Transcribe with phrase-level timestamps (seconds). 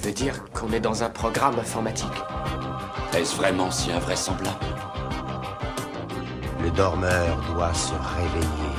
[0.00, 2.06] Tu veux dire qu'on est dans un programme informatique
[3.16, 4.64] Est-ce vraiment si invraisemblable
[6.62, 8.76] Le dormeur doit se réveiller.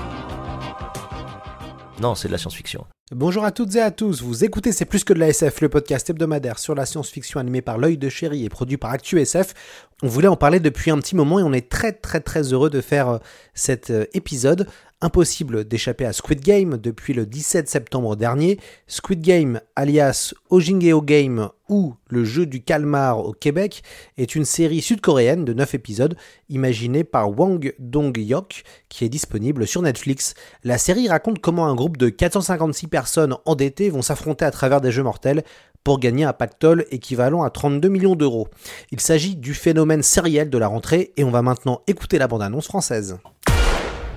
[2.00, 2.86] Non, c'est de la science-fiction.
[3.12, 5.68] Bonjour à toutes et à tous, vous écoutez C'est plus que de la SF, le
[5.68, 9.56] podcast hebdomadaire sur la science-fiction animé par l'œil de chéri et produit par ActuSF.
[10.02, 12.70] On voulait en parler depuis un petit moment et on est très très très heureux
[12.70, 13.18] de faire euh,
[13.54, 14.68] cet euh, épisode.
[15.02, 18.60] Impossible d'échapper à Squid Game depuis le 17 septembre dernier.
[18.86, 23.82] Squid Game, alias Ojingeo Game ou le jeu du calmar au Québec,
[24.18, 26.18] est une série sud-coréenne de 9 épisodes
[26.50, 30.34] imaginée par Wang Dong-hyuk qui est disponible sur Netflix.
[30.66, 34.92] La série raconte comment un groupe de 456 personnes endettées vont s'affronter à travers des
[34.92, 35.44] jeux mortels
[35.86, 38.50] pour gagner un pactole équivalent à 32 millions d'euros.
[38.92, 42.66] Il s'agit du phénomène sériel de la rentrée et on va maintenant écouter la bande-annonce
[42.66, 43.18] française.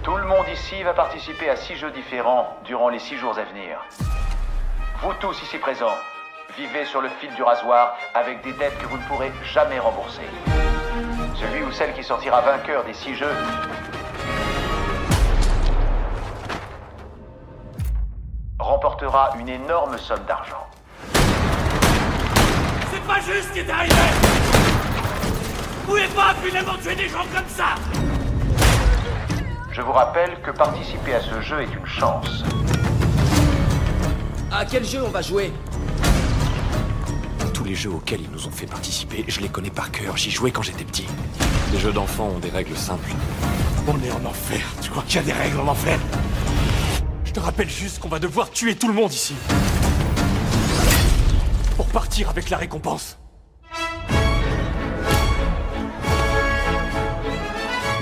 [0.02, 3.44] Tout le monde ici va participer à six jeux différents durant les six jours à
[3.44, 3.78] venir.
[5.00, 5.96] Vous tous ici présents,
[6.56, 10.22] vivez sur le fil du rasoir avec des dettes que vous ne pourrez jamais rembourser.
[11.36, 13.32] Celui ou celle qui sortira vainqueur des six jeux
[18.58, 20.66] remportera une énorme somme d'argent.
[22.90, 23.56] C'est pas juste
[25.76, 26.34] Vous pouvez pas
[26.82, 27.76] tuer des gens comme ça?
[29.72, 32.44] Je vous rappelle que participer à ce jeu est une chance.
[34.50, 35.50] À quel jeu on va jouer
[37.54, 40.18] Tous les jeux auxquels ils nous ont fait participer, je les connais par cœur.
[40.18, 41.06] J'y jouais quand j'étais petit.
[41.72, 43.12] Les jeux d'enfants ont des règles simples.
[43.88, 44.60] On est en enfer.
[44.82, 45.98] Tu crois qu'il y a des règles en enfer?
[47.24, 49.34] Je te rappelle juste qu'on va devoir tuer tout le monde ici.
[51.76, 53.21] Pour partir avec la récompense.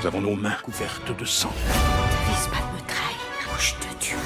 [0.00, 1.52] Nous avons nos mains couvertes de sang.
[1.58, 3.18] Vise pas de me trahir
[3.52, 4.22] ou je te tuerai.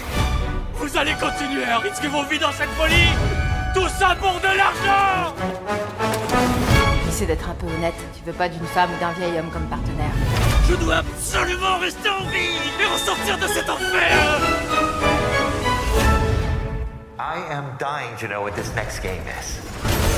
[0.75, 3.11] Vous allez continuer à risquer vos vies dans cette folie
[3.75, 5.34] Tout ça pour de l'argent
[7.09, 7.95] Essaie d'être un peu honnête.
[8.17, 10.13] Tu veux pas d'une femme ou d'un vieil homme comme partenaire.
[10.71, 14.41] Je dois absolument rester en vie et ressortir de cet enfer
[17.19, 20.14] I am dying to know what this next game is.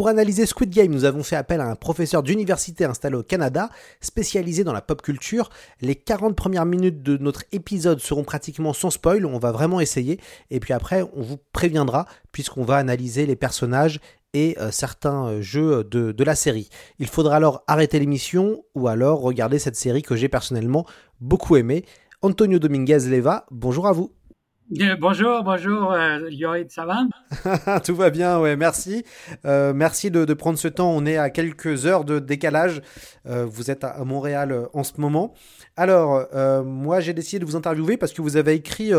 [0.00, 3.68] Pour analyser Squid Game, nous avons fait appel à un professeur d'université installé au Canada,
[4.00, 5.50] spécialisé dans la pop culture.
[5.82, 10.18] Les 40 premières minutes de notre épisode seront pratiquement sans spoil, on va vraiment essayer.
[10.50, 14.00] Et puis après, on vous préviendra, puisqu'on va analyser les personnages
[14.32, 16.70] et euh, certains euh, jeux de, de la série.
[16.98, 20.86] Il faudra alors arrêter l'émission ou alors regarder cette série que j'ai personnellement
[21.20, 21.84] beaucoup aimée.
[22.22, 24.10] Antonio Dominguez Leva, bonjour à vous.
[24.78, 26.30] Euh, bonjour, bonjour, euh,
[26.68, 27.80] ça va?
[27.84, 29.04] Tout va bien, ouais, merci.
[29.44, 30.92] Euh, merci de, prendre ce temps.
[30.92, 32.80] On est à quelques heures de décalage.
[33.26, 35.34] Euh, vous êtes à, Montréal en ce moment.
[35.76, 36.24] Alors,
[36.64, 38.92] moi, j'ai décidé de vous interviewer parce que vous avez écrit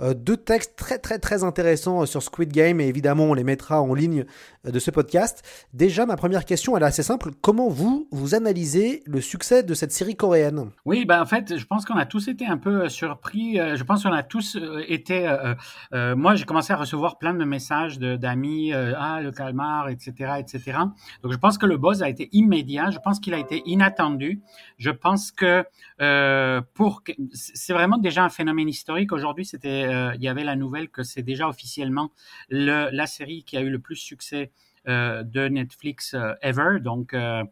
[0.00, 3.94] deux textes très, très, très intéressants sur Squid Game et évidemment, on les mettra en
[3.94, 4.24] ligne
[4.70, 5.42] de ce podcast.
[5.72, 7.30] Déjà, ma première question, elle est assez simple.
[7.40, 10.70] Comment vous, vous analysez le succès de cette série coréenne?
[10.84, 13.56] Oui, ben en fait, je pense qu'on a tous été un peu surpris.
[13.56, 15.54] Je pense qu'on a tous été euh,
[15.94, 20.34] euh, moi, j'ai commencé à recevoir plein de messages d'amis, euh, ah le calmar, etc.,
[20.38, 20.78] etc.
[21.22, 22.90] Donc, je pense que le buzz a été immédiat.
[22.90, 24.42] Je pense qu'il a été inattendu.
[24.78, 25.64] Je pense que
[25.98, 29.12] pour, c'est vraiment déjà un phénomène historique.
[29.12, 29.82] Aujourd'hui, c'était,
[30.14, 32.12] il y avait la nouvelle que c'est déjà officiellement
[32.48, 34.52] le, la série qui a eu le plus succès
[34.88, 37.42] euh, de Netflix euh, ever, donc euh,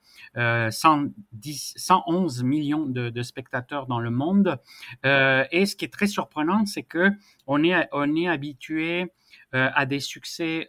[0.70, 4.58] 110, 111 millions de, de, spectateurs dans le monde.
[5.04, 7.10] et ce qui est très surprenant, c'est que
[7.46, 9.12] on est, on est habitué
[9.52, 10.68] à des succès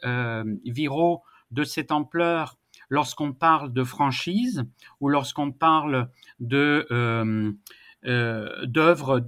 [0.65, 2.57] viraux de cette ampleur
[2.89, 4.65] lorsqu'on parle de franchise
[4.99, 6.87] ou lorsqu'on parle de
[8.05, 9.27] euh, d'œuvres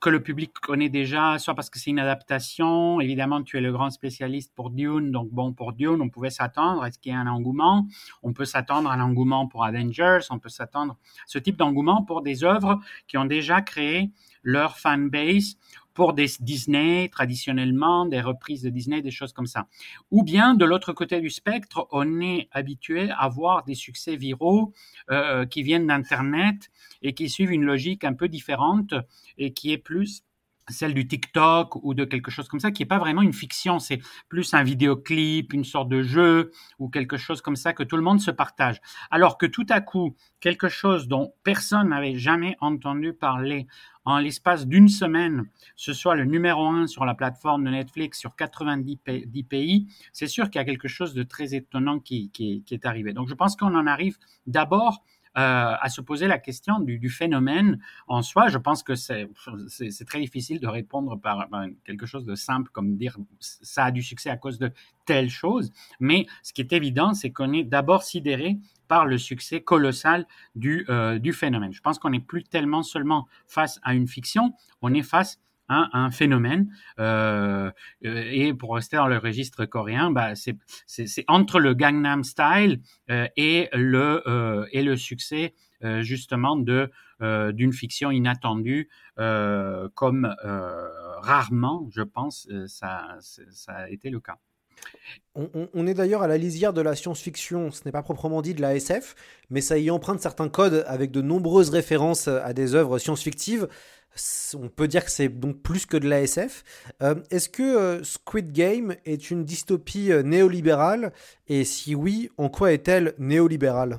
[0.00, 3.00] que le public connaît déjà, soit parce que c'est une adaptation.
[3.00, 6.84] Évidemment, tu es le grand spécialiste pour Dune, donc bon, pour Dune, on pouvait s'attendre
[6.84, 7.86] à ce qu'il y ait un engouement.
[8.22, 12.22] On peut s'attendre à l'engouement pour Avengers, on peut s'attendre à ce type d'engouement pour
[12.22, 12.78] des œuvres
[13.08, 14.10] qui ont déjà créé
[14.42, 15.56] leur fanbase
[15.94, 19.68] pour des Disney traditionnellement, des reprises de Disney, des choses comme ça.
[20.10, 24.72] Ou bien de l'autre côté du spectre, on est habitué à voir des succès viraux
[25.10, 26.70] euh, qui viennent d'Internet
[27.02, 28.94] et qui suivent une logique un peu différente
[29.38, 30.24] et qui est plus
[30.68, 33.78] celle du TikTok ou de quelque chose comme ça, qui n'est pas vraiment une fiction,
[33.78, 37.96] c'est plus un vidéoclip, une sorte de jeu ou quelque chose comme ça que tout
[37.96, 38.80] le monde se partage.
[39.10, 43.66] Alors que tout à coup, quelque chose dont personne n'avait jamais entendu parler
[44.06, 45.44] en l'espace d'une semaine,
[45.76, 48.98] ce soit le numéro un sur la plateforme de Netflix sur 90
[49.48, 53.14] pays, c'est sûr qu'il y a quelque chose de très étonnant qui, qui est arrivé.
[53.14, 55.02] Donc je pense qu'on en arrive d'abord
[55.34, 58.48] à se poser la question du, du, phénomène en soi.
[58.48, 59.28] Je pense que c'est
[60.06, 61.48] très difficile de répondre par,
[61.84, 64.72] quelque chose de simple comme dire ça a du succès à cause de
[65.04, 65.72] telle chose.
[66.00, 68.58] Mais ce qui est évident, c'est qu'on est, d'abord sidéré
[68.88, 71.72] par le succès colossal du, euh, du phénomène.
[71.72, 76.10] Je pense qu'on n'est plus tellement seulement face à une fiction, on est face un
[76.10, 76.68] phénomène.
[76.98, 77.70] Euh,
[78.04, 82.80] euh, et pour rester dans le registre coréen, bah, c'est entre le Gangnam Style
[83.10, 86.90] euh, et, le, euh, et le succès euh, justement de
[87.52, 90.34] d'une fiction inattendue comme
[91.22, 94.36] rarement, je pense, ça, ça a été le cas.
[95.36, 98.62] On, est d'ailleurs à la lisière de la science-fiction, ce n'est pas proprement dit de
[98.62, 99.16] la SF,
[99.50, 103.66] mais ça y emprunte certains codes avec de nombreuses références à des œuvres science-fictives.
[104.54, 106.62] On peut dire que c'est donc plus que de l'ASF.
[107.02, 111.12] Euh, Est-ce que euh, Squid Game est une dystopie euh, néolibérale?
[111.48, 113.98] Et si oui, en quoi est-elle néolibérale?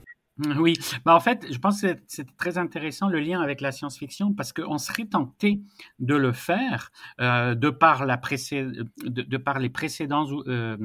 [0.57, 0.73] Oui,
[1.05, 4.51] bah en fait, je pense que c'est très intéressant le lien avec la science-fiction parce
[4.51, 5.61] qu'on serait tenté
[5.99, 6.91] de le faire
[7.21, 10.75] euh, de, par la de, de, par les précédentes euh,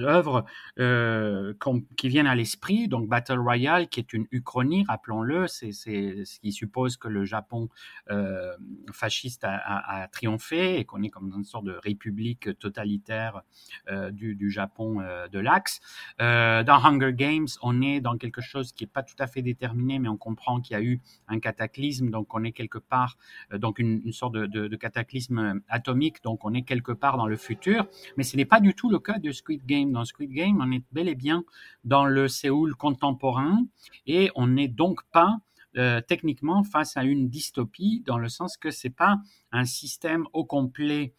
[0.00, 0.44] œuvres
[0.78, 1.54] euh,
[1.96, 2.88] qui viennent à l'esprit.
[2.88, 7.70] Donc Battle Royale, qui est une uchronie, rappelons-le, c'est ce qui suppose que le Japon
[8.10, 8.54] euh,
[8.92, 13.42] fasciste a, a, a, triomphé et qu'on est comme dans une sorte de république totalitaire
[13.88, 15.80] euh, du, du, Japon euh, de l'Axe.
[16.18, 20.08] dans Hunger Games, on est dans quelque chose qui pas tout à fait déterminé, mais
[20.08, 23.16] on comprend qu'il y a eu un cataclysme, donc on est quelque part,
[23.52, 27.36] euh, donc une, sorte de, cataclysme euh, atomique, donc on est quelque part dans le
[27.36, 27.86] futur.
[28.16, 29.92] Mais ce n'est pas du tout le cas de Squid Game.
[29.92, 31.44] Dans Squid Game, on est bel et bien
[31.84, 33.64] dans le Séoul contemporain
[34.06, 35.38] et on n'est donc pas
[35.76, 39.18] euh, techniquement face à une dystopie dans le sens que c'est pas
[39.52, 41.14] un système au complet,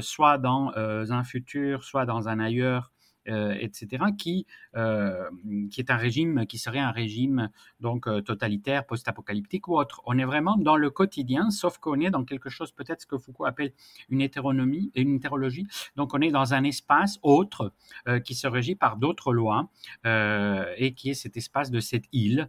[0.00, 2.90] soit dans un futur, soit dans un ailleurs
[3.28, 4.46] etc., qui,
[4.76, 5.28] euh,
[5.70, 10.02] qui est un régime qui serait un régime donc euh, totalitaire, post-apocalyptique ou autre.
[10.06, 13.18] On est vraiment dans le quotidien, sauf qu'on est dans quelque chose peut-être ce que
[13.18, 13.72] Foucault appelle
[14.08, 15.66] une hétéronomie et une hétérologie.
[15.96, 17.72] Donc on est dans un espace autre
[18.24, 19.68] qui se régit par d'autres lois
[20.04, 22.48] et qui est cet espace de cette île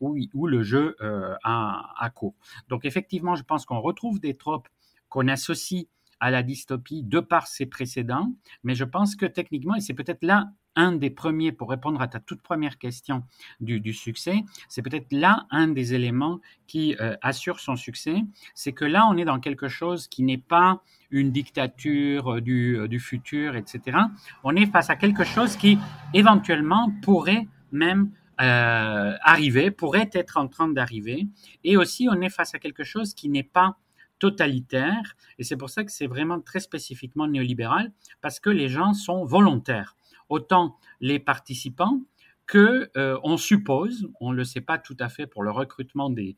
[0.00, 2.34] où, où le jeu a, a cours.
[2.68, 4.68] Donc effectivement, je pense qu'on retrouve des tropes
[5.08, 5.86] qu'on associe
[6.22, 8.32] à la dystopie de par ses précédents,
[8.62, 12.06] mais je pense que techniquement, et c'est peut-être là un des premiers, pour répondre à
[12.06, 13.24] ta toute première question
[13.60, 16.38] du, succès, c'est peut-être là un des éléments
[16.68, 18.22] qui euh, assure son succès,
[18.54, 20.80] c'est que là, on est dans quelque chose qui n'est pas
[21.10, 23.98] une dictature euh, du, euh, du futur, etc.
[24.44, 25.76] On est face à quelque chose qui,
[26.14, 31.26] éventuellement, pourrait même euh, arriver, pourrait être en train d'arriver,
[31.64, 33.76] et aussi on est face à quelque chose qui n'est pas
[34.22, 35.16] totalitaire.
[35.40, 37.90] Et c'est pour ça que c'est vraiment très spécifiquement néolibéral,
[38.20, 39.96] parce que les gens sont volontaires.
[40.28, 41.98] Autant les participants
[42.46, 46.08] que euh, on suppose, on ne le sait pas tout à fait pour le recrutement
[46.08, 46.36] des,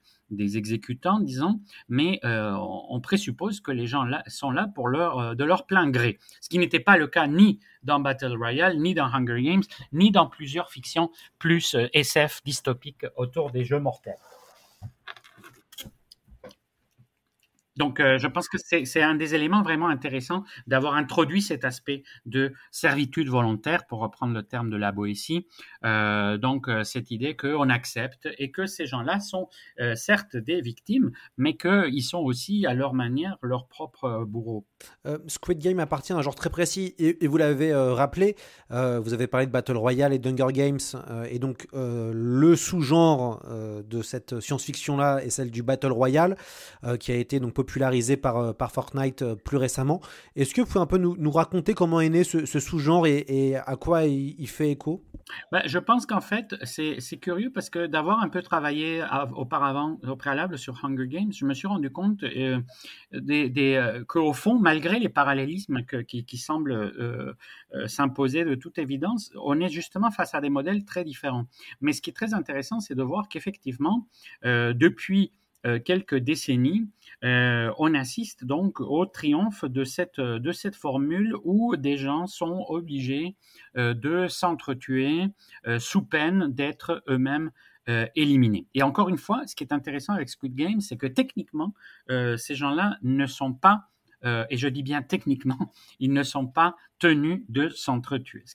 [0.57, 1.61] exécutants, disons,
[1.91, 2.57] mais euh,
[2.89, 6.19] on présuppose que les gens là, sont là pour leur, euh, de leur plein gré.
[6.41, 9.63] Ce qui n'était pas le cas ni dans Battle Royale, ni dans Hunger Games,
[9.93, 14.17] ni dans plusieurs fictions plus SF dystopiques autour des jeux mortels.
[17.77, 22.05] Donc, euh, je pense que c'est un des éléments vraiment intéressants d'avoir introduit cet aspect
[22.25, 25.47] de servitude volontaire, pour reprendre le terme de la Boétie.
[25.85, 29.49] Euh, donc, euh, cette idée qu'on accepte et que ces gens-là sont
[29.95, 34.67] certes des victimes, mais qu'ils sont aussi, à leur manière, leurs propres bourreaux.
[35.27, 38.37] Squid Game appartient à un genre très précis, et, vous l'avez rappelé,
[38.71, 40.79] vous avez parlé de Battle Royale et d'Hunger Games,
[41.31, 43.43] et donc le sous-genre
[43.85, 46.37] de cette science-fiction-là est celle du Battle Royale,
[47.01, 50.01] qui a été donc popularisé par, euh, Fortnite euh, plus récemment.
[50.37, 53.77] Est-ce que vous pouvez un peu nous, raconter comment est né ce, sous-genre et, à
[53.77, 55.03] quoi il, fait écho?
[55.51, 59.05] Ben, Je pense qu'en fait, c'est curieux parce que d'avoir un peu travaillé
[59.35, 62.61] auparavant, au préalable sur Hunger Games, je me suis rendu compte euh,
[63.13, 66.93] des, euh, qu'au fond, malgré les parallélismes qui, semblent
[67.87, 71.47] s'imposer de toute évidence, on est justement face à des modèles très différents.
[71.81, 74.07] Mais ce qui est très intéressant, c'est de voir qu'effectivement,
[74.43, 75.33] depuis
[75.85, 76.89] quelques décennies,
[77.23, 80.21] euh, on assiste donc au triomphe de cette,
[80.75, 83.37] formule où des gens sont obligés
[83.77, 85.27] euh, de s'entretuer
[85.79, 87.51] sous peine d'être eux-mêmes
[87.91, 88.67] euh, éliminés.
[88.73, 91.75] Et encore une fois, ce qui est intéressant avec Squid Game, c'est que techniquement,
[92.11, 93.91] euh, ces gens-là ne sont pas,
[94.25, 98.55] euh, et je dis bien techniquement, ils ne sont pas tenus de s'entretuer, ce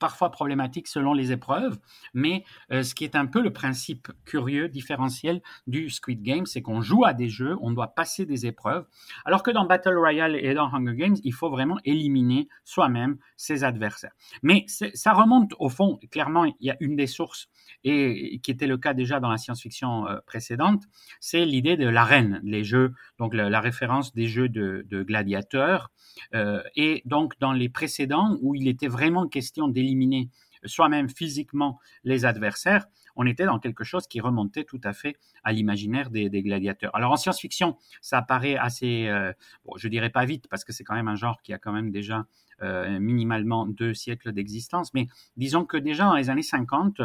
[0.00, 1.78] parfois problématique selon les épreuves,
[2.14, 2.42] mais
[2.72, 6.80] euh, ce qui est un peu le principe curieux, différentiel du Squid Game, c'est qu'on
[6.80, 8.86] joue à des jeux, on doit passer des épreuves,
[9.24, 13.62] alors que dans Battle Royale et dans Hunger Games, il faut vraiment éliminer soi-même ses
[13.62, 14.12] adversaires.
[14.42, 17.48] Mais ça remonte au fond, clairement, il y a une des sources,
[17.84, 20.84] et qui était le cas déjà dans la science-fiction euh, précédente,
[21.20, 25.90] c'est l'idée de l'arène, les jeux, donc la, référence des jeux de, de gladiateurs,
[26.34, 29.89] euh, et donc dans les précédents, où il était vraiment question d'éliminer
[30.64, 35.52] soi-même physiquement les adversaires, on était dans quelque chose qui remontait tout à fait à
[35.52, 36.94] l'imaginaire des, gladiateurs.
[36.94, 39.32] Alors en science-fiction, ça apparaît assez, euh,
[39.64, 41.72] bon, je dirais pas vite parce que c'est quand même un genre qui a quand
[41.72, 42.26] même déjà
[42.62, 47.00] minimalement deux siècles d'existence, mais disons que déjà dans les années 50,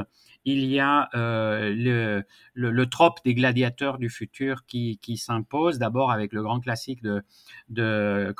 [0.46, 6.12] il y a euh, le, le, trope des gladiateurs du futur qui, qui s'impose, d'abord
[6.12, 7.24] avec le grand classique de,
[7.70, 8.34] de.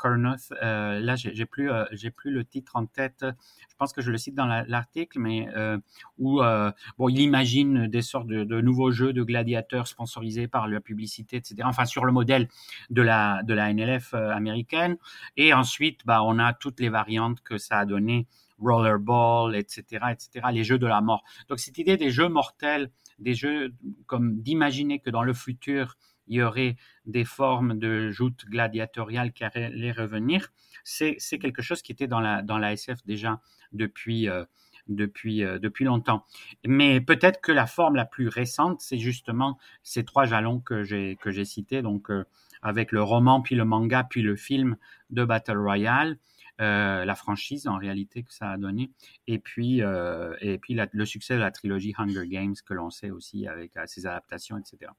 [0.62, 3.24] Euh, là, j'ai plus, euh, j'ai plus le titre en tête.
[3.68, 5.78] Je pense que je le cite dans l'article, mais euh,
[6.18, 10.68] où euh, bon, il imagine des sortes de, de, nouveaux jeux de gladiateurs sponsorisés par
[10.68, 11.56] la publicité, etc.
[11.64, 12.48] Enfin, sur le modèle
[12.88, 14.96] de la de la NLF américaine.
[15.36, 17.05] Et ensuite, bah, on a toutes les variantes
[17.42, 18.26] que ça a donné,
[18.58, 21.24] rollerball, etc., etc., les jeux de la mort.
[21.48, 23.74] Donc cette idée des jeux mortels, des jeux
[24.06, 25.96] comme d'imaginer que dans le futur,
[26.28, 30.48] il y aurait des formes de joutes gladiatoriales qui allaient revenir,
[30.84, 33.40] c'est quelque chose qui était dans la, SF déjà
[33.72, 34.44] depuis, euh,
[34.88, 36.24] depuis, euh, depuis longtemps.
[36.66, 41.44] Mais peut-être que la forme la plus récente, c'est justement ces trois jalons que j'ai
[41.44, 42.24] cités, donc euh,
[42.62, 44.76] avec le roman, puis le manga, puis le film
[45.10, 46.18] de Battle Royale.
[46.62, 48.90] Euh, la franchise en réalité que ça a donné,
[49.26, 52.88] et puis, euh, et puis la, le succès de la trilogie Hunger Games que l'on
[52.88, 54.90] sait aussi avec euh, ses adaptations, etc.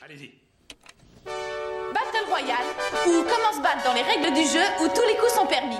[0.00, 0.30] Allez-y.
[1.24, 2.64] Battle Royale,
[3.08, 5.74] où comment se battre dans les règles du jeu, où tous les coups sont permis.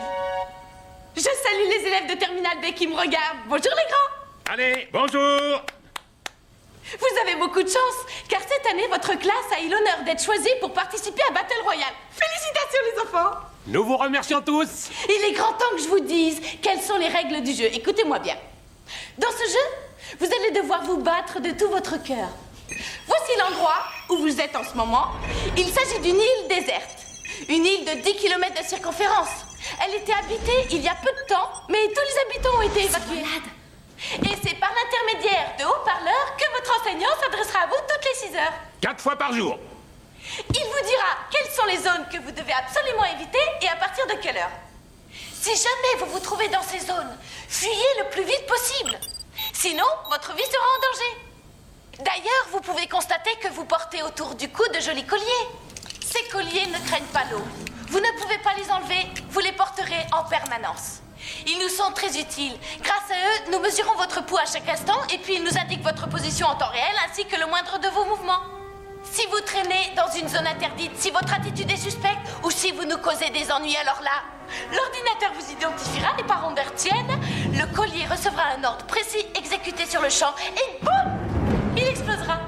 [1.15, 3.39] Je salue les élèves de Terminal B qui me regardent.
[3.49, 4.53] Bonjour les grands.
[4.53, 5.65] Allez, bonjour.
[6.99, 10.51] Vous avez beaucoup de chance, car cette année, votre classe a eu l'honneur d'être choisie
[10.61, 11.95] pour participer à Battle Royale.
[12.11, 16.41] Félicitations les enfants Nous vous remercions tous Il est grand temps que je vous dise
[16.61, 17.67] quelles sont les règles du jeu.
[17.73, 18.37] Écoutez-moi bien.
[19.19, 22.29] Dans ce jeu, vous allez devoir vous battre de tout votre cœur.
[23.07, 25.07] Voici l'endroit où vous êtes en ce moment.
[25.57, 26.99] Il s'agit d'une île déserte.
[27.49, 29.29] Une île de 10 km de circonférence.
[29.85, 32.85] Elle était habitée il y a peu de temps, mais tous les habitants ont été
[32.85, 33.25] évacués.
[34.23, 38.37] Et c'est par l'intermédiaire de haut-parleurs que votre enseignant s'adressera à vous toutes les 6
[38.37, 38.55] heures.
[38.81, 39.59] Quatre fois par jour.
[40.53, 44.07] Il vous dira quelles sont les zones que vous devez absolument éviter et à partir
[44.07, 44.51] de quelle heure.
[45.33, 47.17] Si jamais vous vous trouvez dans ces zones,
[47.49, 48.99] fuyez le plus vite possible.
[49.53, 51.31] Sinon, votre vie sera en danger.
[52.05, 55.49] D'ailleurs, vous pouvez constater que vous portez autour du cou de jolis colliers.
[56.01, 57.43] Ces colliers ne craignent pas l'eau.
[57.89, 61.01] Vous ne pouvez pas les enlever, vous les porterez en permanence.
[61.47, 62.57] Ils nous sont très utiles.
[62.83, 65.83] Grâce à eux, nous mesurons votre pouls à chaque instant et puis ils nous indiquent
[65.83, 68.43] votre position en temps réel ainsi que le moindre de vos mouvements.
[69.03, 72.85] Si vous traînez dans une zone interdite, si votre attitude est suspecte ou si vous
[72.85, 74.23] nous causez des ennuis, alors là,
[74.73, 77.19] l'ordinateur vous identifiera et par onde hertzienne,
[77.53, 82.41] le collier recevra un ordre précis exécuté sur le champ et boum Il explosera.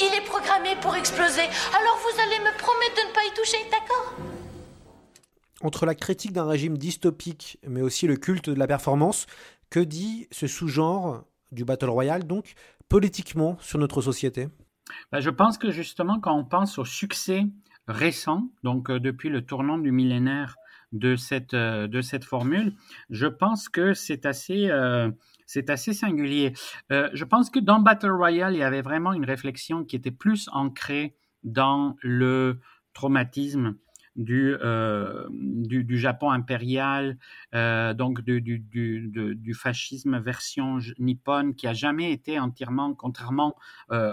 [0.00, 3.64] Il est programmé pour exploser, alors vous allez me promettre de ne pas y toucher,
[3.70, 4.25] d'accord?
[5.62, 9.26] Entre la critique d'un régime dystopique, mais aussi le culte de la performance,
[9.70, 12.54] que dit ce sous-genre du Battle Royale, donc,
[12.88, 14.48] politiquement sur notre société?
[15.12, 17.46] Ben, Je pense que justement, quand on pense au succès
[17.88, 20.56] récent, donc euh, depuis le tournant du millénaire
[20.92, 22.74] de cette, euh, de cette formule,
[23.10, 25.10] je pense que c'est assez, euh,
[25.46, 26.52] c'est assez singulier.
[26.90, 30.48] Je pense que dans Battle Royale, il y avait vraiment une réflexion qui était plus
[30.52, 32.58] ancrée dans le
[32.94, 33.76] traumatisme
[34.16, 37.18] du, euh, du, du, Japon impérial,
[37.54, 43.56] euh, donc du, du, du, fascisme version nippone, qui a jamais été entièrement, contrairement
[43.92, 44.12] euh,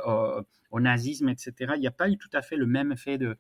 [0.72, 1.74] au, nazisme, etc.
[1.75, 3.38] Il n'y a pas eu tout à fait le même effet de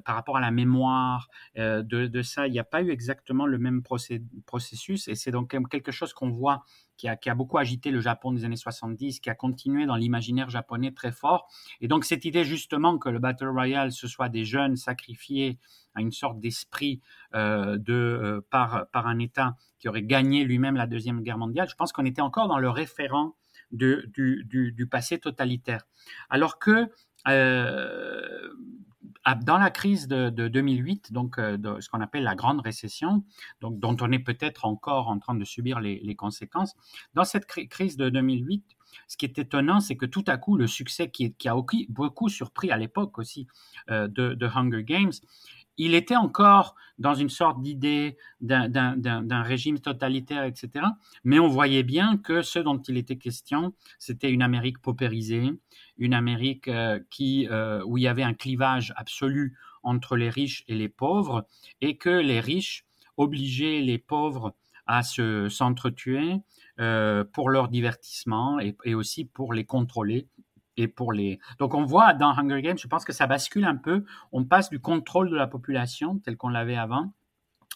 [0.00, 3.46] par rapport à la mémoire euh, de, de, ça, il n'y a pas eu exactement
[3.46, 6.64] le même processus et c'est donc quelque chose qu'on voit
[6.96, 9.96] qui a, qui a, beaucoup agité le Japon des années 70, qui a continué dans
[9.96, 11.48] l'imaginaire japonais très fort.
[11.80, 15.58] Et donc cette idée justement que le Battle Royale, ce soit des jeunes sacrifiés
[15.94, 17.00] à une sorte d'esprit
[17.34, 21.68] euh, de euh, par, par un État qui aurait gagné lui-même la Deuxième Guerre mondiale,
[21.68, 23.34] je pense qu'on était encore dans le référent
[23.72, 25.82] du, du, du, passé totalitaire.
[26.30, 26.90] Alors que
[27.28, 28.48] euh,
[29.42, 33.24] dans la crise de, 2008, donc de ce qu'on appelle la grande récession,
[33.60, 36.74] dont on est peut-être encore en train de subir les, conséquences,
[37.14, 38.64] dans cette crise de 2008,
[39.08, 41.54] ce qui est étonnant, c'est que tout à coup, le succès qui, a
[41.88, 43.46] beaucoup surpris à l'époque aussi
[43.88, 45.12] de, Hunger Games,
[45.78, 50.86] il était encore dans une sorte d'idée d'un régime totalitaire, etc.
[51.24, 55.50] Mais on voyait bien que ce dont il était question, c'était une Amérique paupérisée,
[55.98, 60.64] une Amérique euh, qui, euh, où il y avait un clivage absolu entre les riches
[60.68, 61.46] et les pauvres,
[61.80, 62.84] et que les riches
[63.16, 64.54] obligeaient les pauvres
[64.86, 66.36] à se s'entretuer
[66.80, 70.26] euh, pour leur divertissement et, aussi pour les contrôler
[70.76, 71.38] et pour les.
[71.58, 74.04] Donc on voit dans Hunger Games, je pense que ça bascule un peu.
[74.32, 77.12] On passe du contrôle de la population tel qu'on l'avait avant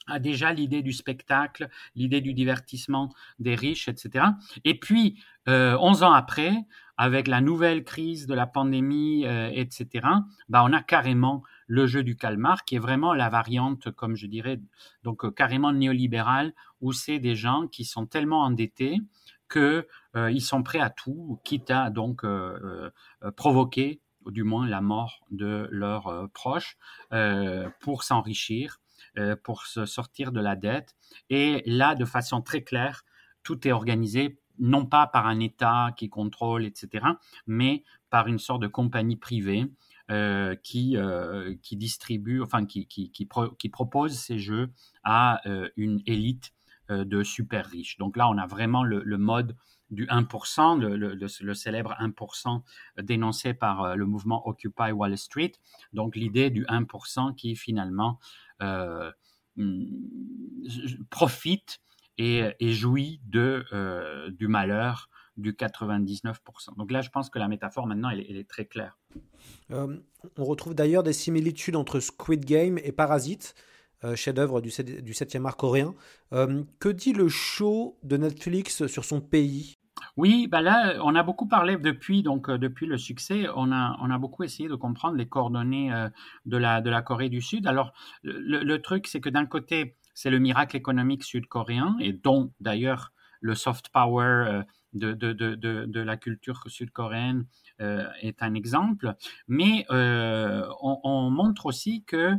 [0.06, 4.26] à déjà l'idée du spectacle, l'idée du divertissement des riches, etc.
[4.64, 6.54] Et puis, euh, 11 ans après,
[6.96, 10.06] avec la nouvelle crise de la pandémie, euh, etc.,
[10.48, 14.26] bah, on a carrément le jeu du calmar, qui est vraiment la variante, comme je
[14.26, 14.60] dirais,
[15.02, 19.00] donc euh, carrément néolibérale, où c'est des gens qui sont tellement endettés
[19.50, 19.84] qu'ils
[20.16, 22.90] euh, sont prêts à tout, quitte à donc euh,
[23.22, 26.76] euh, provoquer, du moins la mort de leurs proches,
[27.78, 28.80] pour s'enrichir,
[29.44, 30.96] pour se sortir de la dette.
[31.30, 33.04] Et là, de façon très claire,
[33.44, 37.06] tout est organisé non pas par un État qui contrôle, etc.,
[37.46, 39.70] mais par une sorte de compagnie privée
[40.64, 40.96] qui,
[41.62, 44.72] qui distribue, enfin qui, qui, propose ces jeux
[45.04, 45.40] à
[45.76, 46.52] une élite
[46.88, 47.98] de super riches.
[47.98, 49.56] Donc là, on a vraiment le mode
[49.90, 52.62] du 1%, le, célèbre 1%
[53.02, 55.52] dénoncé par euh, le mouvement Occupy Wall Street.
[55.92, 58.18] Donc l'idée du 1% qui finalement
[58.62, 59.10] euh,
[59.56, 59.84] mm,
[61.10, 61.80] profite
[62.18, 66.34] et, jouit euh, du malheur du 99%.
[66.78, 68.98] Donc là, je pense que la métaphore maintenant, elle, est très claire.
[69.68, 70.00] on
[70.38, 73.54] retrouve d'ailleurs des similitudes entre Squid Game et Parasite.
[74.14, 75.94] Chef-d'œuvre du, 7e art coréen.
[76.30, 79.76] que dit le show de Netflix sur son pays?
[80.16, 83.96] Oui, bah là, on a beaucoup parlé depuis, donc euh, depuis le succès, on a,
[84.00, 86.08] on a beaucoup essayé de comprendre les coordonnées euh,
[86.46, 87.66] de, la, de la Corée du Sud.
[87.66, 93.12] Alors, le, truc, c'est que d'un côté, c'est le miracle économique sud-coréen, et dont d'ailleurs
[93.40, 94.62] le soft power euh,
[94.94, 97.44] de, de, de, de, la culture sud-coréenne
[97.78, 99.14] est un exemple.
[99.46, 102.32] Mais on, montre aussi que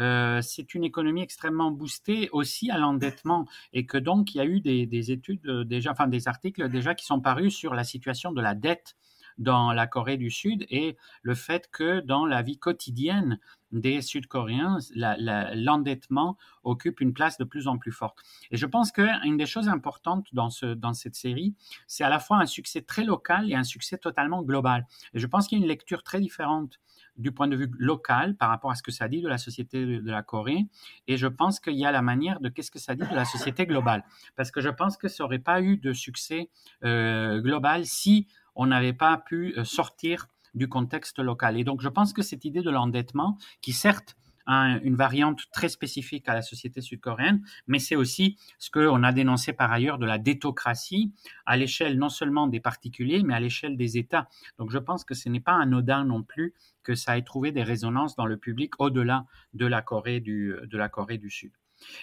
[0.00, 4.44] euh, c'est une économie extrêmement boostée aussi à l'endettement et que donc il y a
[4.44, 8.32] eu des, études euh, déjà, enfin des articles déjà qui sont parus sur la situation
[8.32, 8.96] de la dette
[9.38, 13.38] dans la Corée du Sud et le fait que dans la vie quotidienne
[13.70, 18.18] des Sud-Coréens, l'endettement occupe une place de plus en plus forte.
[18.50, 21.54] Et je pense qu'une des choses importantes dans, dans cette série,
[21.86, 24.86] c'est à la fois un succès très local et un succès totalement global.
[25.14, 26.78] Et je pense qu'il y a une lecture très différente
[27.16, 29.84] du point de vue local par rapport à ce que ça dit de la société
[29.84, 30.66] de la Corée.
[31.08, 33.24] Et je pense qu'il y a la manière de qu'est-ce que ça dit de la
[33.24, 34.04] société globale.
[34.36, 36.50] Parce que je pense que ça n'aurait pas eu de succès
[36.84, 41.58] euh, global si on n'avait pas pu euh, sortir du contexte local.
[41.58, 44.16] Et donc, je pense que cette idée de l'endettement, qui certes
[44.46, 49.52] une variante très spécifique à la société sud-coréenne, mais c'est aussi ce qu'on a dénoncé
[49.52, 51.12] par ailleurs de la détocratie
[51.46, 54.28] à l'échelle non seulement des particuliers, mais à l'échelle des États.
[54.58, 57.62] Donc je pense que ce n'est pas anodin non plus que ça ait trouvé des
[57.62, 61.52] résonances dans le public au-delà de la Corée du, du Sud.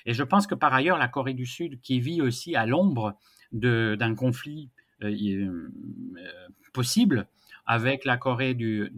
[0.05, 3.17] Et je pense que par ailleurs, la Corée du Sud, qui vit aussi à l'ombre
[3.51, 4.69] d'un conflit
[5.03, 7.27] euh, euh, possible,
[7.65, 8.91] avec la Corée du,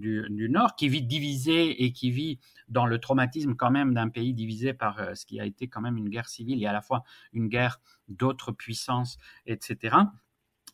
[0.49, 2.39] Nord, qui vit divisée et qui vit
[2.71, 5.81] dans le traumatisme quand même d'un pays divisé par euh, ce qui a été quand
[5.81, 7.03] même une guerre civile et à la fois
[7.33, 9.97] une guerre d'autres puissances, etc.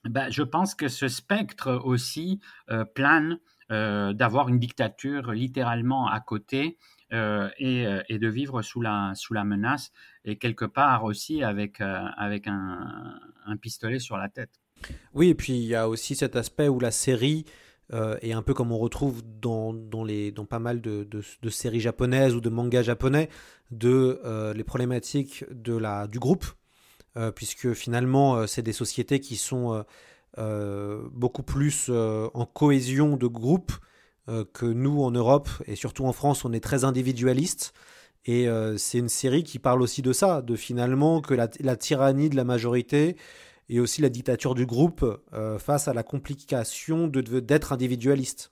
[0.05, 3.39] Ben, je pense que ce spectre aussi euh, plane
[3.71, 6.77] euh, d'avoir une dictature littéralement à côté
[7.09, 9.93] et, de vivre sous la, sous la menace
[10.25, 14.59] et quelque part aussi avec, avec un, un, pistolet sur la tête.
[15.13, 17.45] Oui, et puis il y a aussi cet aspect où la série
[17.93, 21.49] euh, et un peu comme on retrouve dans, dans, les, dans pas mal de, de,
[21.49, 23.29] séries japonaises ou de mangas japonais,
[23.71, 26.45] de euh, les problématiques de la, du groupe,
[27.15, 29.83] euh, puisque finalement, c'est des sociétés qui sont
[31.13, 33.71] beaucoup plus en cohésion de groupe
[34.27, 37.73] que nous en Europe, et surtout en France, on est très individualiste.
[38.25, 38.47] Et
[38.77, 42.35] c'est une série qui parle aussi de ça, de finalement que la, la tyrannie de
[42.35, 43.15] la majorité
[43.69, 48.51] et aussi la dictature du groupe euh, face à la complication d'être individualiste.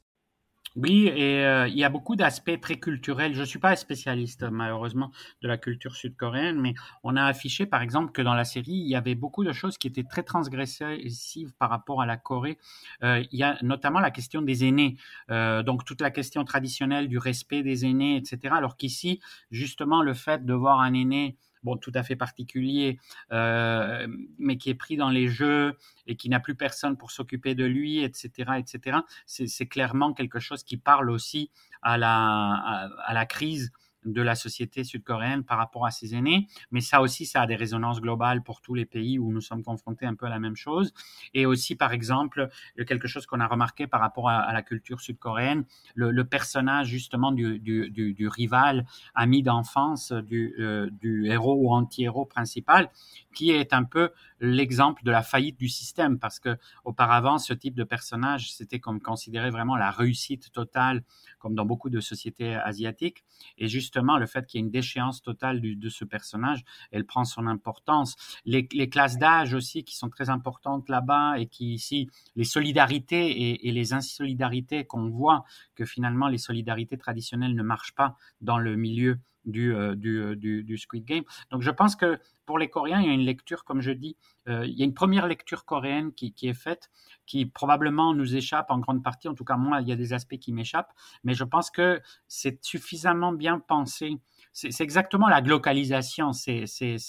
[0.75, 3.33] Oui, et euh, il y a beaucoup d'aspects très culturels.
[3.33, 5.09] Je ne suis pas spécialiste, malheureusement,
[5.41, 8.89] de la culture sud-coréenne, mais on a affiché, par exemple, que dans la série, il
[8.89, 12.57] y avait beaucoup de choses qui étaient très transgressives par rapport à la Corée.
[13.03, 14.97] Euh, il y a notamment la question des aînés,
[15.29, 18.53] donc toute la question traditionnelle du respect des aînés, etc.
[18.57, 22.99] Alors qu'ici, justement, le fait de voir un aîné bon, tout à fait particulier,
[23.31, 25.73] euh, mais qui est pris dans les jeux
[26.07, 28.99] et qui n'a plus personne pour s'occuper de lui, etc., etc.
[29.25, 31.51] C'est clairement quelque chose qui parle aussi
[31.81, 33.73] à la, à la crise
[34.05, 37.55] de la société sud-coréenne par rapport à ses aînés, mais ça aussi, ça a des
[37.55, 40.55] résonances globales pour tous les pays où nous sommes confrontés un peu à la même
[40.55, 40.93] chose.
[41.33, 42.49] Et aussi, par exemple,
[42.87, 45.65] quelque chose qu'on a remarqué par rapport à, la culture sud-coréenne,
[45.95, 52.89] le, personnage justement du, du, rival, ami d'enfance du, euh, du héros ou anti-héros principal,
[53.35, 57.75] qui est un peu l'exemple de la faillite du système, parce que auparavant, ce type
[57.75, 61.03] de personnage, c'était comme considéré vraiment la réussite totale,
[61.37, 63.23] comme dans beaucoup de sociétés asiatiques.
[63.57, 67.25] Et justement, le fait qu'il y ait une déchéance totale de ce personnage, elle prend
[67.25, 68.15] son importance.
[68.45, 73.67] Les, classes d'âge aussi, qui sont très importantes là-bas, et qui ici, les solidarités et,
[73.67, 75.43] et les insolidarités qu'on voit,
[75.75, 80.77] que finalement les solidarités traditionnelles ne marchent pas dans le milieu euh, euh, du, du,
[80.77, 81.23] Squid Game.
[81.51, 84.17] Donc je pense que pour les Coréens, il y a une lecture, comme je dis,
[84.47, 86.89] euh, il y a une première lecture coréenne qui, qui, est faite,
[87.25, 90.13] qui probablement nous échappe en grande partie, en tout cas moi, il y a des
[90.13, 94.17] aspects qui m'échappent, mais je pense que c'est suffisamment bien pensé
[94.55, 96.63] c'est exactement la globalisation, c'est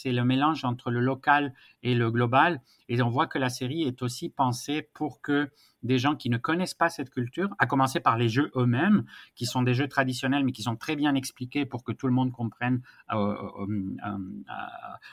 [0.05, 1.55] le mélange entre le local
[1.85, 2.61] et le global.
[2.89, 5.49] Et on voit que la série est aussi pensée pour que
[5.85, 9.05] des gens qui ne connaissent pas cette culture, à commencer par les jeux eux-mêmes,
[9.37, 12.13] qui sont des jeux traditionnels mais qui sont très bien expliqués pour que tout le
[12.13, 12.83] monde comprenne
[13.13, 13.67] euh, euh,
[14.05, 14.19] euh,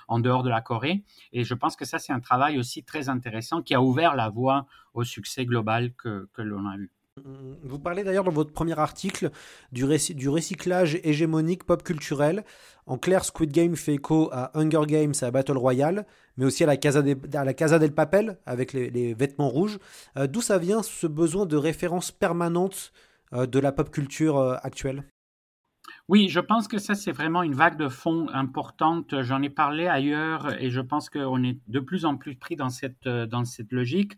[0.07, 1.03] en dehors de la Corée.
[1.33, 4.29] Et je pense que ça, c'est un travail aussi très intéressant qui a ouvert la
[4.29, 4.65] voie
[4.95, 6.89] au succès global que, que l'on a eu.
[7.63, 9.29] Vous parlez d'ailleurs dans votre premier article
[9.71, 12.43] du, du, recyclage hégémonique pop culturel.
[12.87, 16.67] En clair, Squid Game fait écho à Hunger Games, à Battle Royale, mais aussi à
[16.67, 19.77] la Casa, à la Casa del Papel, avec les, vêtements rouges.
[20.17, 22.91] Euh, d'où ça vient ce besoin de référence permanente
[23.33, 25.03] euh, de la pop culture euh, actuelle?
[26.09, 29.21] Oui, je pense que ça, c'est vraiment une vague de fond importante.
[29.21, 32.69] J'en ai parlé ailleurs et je pense qu'on est de plus en plus pris dans
[32.69, 34.17] cette, dans cette logique.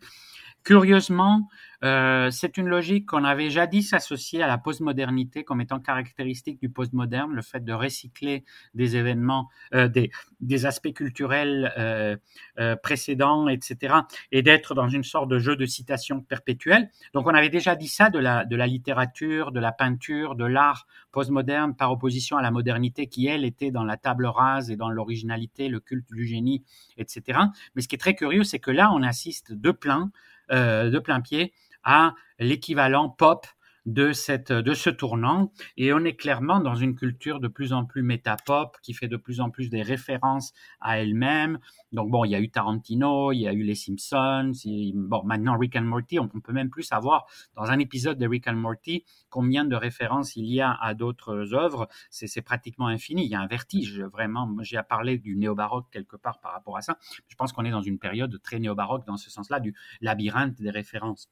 [0.66, 1.48] Curieusement,
[1.84, 6.70] euh, c'est une logique qu'on avait jadis associée à la postmodernité comme étant caractéristique du
[6.70, 10.10] postmoderne, le fait de recycler des événements, euh, des,
[10.42, 12.18] des, aspects culturels euh,
[12.58, 13.94] euh, précédents, etc.,
[14.32, 16.90] et d'être dans une sorte de jeu de citation perpétuelle.
[17.14, 20.46] Donc on avait déjà dit ça de la, de la littérature, de la peinture, de
[20.46, 24.76] l'art postmoderne par opposition à la modernité qui, elle, était dans la table rase et
[24.76, 26.64] dans l'originalité, le culte du génie,
[26.98, 27.40] etc.
[27.76, 30.12] Mais ce qui est très curieux, c'est que là, on assiste de plein
[30.50, 31.54] de plein pied
[31.84, 33.48] à l'équivalent pop
[33.86, 35.52] de, cette, de ce tournant.
[35.78, 39.18] Et on est clairement dans une culture de plus en plus méta-pop qui fait de
[39.18, 41.60] plus en plus des références à elle-même.
[41.92, 44.52] Donc bon, il y a eu Tarantino, il y a eu Les Simpsons,
[44.94, 48.28] bon, maintenant Rick and Morty, on, ne peut même plus savoir dans un épisode de
[48.28, 51.88] Rick and Morty combien de références il y a à d'autres œuvres.
[52.10, 53.26] C'est pratiquement infini.
[53.26, 54.50] Il y a un vertige, vraiment.
[54.62, 56.98] J'ai à parler du néo-baroque quelque part par rapport à ça.
[57.28, 60.70] Je pense qu'on est dans une période très néo-baroque dans ce sens-là, du labyrinthe des
[60.70, 61.30] références.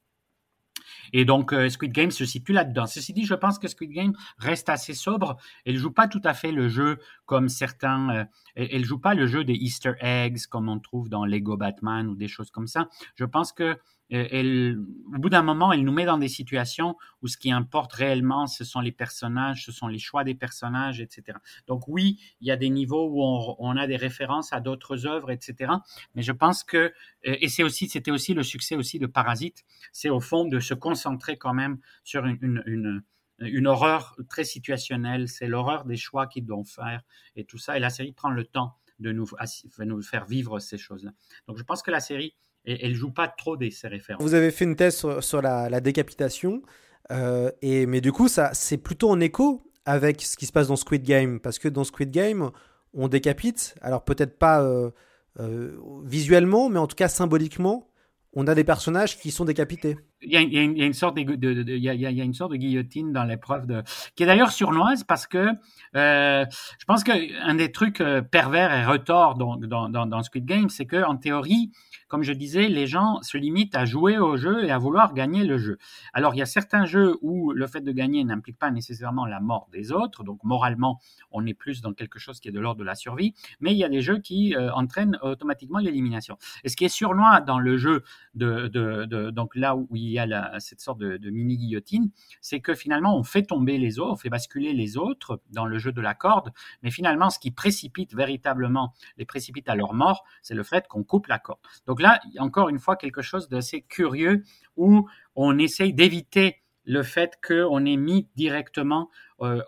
[1.11, 2.85] Et donc, euh, Squid Game se situe là-dedans.
[2.85, 5.37] Ceci dit, je pense que Squid Game reste assez sobre.
[5.65, 8.09] Elle joue pas tout à fait le jeu comme certains.
[8.09, 12.07] Euh, elle joue pas le jeu des Easter eggs comme on trouve dans Lego Batman
[12.07, 12.87] ou des choses comme ça.
[13.15, 13.77] Je pense que
[14.09, 14.77] elle,
[15.15, 18.47] au bout d'un moment, elle nous met dans des situations où ce qui importe réellement,
[18.47, 21.37] ce sont les personnages, ce sont les choix des personnages, etc.
[21.67, 25.31] Donc oui, il y a des niveaux où on, a des références à d'autres œuvres,
[25.31, 25.73] etc.
[26.15, 30.09] Mais je pense que, et c'est aussi, c'était aussi le succès aussi de Parasite, c'est
[30.09, 35.97] au fond de se concentrer quand même sur une horreur très situationnelle, c'est l'horreur des
[35.97, 37.01] choix qu'ils doivent faire
[37.35, 37.77] et tout ça.
[37.77, 41.11] Et la série prend le temps de nous, de nous faire vivre ces choses-là.
[41.47, 44.21] Donc je pense que la série et elle joue pas trop des ces références.
[44.21, 46.61] Vous avez fait une thèse sur, la, décapitation,
[47.11, 50.67] euh, et, mais du coup, ça, c'est plutôt en écho avec ce qui se passe
[50.67, 52.51] dans Squid Game, parce que dans Squid Game,
[52.93, 54.91] on décapite, alors peut-être pas euh,
[55.39, 57.89] euh, visuellement, mais en tout cas symboliquement,
[58.33, 59.97] on a des personnages qui sont décapités.
[60.25, 63.83] Il y a, une sorte de, guillotine dans l'épreuve
[64.15, 65.49] qui est d'ailleurs surnoise parce que
[65.93, 71.03] je pense qu'un des trucs pervers et retors dans, dans, dans Squid Game, c'est que
[71.03, 71.71] en théorie,
[72.13, 75.43] comme je disais, les gens se limitent à jouer au jeu et à vouloir gagner
[75.43, 75.79] le jeu.
[76.13, 79.39] Alors, il y a certains jeux où le fait de gagner n'implique pas nécessairement la
[79.39, 80.99] mort des autres, donc moralement,
[81.31, 83.77] on est plus dans quelque chose qui est de l'ordre de la survie, mais il
[83.77, 86.37] y a des jeux qui euh, entraînent automatiquement l'élimination.
[86.63, 88.03] Et ce qui est surnois dans le jeu,
[88.35, 92.73] donc là où il y a la, cette sorte de, de mini guillotine, c'est que
[92.73, 96.01] finalement on fait tomber les autres, on fait basculer les autres dans le jeu de
[96.01, 100.63] la corde, mais finalement ce qui précipite véritablement, les précipite à leur mort, c'est le
[100.63, 101.59] fait qu'on coupe la corde.
[101.87, 104.43] Donc là, encore une fois, quelque chose d'assez curieux
[104.77, 109.09] où on essaye d'éviter le fait qu'on est mis directement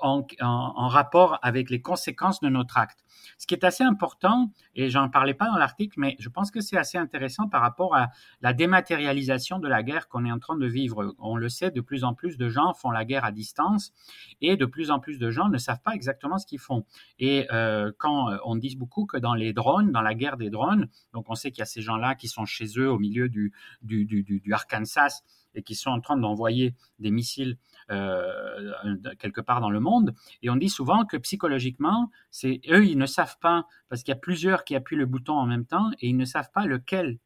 [0.01, 3.03] en, en, rapport avec les conséquences de notre acte.
[3.37, 6.61] Ce qui est assez important, et j'en parlais pas dans l'article, mais je pense que
[6.61, 8.09] c'est assez intéressant par rapport à
[8.41, 11.15] la dématérialisation de la guerre qu'on est en train de vivre.
[11.19, 13.93] On le sait, de plus en plus de gens font la guerre à distance,
[14.41, 16.85] et de plus en plus de gens ne savent pas exactement ce qu'ils font.
[17.19, 20.87] Et euh, quand on dit beaucoup que dans les drones, dans la guerre des drones,
[21.13, 23.53] donc on sait qu'il y a ces gens-là qui sont chez eux au milieu du,
[23.81, 25.23] du, du, du Arkansas
[25.55, 30.13] et qui sont en train d'envoyer des missiles euh, quelque part dans le monde.
[30.41, 34.17] Et on dit souvent que psychologiquement, c'est eux, ils ne savent pas, parce qu'il y
[34.17, 37.19] a plusieurs qui appuient le bouton en même temps, et ils ne savent pas lequel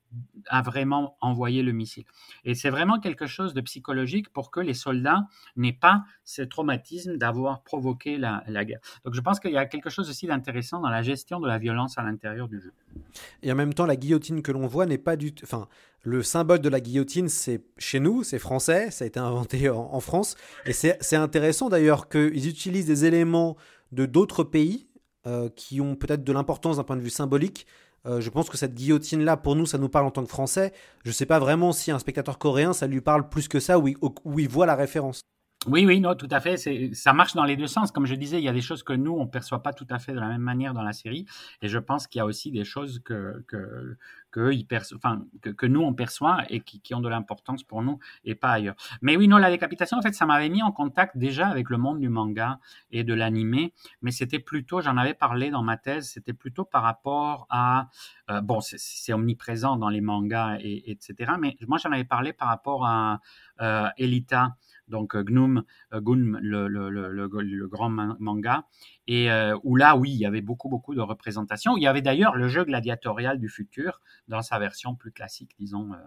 [0.47, 2.05] a vraiment envoyé le missile.
[2.45, 7.17] Et c'est vraiment quelque chose de psychologique pour que les soldats n'aient pas ce traumatisme
[7.17, 8.79] d'avoir provoqué la, guerre.
[9.05, 11.57] Donc je pense qu'il y a quelque chose aussi d'intéressant dans la gestion de la
[11.57, 12.73] violence à l'intérieur du jeu.
[13.43, 15.33] Et en même temps, la guillotine que l'on voit n'est pas du...
[15.43, 15.67] Enfin,
[16.01, 19.89] le symbole de la guillotine, c'est chez nous, c'est français, ça a été inventé en,
[19.93, 20.35] en France.
[20.65, 23.57] Et c'est intéressant d'ailleurs qu'ils utilisent des éléments
[23.91, 24.89] de d'autres pays
[25.27, 27.67] euh, qui ont peut-être de l'importance d'un point de vue symbolique
[28.05, 30.73] euh, je pense que cette guillotine-là, pour nous, ça nous parle en tant que Français.
[31.03, 33.79] Je ne sais pas vraiment si un spectateur coréen, ça lui parle plus que ça,
[33.79, 33.87] où
[34.23, 35.21] où il voit la référence.
[35.67, 36.55] Oui, oui, non, tout à fait.
[36.93, 37.91] Ça marche dans les deux sens.
[37.91, 39.87] Comme je disais, il y a des choses que nous, on ne perçoit pas tout
[39.89, 41.25] à fait de la même manière dans la série.
[41.61, 45.81] Et je pense qu'il y a aussi des choses que, que, ils enfin, que, nous,
[45.81, 48.75] on perçoit et qui, qui ont de l'importance pour nous et pas ailleurs.
[49.01, 51.77] Mais oui, non, la décapitation, en fait, ça m'avait mis en contact déjà avec le
[51.77, 52.59] monde du manga
[52.91, 53.73] et de l'animé.
[54.01, 57.89] Mais c'était plutôt, j'en avais parlé dans ma thèse, c'était plutôt par rapport à,
[58.29, 61.33] euh, bon, c'est omniprésent dans les mangas et, etc.
[61.37, 63.19] Mais moi, j'en avais parlé par rapport à
[63.59, 64.55] euh, Elita
[64.89, 68.65] donc Gnome, Gunm, le, le, le, le, grand manga,
[69.07, 71.77] et euh, où là, oui, il y avait beaucoup, beaucoup de représentations.
[71.77, 75.93] Il y avait d'ailleurs le jeu gladiatorial du futur dans sa version plus classique, disons.
[75.93, 75.97] Euh,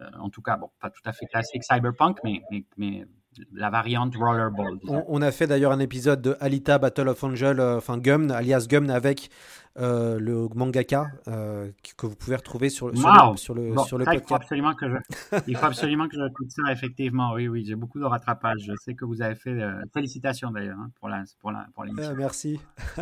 [0.00, 3.06] euh, en tout cas, bon, pas tout à fait classique cyberpunk, mais, mais, mais
[3.52, 4.78] la variante rollerball.
[4.86, 8.30] On, on, a fait d'ailleurs un épisode de Alita Battle of Angel, euh, enfin Gumn,
[8.30, 9.30] alias Gumn, avec
[9.78, 13.30] euh, le mangaka euh, que vous pouvez retrouver sur, sur wow.
[13.32, 14.26] le, sur le, bon, sur le ça, podcast.
[14.26, 14.96] Il faut absolument que je,
[15.46, 17.32] il faut absolument que je écoute ça, effectivement.
[17.34, 18.60] Oui, oui, j'ai beaucoup de rattrapage.
[18.66, 19.50] Je sais que vous avez fait.
[19.50, 22.14] Euh, félicitations d'ailleurs hein, pour la, pour la, pour l'émission.
[22.16, 22.60] Merci.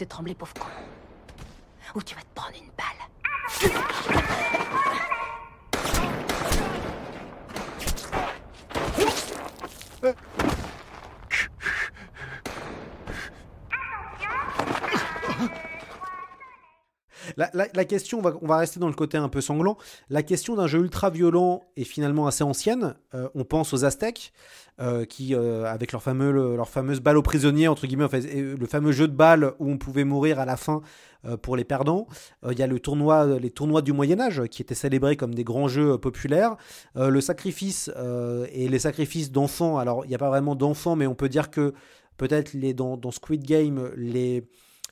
[0.00, 0.66] de trembler, pauvre con.
[1.94, 3.00] Ou tu vas te prendre une balle.
[17.54, 19.76] La, question, on va, rester dans le côté un peu sanglant.
[20.08, 22.94] La question d'un jeu ultra violent est finalement assez ancienne.
[23.14, 24.32] Euh, on pense aux Aztèques,
[24.80, 28.92] euh, qui, euh, avec leur, fameux, leur fameuse balle aux prisonniers, entre guillemets, le fameux
[28.92, 30.82] jeu de balle où on pouvait mourir à la fin
[31.42, 32.06] pour les perdants.
[32.50, 35.68] Il y a le tournoi, les tournois du Moyen-Âge qui étaient célébrés comme des grands
[35.68, 36.56] jeux populaires.
[36.94, 37.90] le sacrifice
[38.52, 39.76] et les sacrifices d'enfants.
[39.76, 41.74] Alors, il n'y a pas vraiment d'enfants, mais on peut dire que
[42.16, 44.48] peut-être dans, dans Squid Game, les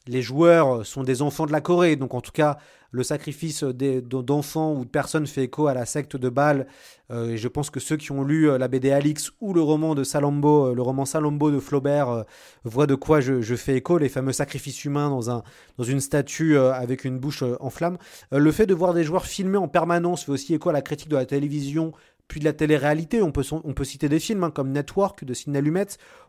[0.08, 2.58] les joueurs sont des enfants de la Corée, donc en tout cas,
[2.90, 6.66] le sacrifice d'enfants ou de personnes fait écho à la secte de Baal.
[7.10, 9.60] Euh, et je pense que ceux qui ont lu euh, la BD Alix ou le
[9.60, 12.22] roman de Salambo, euh, le roman Salambo de Flaubert, euh,
[12.64, 15.42] voient de quoi je, fais écho, les fameux sacrifices humains dans, un,
[15.76, 17.98] dans une statue euh, avec une bouche euh, en flammes.
[18.32, 21.08] le fait de voir des joueurs filmés en permanence fait aussi écho à la critique
[21.08, 21.92] de la télévision
[22.28, 23.22] puis de la télé-réalité.
[23.22, 25.86] On peut, on peut citer des films hein, comme Network de Sidney Lumet,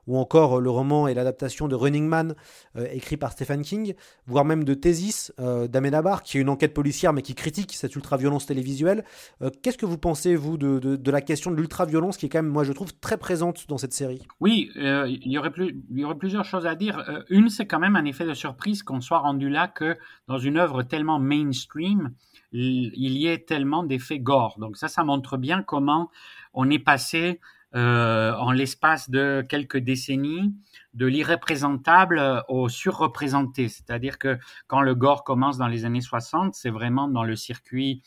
[0.08, 2.36] ou encore euh, le roman et l'adaptation de Running Man,
[2.76, 3.94] euh, écrit par Stephen King,
[4.26, 7.96] voire même de Thésis euh, d'Amenabar, qui est une enquête policière mais qui critique cette
[7.96, 9.04] ultra-violence télévisuelle.
[9.42, 12.42] Euh, Qu'est-ce que vous pensez, vous, de, de, la question de l'ultra-violence qui est quand
[12.42, 14.26] même, moi je trouve, très présente dans cette série?
[14.40, 17.04] Oui, il, y il y aurait plusieurs choses à dire.
[17.30, 20.58] Une, c'est quand même un effet de surprise qu'on soit rendu là que dans une
[20.58, 22.12] œuvre tellement mainstream,
[22.52, 24.58] il y ait tellement d'effets gore.
[24.60, 26.10] Donc ça, ça montre bien comment
[26.54, 27.40] on est passé
[27.76, 30.56] euh, en l'espace de quelques décennies,
[30.96, 33.68] de l'irreprésentable au surreprésenté.
[33.68, 38.02] C'est-à-dire que quand le gore commence dans les années 60, c'est vraiment dans le circuit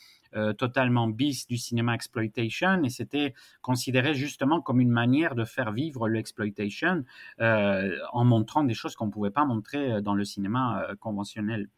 [0.57, 6.07] totalement bis du cinéma exploitation et c'était considéré justement comme une manière de faire vivre
[6.07, 7.03] l'exploitation
[7.39, 11.69] euh, en montrant des choses qu'on ne pouvait pas montrer dans le cinéma euh, conventionnel.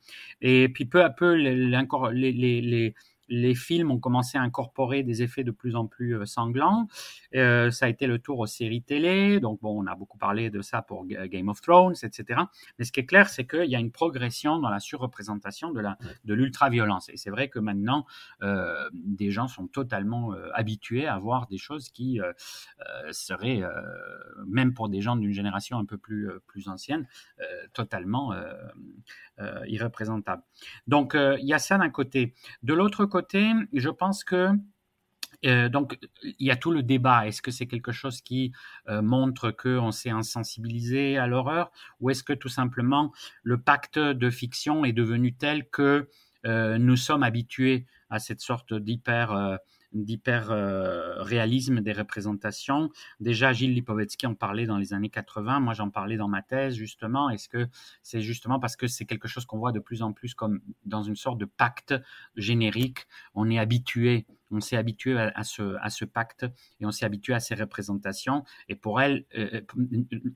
[0.42, 2.96] Et puis peu à peu, les, les, les
[3.28, 6.88] les films ont commencé à incorporer des effets de plus en plus euh, sanglants.
[7.36, 9.40] Euh, ça a été le tour aux séries télé.
[9.40, 12.42] Donc, bon, on a beaucoup parlé de ça pour Game of Thrones, etc.
[12.78, 15.80] Mais ce qui est clair, c'est qu'il y a une progression dans la surreprésentation de
[15.80, 17.10] la de l'ultra-violence.
[17.10, 18.06] Et c'est vrai que maintenant,
[18.42, 22.20] euh, des gens sont totalement habitués à voir des choses qui
[23.12, 23.62] seraient,
[24.48, 27.08] même pour des gens d'une génération un peu plus, plus ancienne,
[27.74, 28.34] totalement
[29.68, 30.44] irreprésentables.
[30.88, 32.34] Donc, il y a ça d'un côté.
[32.64, 33.15] De l'autre côté,
[33.74, 34.50] je pense que
[35.46, 37.28] euh, donc, il y a tout le débat.
[37.28, 38.52] Est-ce que c'est quelque chose qui
[38.90, 43.12] euh, montre qu'on s'est insensibilisé à l'horreur ou est-ce que tout simplement
[43.44, 46.10] le pacte de fiction est devenu tel que
[46.46, 49.60] euh, nous sommes habitués à cette sorte d'hyper
[49.96, 50.50] d'hyper
[51.24, 52.90] réalisme des représentations.
[53.20, 55.62] Déjà, Gilles Lipovetsky en parlait dans les années 80.
[55.62, 57.30] Moi, j'en parlais dans ma thèse, justement.
[57.30, 57.68] Est-ce que
[58.04, 61.02] c'est justement parce que c'est quelque chose qu'on voit de plus en plus comme dans
[61.02, 61.96] une sorte de pacte
[62.36, 63.08] générique?
[63.34, 66.46] On est habitué on s'est habitué à, ce, pacte
[66.80, 68.44] et on s'est habitué à ces représentations.
[68.70, 69.62] Et pour elles, euh,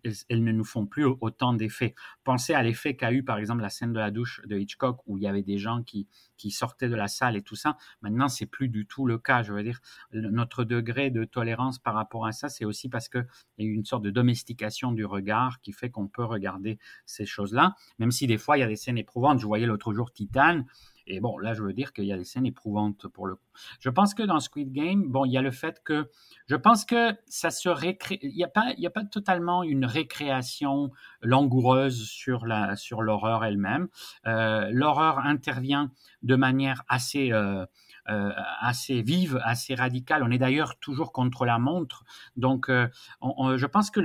[0.05, 1.95] euh, elles ne nous font plus autant d'effets.
[2.23, 5.17] Pensez à l'effet qu'a eu, par exemple, la scène de la douche de Hitchcock, où
[5.17, 6.07] il y avait des gens qui,
[6.49, 7.77] sortaient de la salle et tout ça.
[8.01, 9.43] Maintenant, c'est plus du tout le cas.
[9.43, 9.79] Je veux dire,
[10.13, 13.27] notre degré de tolérance par rapport à ça, c'est aussi parce qu'il
[13.59, 17.25] y a eu une sorte de domestication du regard qui fait qu'on peut regarder ces
[17.25, 19.39] choses-là, même si des fois, il y a des scènes éprouvantes.
[19.39, 20.63] Je voyais l'autre jour Titan.
[21.09, 23.47] Et bon, là, je veux dire qu'il y a des scènes éprouvantes pour le coup.
[23.79, 26.07] Je pense que dans Squid Game, bon, il y a le fait que
[26.47, 28.19] je pense que ça se récrée.
[28.21, 30.91] Il n'y a pas, a pas totalement une récréation
[31.23, 33.87] langoureuse sur la, sur l'horreur elle-même.
[34.27, 35.91] Euh, l'horreur intervient
[36.21, 37.65] de manière assez euh,
[38.09, 40.21] euh, assez vive, assez radicale.
[40.23, 42.03] On est d'ailleurs toujours contre la montre.
[42.37, 43.99] Donc, je pense que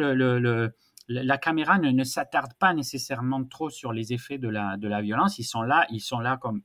[1.08, 5.02] la caméra ne, ne s'attarde pas nécessairement trop sur les effets de la, de la
[5.02, 5.38] violence.
[5.38, 6.62] Ils sont là, ils sont là comme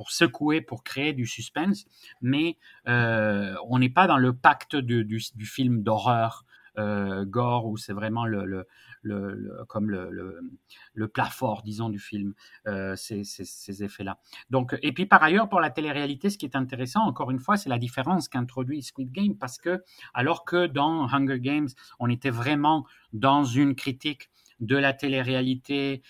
[0.00, 1.84] pour secouer, pour créer du suspense,
[2.22, 2.56] mais
[2.88, 6.46] euh, on n'est pas dans le pacte du, film d'horreur
[6.78, 8.66] euh, gore où c'est vraiment le, le,
[9.02, 12.32] le, comme le, plat fort, disons, du film,
[12.66, 14.18] euh, ces, effets-là.
[14.48, 17.58] Donc, et puis par ailleurs, pour la télé-réalité, ce qui est intéressant, encore une fois,
[17.58, 19.84] c'est la différence qu'introduit Squid Game, parce que
[20.14, 26.02] alors que dans Hunger Games, on était vraiment dans une critique de la télé-réalité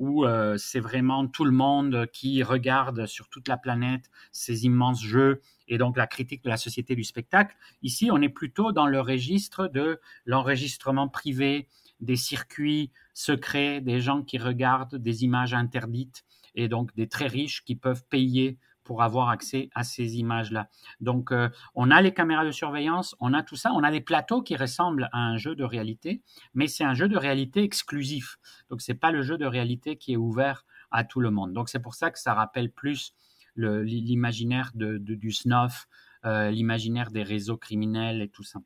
[0.00, 5.02] où euh, c'est vraiment tout le monde qui regarde sur toute la planète ces immenses
[5.02, 7.54] jeux et donc la critique de la société du spectacle.
[7.82, 11.68] Ici, on est plutôt dans le registre de l'enregistrement privé,
[12.00, 17.62] des circuits secrets, des gens qui regardent des images interdites et donc des très riches
[17.62, 18.58] qui peuvent payer
[18.90, 20.68] pour avoir accès à ces images-là.
[20.98, 24.00] Donc, euh, on a les caméras de surveillance, on a tout ça, on a des
[24.00, 26.22] plateaux qui ressemblent à un jeu de réalité,
[26.54, 28.38] mais c'est un jeu de réalité exclusif.
[28.68, 31.52] Donc, c'est pas le jeu de réalité qui est ouvert à tout le monde.
[31.52, 33.14] Donc, c'est pour ça que ça rappelle plus
[33.54, 35.86] l'imaginaire de, du snuff,
[36.24, 38.58] euh, l'imaginaire des réseaux criminels et tout ça.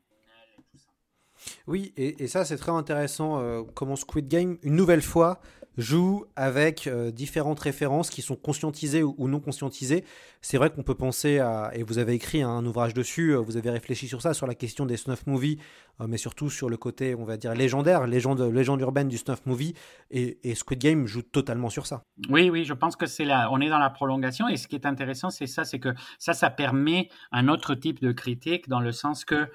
[1.67, 5.39] Oui, et, ça c'est très intéressant euh, comment Squid Game, une nouvelle fois,
[5.77, 10.03] joue avec euh, différentes références qui sont conscientisées ou, non conscientisées.
[10.41, 13.57] C'est vrai qu'on peut penser à, et vous avez écrit un ouvrage dessus, euh, vous
[13.57, 15.57] avez réfléchi sur ça, sur la question des snuff movies,
[15.99, 19.73] mais surtout sur le côté, on va dire, légendaire, légende, légende urbaine du snuff movie,
[20.11, 22.03] et, Squid Game joue totalement sur ça.
[22.29, 24.75] Oui, oui, je pense que c'est là, on est dans la prolongation, et ce qui
[24.75, 28.79] est intéressant, c'est ça, c'est que ça, ça permet un autre type de critique, dans
[28.79, 29.49] le sens que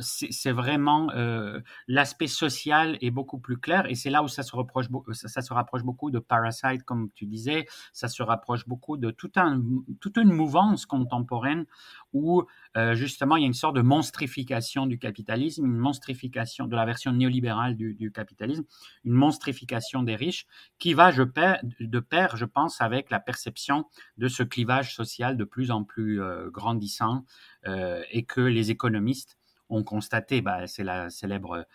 [0.00, 1.08] c'est vraiment
[1.88, 5.52] l'aspect social est beaucoup plus clair, et c'est là où ça se reproche ça, se
[5.52, 9.62] rapproche beaucoup de Parasite, comme tu disais, ça se rapproche beaucoup de tout un,
[10.00, 11.66] toute une mouvance contemporaine
[12.12, 12.44] où
[12.76, 16.84] euh, justement il y a une sorte de monstrification du capitalisme, une monstrification de la
[16.84, 18.64] version néolibérale du, capitalisme,
[19.04, 20.46] une monstrification des riches
[20.78, 23.86] qui va je de pair, je pense, avec la perception
[24.18, 27.24] de ce clivage social de plus en plus euh, grandissant
[27.66, 31.66] euh, et que les économistes ont constaté, bah, c'est la célèbre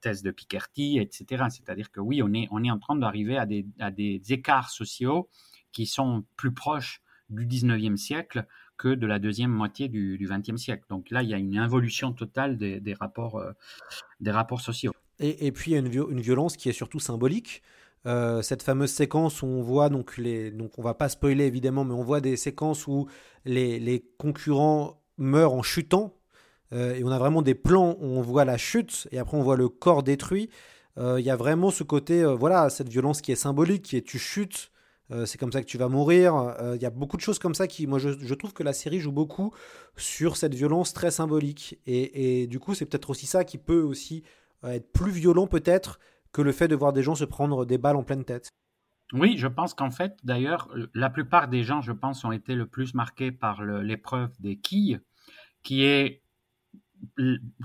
[0.00, 1.46] thèse de Piketty, etc.
[1.50, 4.70] C'est-à-dire que oui, on est, on est en train d'arriver à des, à des écarts
[4.70, 5.28] sociaux
[5.72, 8.46] qui sont plus proches du 19e siècle
[8.80, 10.84] que de la deuxième moitié du, 20e siècle.
[10.88, 13.52] Donc là, il y a une involution totale des, rapports, euh,
[14.20, 14.92] des rapports sociaux.
[15.18, 17.62] Et, puis, il y a une, violence qui est surtout symbolique.
[18.06, 21.84] Euh, cette fameuse séquence où on voit, donc, les, donc on va pas spoiler évidemment,
[21.84, 23.06] mais on voit des séquences où
[23.44, 26.14] les, concurrents meurent en chutant
[26.72, 29.42] euh, et on a vraiment des plans où on voit la chute et après on
[29.42, 30.48] voit le corps détruit.
[30.96, 34.18] Il y a vraiment ce côté, voilà, cette violence qui est symbolique, qui est tu
[34.18, 34.70] chutes,
[35.24, 36.54] c'est comme ça que tu vas mourir.
[36.74, 39.00] Il y a beaucoup de choses comme ça qui, moi, je, trouve que la série
[39.00, 39.52] joue beaucoup
[39.96, 41.78] sur cette violence très symbolique.
[41.86, 44.22] Et, du coup, c'est peut-être aussi ça qui peut aussi
[44.62, 45.98] être plus violent peut-être
[46.32, 48.50] que le fait de voir des gens se prendre des balles en pleine tête.
[49.12, 52.66] Oui, je pense qu'en fait, d'ailleurs, la plupart des gens, je pense, ont été le
[52.66, 55.00] plus marqués par l'épreuve des quilles,
[55.62, 56.22] qui est,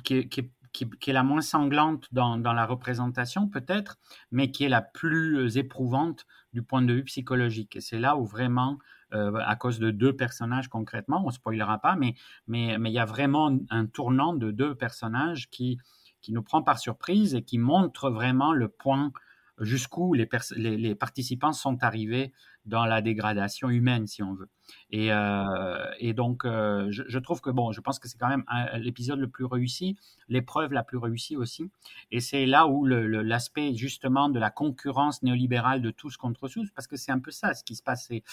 [0.04, 3.98] qui est, la moins sanglante dans la représentation, peut-être,
[4.32, 6.26] mais qui est la plus éprouvante
[6.56, 7.78] du point de vue psychologique.
[7.82, 8.80] C'est là où vraiment,
[9.14, 12.16] euh, à cause de deux personnages concrètement, on ne spoilera pas, mais,
[12.48, 15.78] il y a vraiment un tournant de deux personnages qui,
[16.22, 19.12] qui nous prend par surprise et qui montre vraiment le point
[19.60, 22.32] jusqu'où les, les, participants sont arrivés
[22.66, 24.50] dans la dégradation humaine, si on veut.
[24.90, 28.46] Et, euh, et donc, euh, je, trouve que, bon, je pense que c'est quand même
[28.78, 29.96] l'épisode le plus réussi,
[30.28, 31.70] l'épreuve la plus réussie aussi.
[32.12, 36.88] Et c'est là où l'aspect, justement, de la concurrence néolibérale de tous contre tous, parce
[36.88, 38.06] que c'est un peu ça ce qui se passe.
[38.08, 38.24] C'est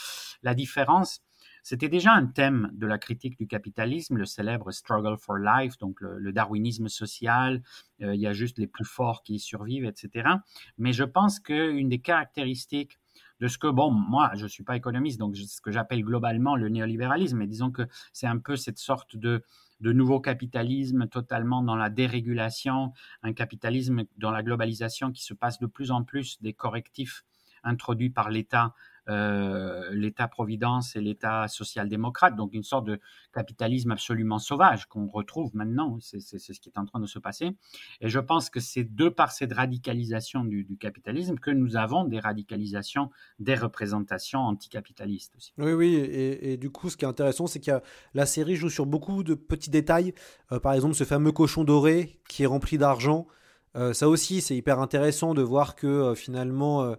[0.42, 1.22] la différence
[1.62, 6.00] c'était déjà un thème de la critique du capitalisme, le célèbre struggle for life, donc
[6.00, 7.62] le, darwinisme social,
[8.02, 10.28] euh, il y a juste les plus forts qui survivent, etc.
[10.76, 12.98] Mais je pense qu'une des caractéristiques
[13.42, 16.54] de ce que, bon, moi, je ne suis pas économiste, donc ce que j'appelle globalement
[16.54, 17.82] le néolibéralisme, mais disons que
[18.12, 19.42] c'est un peu cette sorte de,
[19.80, 22.92] de nouveau capitalisme totalement dans la dérégulation,
[23.24, 27.24] un capitalisme dans la globalisation qui se passe de plus en plus des correctifs
[27.64, 28.74] introduits par l'État
[29.08, 33.00] euh, l'État-providence et l'État social-démocrate, donc une sorte de
[33.34, 37.56] capitalisme absolument sauvage qu'on retrouve maintenant, c'est ce qui est en train de se passer.
[38.00, 42.20] Et je pense que c'est de par cette radicalisation du, capitalisme que nous avons des
[42.20, 45.52] radicalisations des représentations anticapitalistes aussi.
[45.58, 47.80] Oui, oui, et, du coup, ce qui est intéressant, c'est que
[48.14, 50.14] la série joue sur beaucoup de petits détails.
[50.52, 53.26] Euh, par exemple, ce fameux cochon doré qui est rempli d'argent.
[53.74, 56.94] Euh, ça aussi, c'est hyper intéressant de voir que finalement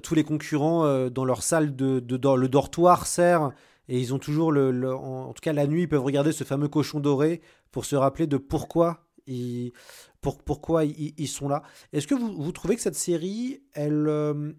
[0.00, 3.52] tous les concurrents euh, dans leur salle de, de, le dortoir sert
[3.88, 6.68] et ils ont toujours le, en, tout cas la nuit ils peuvent regarder ce fameux
[6.68, 7.40] cochon doré
[7.70, 9.72] pour se rappeler de pourquoi ils
[10.20, 11.62] pour, pourquoi ils, sont là.
[11.92, 14.52] Est-ce que vous, vous, trouvez que cette série elle euh,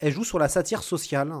[0.00, 1.32] elle joue sur la satire sociale?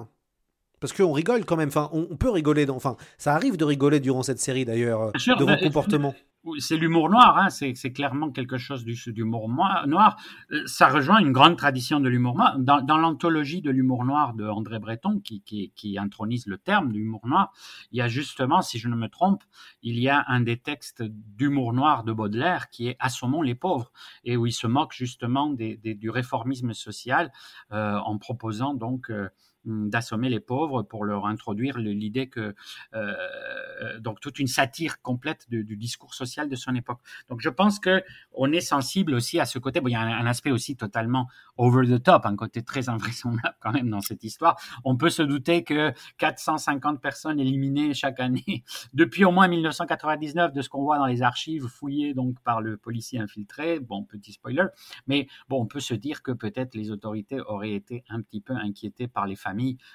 [0.80, 4.00] Parce qu'on rigole quand même, enfin, on, peut rigoler, dans, enfin, ça arrive de rigoler
[4.00, 6.14] durant cette série d'ailleurs, de vos comportements
[6.58, 10.16] c'est l'humour noir, hein, c'est clairement quelque chose d'humour noir.
[10.52, 12.58] Euh, ça rejoint une grande tradition de l'humour noir.
[12.58, 17.52] Dans, l'anthologie de l'humour noir de André Breton, qui, qui, intronise le terme d'humour noir,
[17.92, 19.42] il y a justement, si je ne me trompe,
[19.82, 23.92] il y a un des textes d'humour noir de Baudelaire qui est Assommons les pauvres,
[24.24, 27.32] et où il se moque justement du réformisme social
[27.72, 29.10] euh, en proposant donc...
[29.10, 29.28] Euh,
[29.64, 32.54] d'assommer les pauvres pour leur introduire l'idée que
[32.94, 37.00] euh, donc toute une satire complète du, discours social de son époque.
[37.28, 38.02] Donc je pense que
[38.32, 39.80] on est sensible aussi à ce côté.
[39.80, 43.56] Bon, il y a un, aspect aussi totalement over the top, un côté très invraisemblable
[43.60, 44.56] quand même dans cette histoire.
[44.84, 50.62] On peut se douter que 450 personnes éliminées chaque année depuis au moins 1999 de
[50.62, 53.80] ce qu'on voit dans les archives fouillées donc par le policier infiltré.
[53.80, 54.66] Bon, petit spoiler,
[55.06, 58.54] mais bon, on peut se dire que peut-être les autorités auraient été un petit peu
[58.54, 59.53] inquiétées par les familles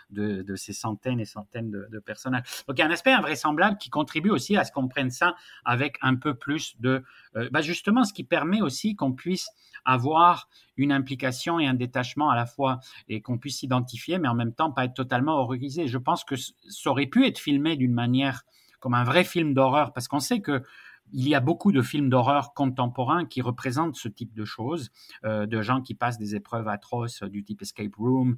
[0.10, 2.44] de, ces centaines et centaines de, personnages.
[2.68, 5.36] Donc il y a un aspect invraisemblable qui contribue aussi à ce qu'on prenne ça
[5.66, 7.04] avec un peu plus de...
[7.36, 9.50] Euh, bah, justement, ce qui permet aussi qu'on puisse
[9.86, 14.36] avoir une implication et un détachement à la fois et qu'on puisse s'identifier, mais en
[14.36, 15.88] même temps pas être totalement horrorisé.
[15.88, 18.44] Je pense que ça aurait pu être filmé d'une manière
[18.80, 20.64] comme un vrai film d'horreur, parce qu'on sait que
[21.12, 24.92] il y a beaucoup de films d'horreur contemporains qui représentent ce type de choses,
[25.26, 28.38] euh, de gens qui passent des épreuves atroces du type escape room,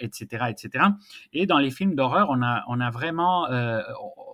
[0.00, 0.84] etc., euh, etc.
[1.32, 3.82] Et dans les films d'horreur, on a, on a vraiment, euh,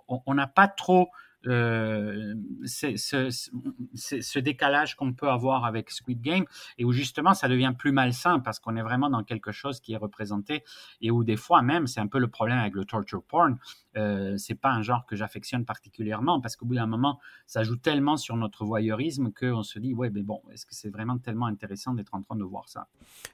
[0.08, 1.08] on n'a pas trop
[1.46, 2.34] euh,
[2.64, 6.44] ce, ce, décalage qu'on peut avoir avec Squid Game
[6.78, 9.92] et où justement ça devient plus malsain parce qu'on est vraiment dans quelque chose qui
[9.92, 10.62] est représenté
[11.00, 13.58] et où des fois même c'est un peu le problème avec le torture porn
[13.96, 17.76] euh, c'est pas un genre que j'affectionne particulièrement parce qu'au bout d'un moment ça joue
[17.76, 21.46] tellement sur notre voyeurisme qu'on se dit ouais mais bon est-ce que c'est vraiment tellement
[21.46, 22.86] intéressant d'être en train de voir ça?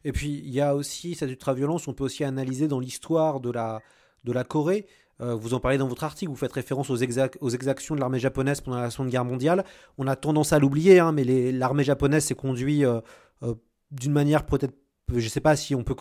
[0.04, 3.50] Et puis il y a aussi cette ultra-violence on peut aussi analyser dans l'histoire de
[3.50, 3.82] la
[4.24, 4.86] de la Corée
[5.20, 8.18] euh, vous en parlez dans votre article, vous faites référence aux, aux exactions de l'armée
[8.18, 9.64] japonaise pendant la Seconde Guerre mondiale.
[9.98, 13.00] On a tendance à l'oublier, hein, mais l'armée japonaise s'est conduite euh,
[13.42, 13.54] euh,
[13.90, 14.74] d'une manière peut-être
[15.10, 15.94] je ne sais pas si on peut,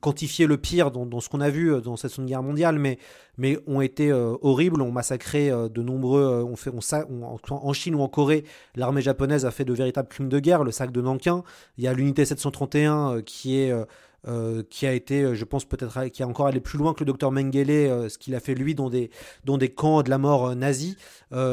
[0.00, 3.80] quantifier le pire dans, ce qu'on a vu dans cette Seconde Guerre mondiale, mais, ont
[3.80, 6.46] été horribles, ont massacré de nombreux.
[7.50, 8.44] En Chine ou en Corée,
[8.76, 11.42] l'armée japonaise a fait de véritables crimes de guerre, le sac de Nankin.
[11.78, 13.74] Il y a l'unité 731 qui est
[14.70, 17.30] qui a été, je pense peut-être, qui a encore allé plus loin que le docteur
[17.30, 19.10] Mengele, ce qu'il a fait lui dans des,
[19.44, 20.96] dans des camps de la mort nazis.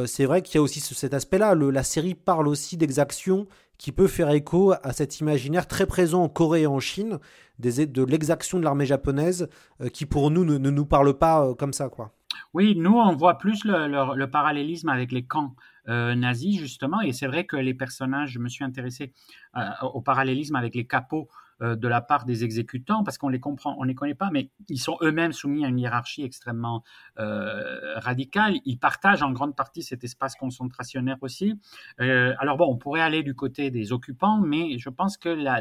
[0.05, 1.55] c'est vrai qu'il y a aussi cet aspect-là.
[1.55, 3.47] La série parle aussi d'exactions
[3.77, 7.19] qui peut faire écho à cet imaginaire très présent en Corée et en Chine,
[7.59, 9.49] de l'exaction de l'armée japonaise,
[9.93, 12.13] qui pour nous ne, nous parle pas comme ça, quoi.
[12.53, 15.55] Oui, nous, on voit plus le, parallélisme avec les camps
[15.87, 19.13] euh, nazis, justement, et c'est vrai que les personnages, je me suis intéressé
[19.55, 19.61] euh,
[19.93, 23.75] au parallélisme avec les capots euh, de la part des exécutants, parce qu'on les comprend,
[23.79, 26.83] on les connaît pas, mais ils sont eux-mêmes soumis à une hiérarchie extrêmement
[27.17, 28.55] radicale.
[28.65, 31.59] Ils partagent en grande partie cet espace concentrationnaire aussi.
[31.99, 35.59] alors bon, on pourrait aller du côté des occupants, mais je pense que la,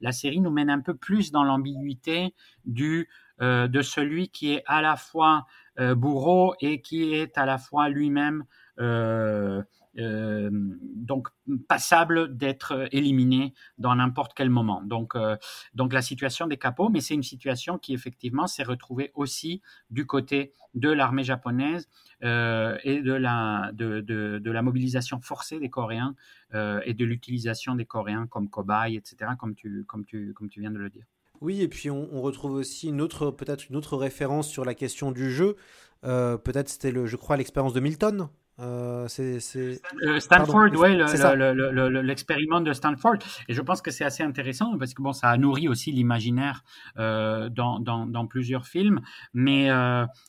[0.00, 2.34] la série nous mène un peu plus dans l'ambiguïté
[2.64, 3.08] du
[3.40, 5.46] de celui qui est à la fois
[5.80, 8.44] euh, bourreau et qui est à la fois lui-même
[8.78, 9.62] euh,
[9.98, 11.28] euh, donc
[11.68, 14.82] passable d'être éliminé dans n'importe quel moment.
[14.82, 15.14] Donc,
[15.74, 20.06] donc la situation des capots, mais c'est une situation qui effectivement s'est retrouvée aussi du
[20.06, 21.88] côté de l'armée japonaise
[22.22, 22.26] et
[23.02, 26.14] de la, de, de, la mobilisation forcée des Coréens
[26.54, 30.70] et de l'utilisation des Coréens comme cobayes, etc., comme tu, comme, tu, comme tu viens
[30.70, 31.04] de le dire.
[31.42, 35.10] Oui, et puis on, retrouve aussi une autre, peut-être une autre référence sur la question
[35.10, 35.56] du jeu.
[36.04, 38.28] Euh, peut-être c'était, le, je crois, l'expérience de Milton.
[38.58, 40.96] Euh, c'est, euh, Stanford, oui,
[42.02, 43.16] l'expériment de Stanford.
[43.48, 46.62] Et je pense que c'est assez intéressant parce que bon, ça a nourri aussi l'imaginaire
[46.96, 49.00] dans, dans, dans, plusieurs films.
[49.32, 49.68] Mais,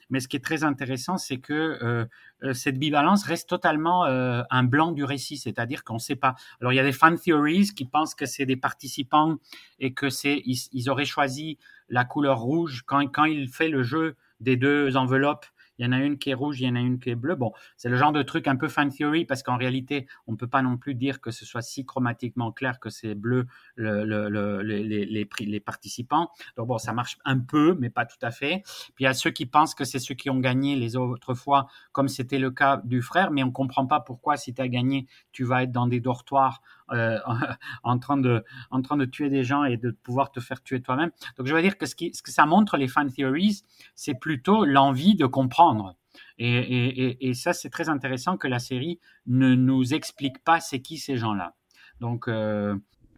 [0.10, 2.08] mais ce qui est très intéressant, c'est que
[2.54, 6.36] cette bivalence reste totalement un blanc du récit, c'est-à-dire qu'on ne sait pas.
[6.62, 9.38] Alors il y a des fan theories qui pensent que c'est des participants
[9.80, 11.58] et que c'est ils, auraient choisi
[11.90, 15.46] la couleur rouge quand quand il fait le jeu des deux enveloppes
[15.78, 17.16] il y en a une qui est rouge, il y en a une qui est
[17.16, 17.36] bleue.
[17.36, 20.38] Bon, c'est le genre de truc un peu fan theory parce qu'en réalité, on ne
[20.38, 24.06] peut pas non plus dire que ce soit si chromatiquement clair que c'est bleu le,
[24.06, 26.30] le, les, les, participants.
[26.58, 28.64] Donc bon, ça marche un peu, mais pas tout à fait.
[28.96, 31.34] Puis il y a ceux qui pensent que c'est ceux qui ont gagné les autres
[31.34, 34.68] fois, comme c'était le cas du frère, mais on comprend pas pourquoi si tu as
[34.68, 36.62] gagné, tu vas être dans des dortoirs
[36.92, 37.20] euh,
[37.84, 40.82] en, train de, en train de tuer des gens et de pouvoir te faire tuer
[40.82, 41.12] toi-même.
[41.38, 43.64] Donc je veux dire que ce, qui, ce que ça montre, les fan theories,
[43.96, 45.96] c'est plutôt l'envie de comprendre.
[46.38, 50.80] Et, et, et, ça, c'est très intéressant que la série ne nous explique pas c'est
[50.80, 51.56] qui ces gens-là.
[52.02, 52.76] Donc, euh,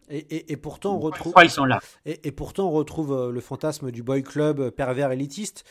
[0.08, 1.34] et, et, pourtant, on retrouve.
[1.42, 5.64] Ils sont là et, pourtant, on retrouve euh, le fantasme du boy club pervers élitiste,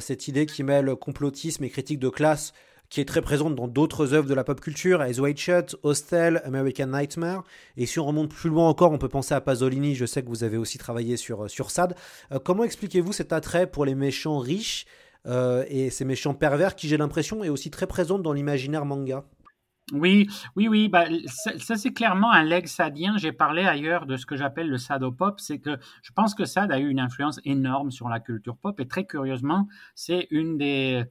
[0.00, 2.54] cette idée qui mêle complotisme et critique de classe
[2.92, 6.42] qui est très présente dans d'autres œuvres de la pop culture, Eyes Wide Shut, Hostel,
[6.44, 7.42] American Nightmare.
[7.78, 10.28] Et si on remonte plus loin encore, on peut penser à Pasolini, je sais que
[10.28, 11.94] vous avez aussi travaillé sur, euh, sur Sade.
[12.32, 14.84] Euh, comment expliquez-vous cet attrait pour les méchants riches
[15.26, 19.24] euh, et ces méchants pervers qui, j'ai l'impression, est aussi très présente dans l'imaginaire manga?
[19.94, 20.90] Oui, oui, oui.
[20.90, 21.06] Bah,
[21.58, 23.16] ça, c'est clairement un leg sadien.
[23.16, 25.40] J'ai parlé ailleurs de ce que j'appelle le sadopop.
[25.40, 28.78] C'est que je pense que Sade a eu une influence énorme sur la culture pop.
[28.80, 31.04] Et très curieusement, c'est une des,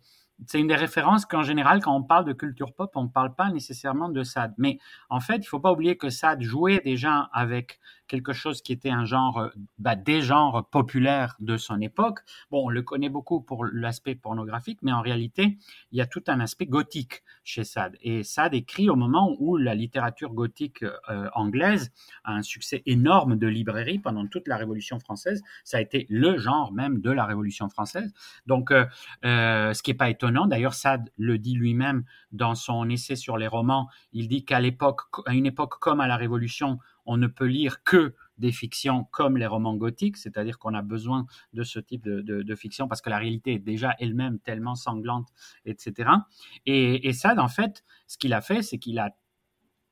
[0.47, 3.35] c'est une des références qu'en général, quand on parle de culture pop, on ne parle
[3.35, 4.53] pas nécessairement de Sade.
[4.57, 4.79] Mais
[5.09, 7.79] en fait, il ne faut pas oublier que Sade jouait déjà avec
[8.12, 9.49] quelque chose qui était un genre, euh,
[9.80, 12.20] bah, des genres populaires de son époque.
[12.51, 15.57] Bon, on le connaît beaucoup pour l'aspect pornographique, mais en réalité,
[15.93, 17.95] il y a tout un aspect gothique chez Sade.
[18.01, 21.93] Et Sade écrit au moment où la littérature gothique euh, anglaise
[22.26, 25.41] a un succès énorme de librairie pendant toute la Révolution française.
[25.64, 28.14] Ça a été le genre même de la Révolution française.
[28.45, 28.86] Donc, euh,
[29.24, 32.03] ce qui n'est pas étonnant, d'ailleurs, Sade le dit lui-même
[32.34, 36.07] dans son essai sur les romans, il dit qu'à l'époque, à une époque comme à
[36.07, 40.74] la Révolution, on ne peut lire que des fictions comme les romans gothiques, c'est-à-dire qu'on
[40.74, 44.76] a besoin de ce type de, fiction parce que la réalité est déjà elle-même tellement
[44.76, 45.30] sanglante,
[45.66, 46.10] etc.
[46.66, 49.16] Et, ça, en fait, ce qu'il a fait, c'est qu'il a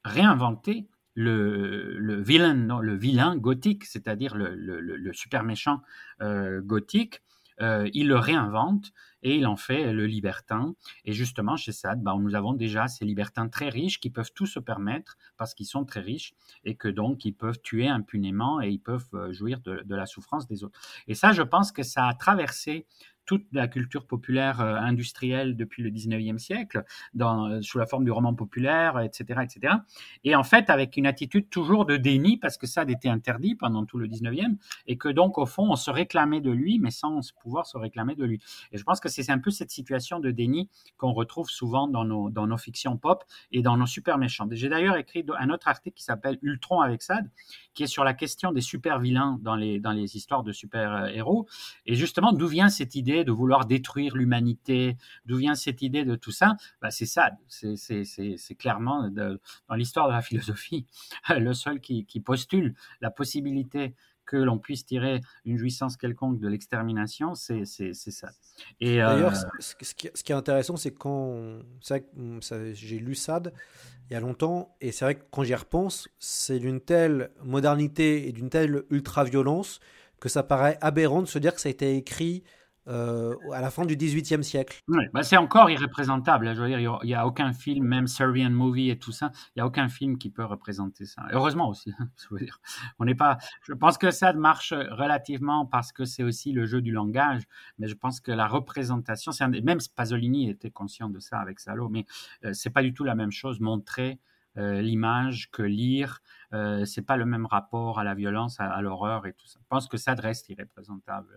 [0.03, 5.81] réinventé le, vilain, le vilain gothique, c'est-à-dire le, super méchant
[6.21, 7.21] euh, gothique,
[7.61, 8.91] euh, il le réinvente
[9.21, 10.75] et il en fait le libertin.
[11.05, 14.45] Et justement, chez Sade, bah, nous avons déjà ces libertins très riches qui peuvent tout
[14.45, 16.33] se permettre parce qu'ils sont très riches
[16.63, 20.05] et que donc ils peuvent tuer impunément et ils peuvent euh, jouir de, de la
[20.05, 20.79] souffrance des autres.
[21.07, 22.87] Et ça, je pense que ça a traversé
[23.29, 26.83] toute la culture populaire euh, industrielle depuis le 19e siècle,
[27.21, 29.75] euh, sous la forme du roman populaire, etc., etc.
[30.23, 33.53] Et en fait, avec une attitude toujours de déni, parce que ça a été interdit
[33.53, 34.55] pendant tout le 19e,
[34.87, 38.15] et que donc, au fond, on se réclamait de lui, mais sans pouvoir se réclamer
[38.15, 38.41] de lui.
[38.71, 40.67] Et je pense que c'est un peu cette situation de déni
[40.97, 44.47] qu'on retrouve souvent dans nos, dans nos fictions pop et dans nos super méchants.
[44.49, 47.29] J'ai d'ailleurs écrit un autre article qui s'appelle Ultron avec Sade,
[47.75, 51.45] qui est sur la question des super vilains dans les, dans les histoires de super-héros.
[51.85, 56.15] Et justement, d'où vient cette idée de vouloir détruire l'humanité, d'où vient cette idée de
[56.15, 56.55] tout ça?
[56.81, 60.85] Bah, C'est ça, c'est clairement dans l'histoire de la philosophie
[61.29, 63.95] le seul qui, postule la possibilité
[64.25, 68.29] que l'on puisse tirer une jouissance quelconque de l'extermination, c'est ça.
[68.79, 71.61] Et D'ailleurs, ce, qui, est intéressant, c'est quand.
[72.73, 73.53] J'ai lu SAD
[74.09, 78.27] il y a longtemps, et c'est vrai que quand j'y repense, c'est d'une telle modernité
[78.27, 79.79] et d'une telle ultra-violence
[80.19, 82.43] que ça paraît aberrant de se dire que ça a été écrit
[82.89, 84.79] euh, à la fin du XVIIIe siècle.
[85.13, 86.47] bah c'est encore irreprésentable.
[86.47, 86.53] Hein.
[86.55, 89.59] Je veux dire, il n'y a, aucun film, même Serbian Movie et tout ça, il
[89.59, 91.23] n'y a aucun film qui peut représenter ça.
[91.31, 92.45] Heureusement aussi, hein, je.
[92.99, 93.37] On pas.
[93.63, 97.43] Je pense que ça marche relativement parce que c'est aussi le jeu du langage,
[97.77, 99.31] mais je pense que la représentation,
[99.63, 102.05] même Pasolini était conscient de ça avec Salo, mais
[102.45, 104.19] euh, c'est pas du tout la même chose montrer
[104.57, 106.21] euh, l'image que lire.
[106.53, 109.59] Euh, c'est pas le même rapport à la violence, à, à l'horreur et tout ça.
[109.61, 111.35] Je pense que ça reste irreprésentable.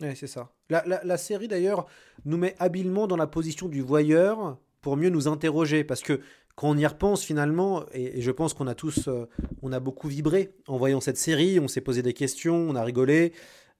[0.00, 0.52] Ouais, c'est ça.
[0.68, 1.86] La, la, série, d'ailleurs,
[2.24, 5.84] nous met habilement dans la position du voyeur pour mieux nous interroger.
[5.84, 6.20] Parce que
[6.54, 9.26] quand on y repense, finalement, et, je pense qu'on a tous, euh,
[9.62, 12.82] on a beaucoup vibré en voyant cette série, on s'est posé des questions, on a
[12.82, 13.32] rigolé,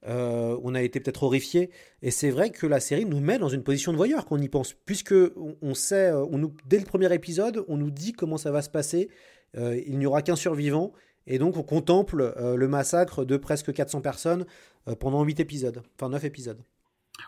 [0.06, 1.70] euh, on a été peut-être horrifié.
[2.00, 4.42] Et c'est vrai que la série nous met dans une position de voyeur quand on
[4.42, 4.72] y pense.
[4.72, 5.14] Puisque
[5.62, 8.62] on, sait, euh, on nous, dès le premier épisode, on nous dit comment ça va
[8.62, 9.10] se passer.
[9.54, 10.92] il n'y aura qu'un survivant
[11.27, 14.47] et donc on contemple euh, le massacre de presque 400 personnes
[14.89, 16.62] euh, pendant 8 épisodes, enfin 9 épisodes.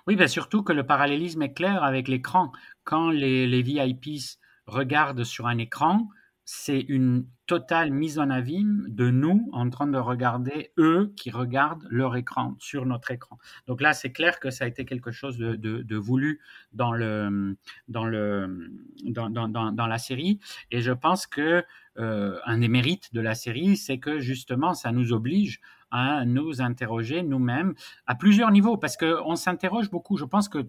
[0.07, 2.53] Oui, ben surtout que le parallélisme est clair avec l'écran.
[2.85, 6.09] Quand les, les VIPs regardent sur un écran,
[6.51, 11.87] c'est une totale mise en abîme de nous en train de regarder eux qui regardent
[11.91, 13.37] leur écran sur notre écran.
[13.67, 16.41] Donc là, c'est clair que ça a été quelque chose de, de, voulu
[16.73, 17.55] dans, le,
[17.89, 18.71] dans, le,
[19.05, 20.41] dans, dans, dans, la série.
[20.71, 21.67] Et je pense que
[21.99, 27.23] un des mérites de la série, c'est que justement, ça nous oblige à nous interroger
[27.23, 27.75] nous-mêmes
[28.07, 30.17] à plusieurs niveaux, parce qu'on s'interroge beaucoup.
[30.17, 30.67] Je pense que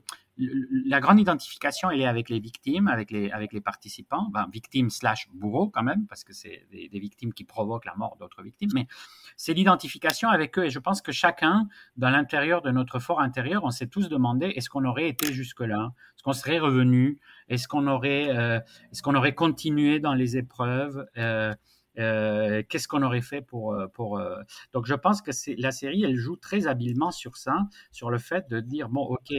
[0.86, 5.28] la grande identification, elle est avec les victimes, avec les, avec les participants, victimes slash
[5.34, 8.88] bourreaux quand même, parce que c'est des, victimes qui provoquent la mort d'autres victimes, mais
[9.36, 10.66] c'est l'identification avec eux.
[10.66, 11.68] Et je pense que chacun,
[11.98, 15.92] dans l'intérieur de notre fort intérieur, on s'est tous demandé est-ce qu'on aurait été jusque-là?
[16.16, 17.20] Est-ce qu'on serait revenu?
[17.50, 18.60] Est-ce qu'on aurait, euh,
[18.92, 21.06] est-ce qu'on aurait continué dans les épreuves?
[21.18, 21.54] Euh,
[22.00, 23.74] euh, qu'est-ce qu'on aurait fait pour...
[23.74, 24.42] Euh, pour euh,
[24.74, 25.32] Donc je pense que
[25.62, 29.34] la série, elle joue très habilement sur ça, sur le fait de dire, bon, ok,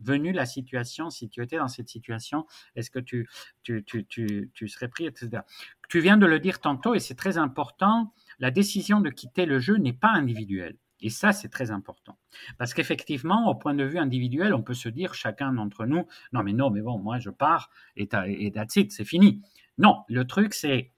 [0.00, 2.46] venu la situation, si tu étais dans cette situation,
[2.76, 3.28] est-ce que tu,
[3.62, 5.42] tu, tu, tu, tu serais pris, etc.
[5.88, 9.58] Tu viens de le dire tantôt, et c'est très important, la décision de quitter le
[9.60, 10.76] jeu n'est pas individuelle.
[11.00, 12.16] Et ça, c'est très important.
[12.58, 16.42] Parce qu'effectivement, au point de vue individuel, on peut se dire, chacun d'entre nous, non,
[16.42, 19.42] mais non, mais bon, moi, je pars, et, et that's it, c'est fini.
[19.78, 20.92] Non, le truc, c'est,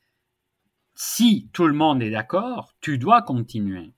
[0.95, 3.93] si tout le monde est d'accord, tu dois continuer.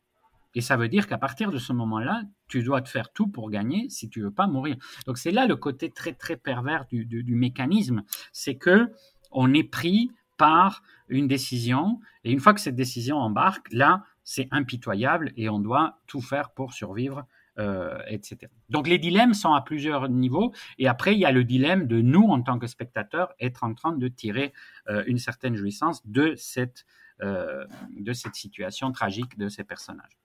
[0.54, 3.50] Et ça veut dire qu'à partir de ce moment-là, tu dois te faire tout pour
[3.50, 4.76] gagner si tu veux pas mourir.
[5.06, 8.90] Donc c'est là le côté très très pervers du, mécanisme, c'est que
[9.30, 14.48] on est pris par une décision et une fois que cette décision embarque, là c'est
[14.50, 17.26] impitoyable et on doit tout faire pour survivre
[17.58, 18.52] euh, etc.
[18.68, 20.52] Donc les dilemmes sont à plusieurs niveaux.
[20.78, 23.72] Et après, il y a le dilemme de nous, en tant que spectateurs, être en
[23.72, 24.52] train de tirer
[24.88, 26.84] euh, une certaine jouissance de cette,
[27.22, 27.64] euh,
[27.96, 30.18] de cette situation tragique de ces personnages.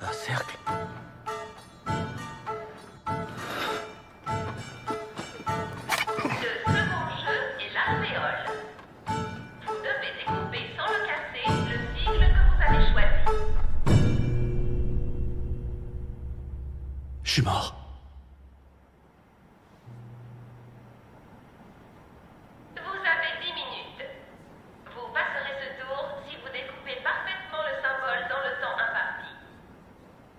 [0.00, 0.58] Un cercle
[17.38, 17.74] suis mort.
[22.74, 24.06] Vous avez 10 minutes.
[24.86, 29.30] Vous passerez ce tour si vous découpez parfaitement le symbole dans le temps imparti.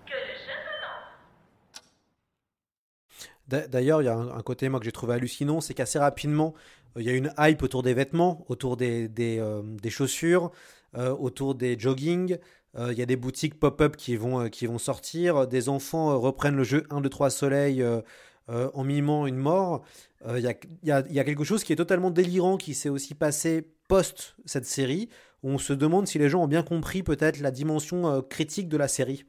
[0.08, 0.58] Que le jeu
[3.48, 3.70] lance.
[3.70, 6.54] D'ailleurs, il y a un, côté moi que j'ai trouvé hallucinant, c'est qu'assez rapidement,
[6.98, 10.52] euh, il y a une hype autour des vêtements, autour des, des, euh, des chaussures,
[10.98, 12.40] euh, autour des jogging,
[12.78, 15.48] il y a des boutiques pop-up qui vont, qui vont sortir.
[15.48, 17.84] Des enfants reprennent le jeu 1, 2, 3 soleil
[18.48, 19.84] en mimant une mort.
[20.28, 20.54] Il y a,
[20.84, 24.36] y, a, y, a, quelque chose qui est totalement délirant qui s'est aussi passé post
[24.46, 25.10] cette série.
[25.42, 28.78] Où on se demande si les gens ont bien compris peut-être la dimension critique de
[28.78, 29.26] la série.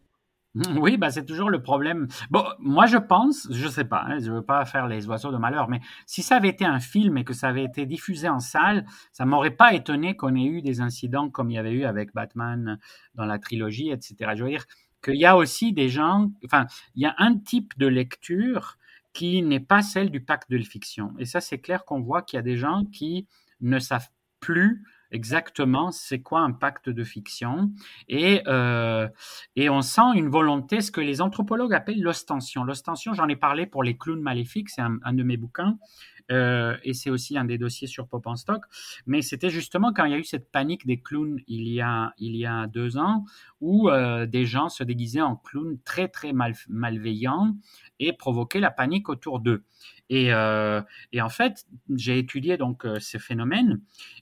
[0.54, 2.08] Oui, bah c'est toujours le problème.
[2.28, 5.36] Bon, moi je pense, je sais pas, hein, je veux pas faire les oiseaux de
[5.36, 8.40] malheur, mais si ça avait été un film et que ça avait été diffusé en
[8.40, 11.84] salle, ça m'aurait pas étonné qu'on ait eu des incidents comme il y avait eu
[11.84, 12.80] avec Batman
[13.14, 14.32] dans la trilogie, etc.
[14.34, 14.64] Je veux dire
[15.04, 18.76] qu'il y a aussi des gens, enfin, il y a un type de lecture
[19.12, 21.12] qui n'est pas celle du pacte de fiction.
[21.20, 23.28] Et ça, c'est clair qu'on voit qu'il y a des gens qui
[23.60, 24.08] ne savent
[24.40, 27.70] plus exactement c'est quoi un pacte de fiction
[28.08, 29.08] et, euh,
[29.56, 32.64] et on sent une volonté, ce que les anthropologues appellent l'ostension.
[32.64, 35.78] L'ostension, j'en ai parlé pour les clowns maléfiques, c'est un, de mes bouquins.
[36.30, 38.62] Euh, et c'est aussi un des dossiers sur Pop en Stock.
[39.04, 42.14] Mais c'était justement quand il y a eu cette panique des clowns il y a,
[42.18, 43.24] il y a deux ans,
[43.60, 47.56] où euh, des gens se déguisaient en clowns très très mal, malveillants
[47.98, 49.64] et provoquaient la panique autour d'eux.
[50.10, 50.82] Et, euh,
[51.12, 51.64] et, en fait,
[51.96, 53.80] j'ai étudié donc euh, ce phénomène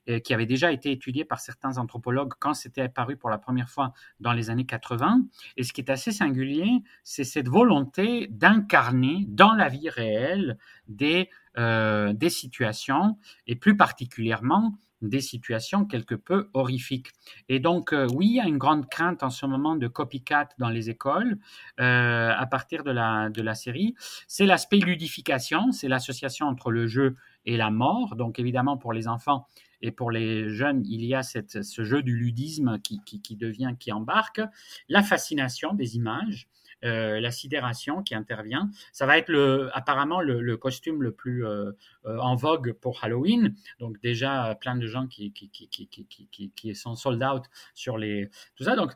[0.09, 3.71] euh, qui avait déjà été étudié par certains anthropologues quand c'était apparu pour la première
[3.71, 5.23] fois dans les années 80.
[5.57, 10.59] Et ce qui est assez singulier, c'est cette volonté d'incarner dans la vie réelle
[10.89, 13.17] des, euh, des situations
[13.47, 17.09] et plus particulièrement des situations quelque peu horrifiques.
[17.49, 20.49] Et donc, euh, oui, il y a une grande crainte en ce moment de copycat
[20.59, 21.39] dans les écoles
[21.81, 23.95] euh, à partir de la, de la série.
[24.27, 28.17] C'est l'aspect ludification, c'est l'association entre le jeu et la mort.
[28.17, 29.47] Donc, évidemment, pour les enfants
[29.81, 33.37] et pour les jeunes, il y a cette, ce jeu du ludisme qui, qui, qui
[33.37, 34.41] devient, qui embarque.
[34.89, 36.49] La fascination des images.
[36.85, 38.71] Euh, la sidération qui intervient.
[38.93, 41.73] Ça va être le, apparemment le, costume le plus euh,
[42.07, 43.57] euh, en vogue pour Halloween.
[43.81, 48.31] Donc déjà plein de gens qui, qui, qui, qui, qui sont sold out sur les
[48.55, 48.77] tout ça.
[48.77, 48.93] Donc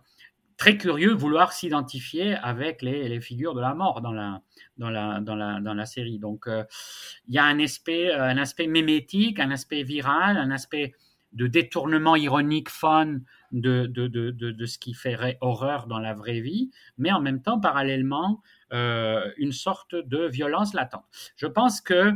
[0.57, 4.43] très curieux vouloir s'identifier avec les, les, figures de la mort dans la,
[4.77, 6.21] dans la, dans la, dans la série.
[6.21, 10.95] Donc, il y a un aspect, un aspect mémétique, un aspect viral, un aspect
[11.33, 13.21] de détournement ironique, fun
[13.53, 17.43] de, de, de, de, ce qui ferait horreur dans la vraie vie, mais en même
[17.43, 21.05] temps, parallèlement, euh, une sorte de violence latente.
[21.37, 22.13] Je pense que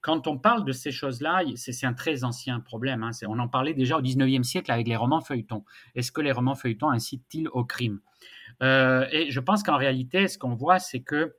[0.00, 3.02] quand on parle de ces choses-là, c'est un très ancien problème.
[3.02, 3.10] Hein.
[3.26, 5.64] On en parlait déjà au 19e siècle avec les romans feuilletons.
[5.96, 8.00] Est-ce que les romans feuilletons incitent-ils au crime?
[8.62, 11.34] Euh, Et je pense qu'en réalité, ce qu'on voit, c'est que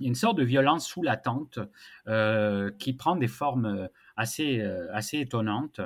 [0.00, 1.60] il y a une sorte de violence sous-latente
[2.08, 5.80] euh, qui prend des formes assez, euh, assez étonnantes.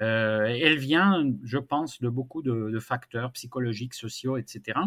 [0.00, 4.78] Euh, elle vient, je pense, de beaucoup de, facteurs psychologiques, sociaux, etc.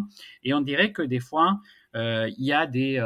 [0.44, 1.60] Et on dirait que des fois,
[1.96, 3.02] euh, il y a des,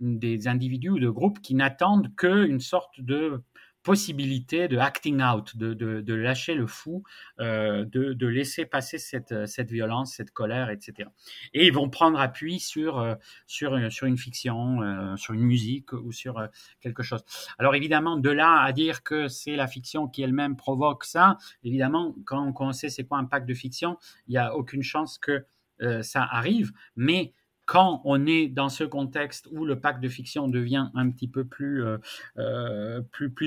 [0.00, 3.42] des individus ou de groupes qui n'attendent qu'une sorte de
[3.88, 7.04] possibilité de acting out, de, de, de lâcher le fou,
[7.40, 11.08] euh, de, de, laisser passer cette, cette, violence, cette colère, etc.
[11.54, 13.14] Et ils vont prendre appui sur, euh,
[13.46, 16.48] sur, sur une fiction, euh, sur une musique ou sur euh,
[16.82, 17.24] quelque chose.
[17.58, 22.14] Alors évidemment, de là à dire que c'est la fiction qui elle-même provoque ça, évidemment,
[22.26, 25.46] quand on sait c'est quoi un pacte de fiction, il n'y a aucune chance que
[25.80, 27.32] euh, ça arrive, mais
[27.68, 31.44] quand on est dans ce contexte où le pacte de fiction devient un petit peu
[31.44, 31.98] plus, euh,
[32.38, 33.02] euh,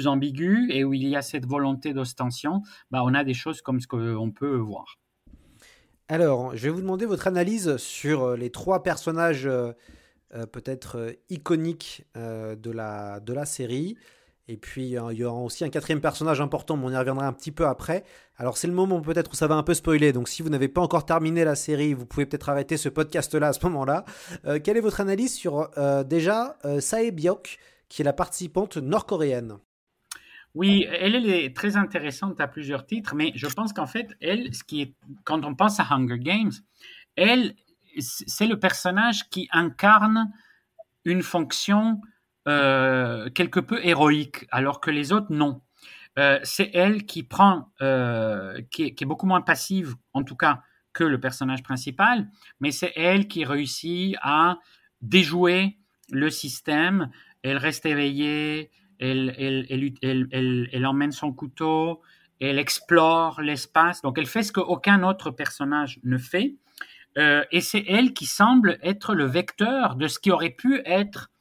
[0.06, 2.62] ambigu et où il y a cette volonté d'ostension,
[2.92, 5.00] bah, on a des choses comme ce qu'on peut voir.
[6.08, 9.74] Alors, je vais vous demander votre analyse sur les trois personnages euh,
[10.52, 13.98] peut-être iconiques de la série.
[14.52, 17.32] Et puis, il y aura aussi un quatrième personnage important, mais on y reviendra un
[17.32, 18.04] petit peu après.
[18.36, 20.12] Alors, c'est le moment peut-être où ça va un peu spoiler.
[20.12, 23.48] Donc, si vous n'avez pas encore terminé la série, vous pouvez peut-être arrêter ce podcast-là
[23.48, 24.04] à ce moment-là.
[24.44, 28.76] Euh, quelle est votre analyse sur euh, déjà euh, Sae Byok, qui est la participante
[28.76, 29.58] nord-coréenne?
[30.54, 34.66] Oui, elle, est très intéressante à plusieurs titres, mais je pense qu'en fait, elle, ce
[34.66, 34.94] qui
[35.24, 36.52] quand on pense à Hunger Games,
[37.16, 37.56] elle,
[37.98, 40.30] c'est le personnage qui incarne
[41.06, 42.02] une fonction
[42.48, 45.62] euh, quelque peu héroïque, alors que les autres non.
[46.18, 51.04] Euh, c'est elle qui prend, euh, qui, est, beaucoup moins passive, en tout cas, que
[51.04, 52.28] le personnage principal,
[52.60, 54.58] mais c'est elle qui réussit à
[55.02, 55.78] déjouer
[56.10, 57.12] le système.
[57.44, 59.68] Elle reste éveillée, elle, elle,
[60.02, 62.02] elle, elle, emmène son couteau,
[62.40, 64.02] elle explore l'espace.
[64.02, 66.56] Donc elle fait ce qu'aucun autre personnage ne fait.
[67.18, 71.32] Et c'est elle qui semble être le vecteur de ce qui aurait pu être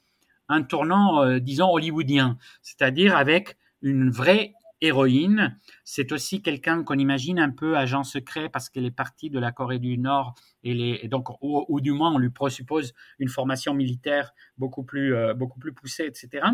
[0.51, 5.57] un tournant, euh, disons, hollywoodien, c'est-à-dire avec une vraie héroïne.
[5.85, 9.53] C'est aussi quelqu'un qu'on imagine un peu agent secret parce qu'elle est partie de la
[9.53, 10.35] Corée du Nord
[10.65, 15.35] et, donc, ou, ou, du moins, on lui présuppose une formation militaire beaucoup plus, euh,
[15.35, 16.47] beaucoup plus poussée, etc.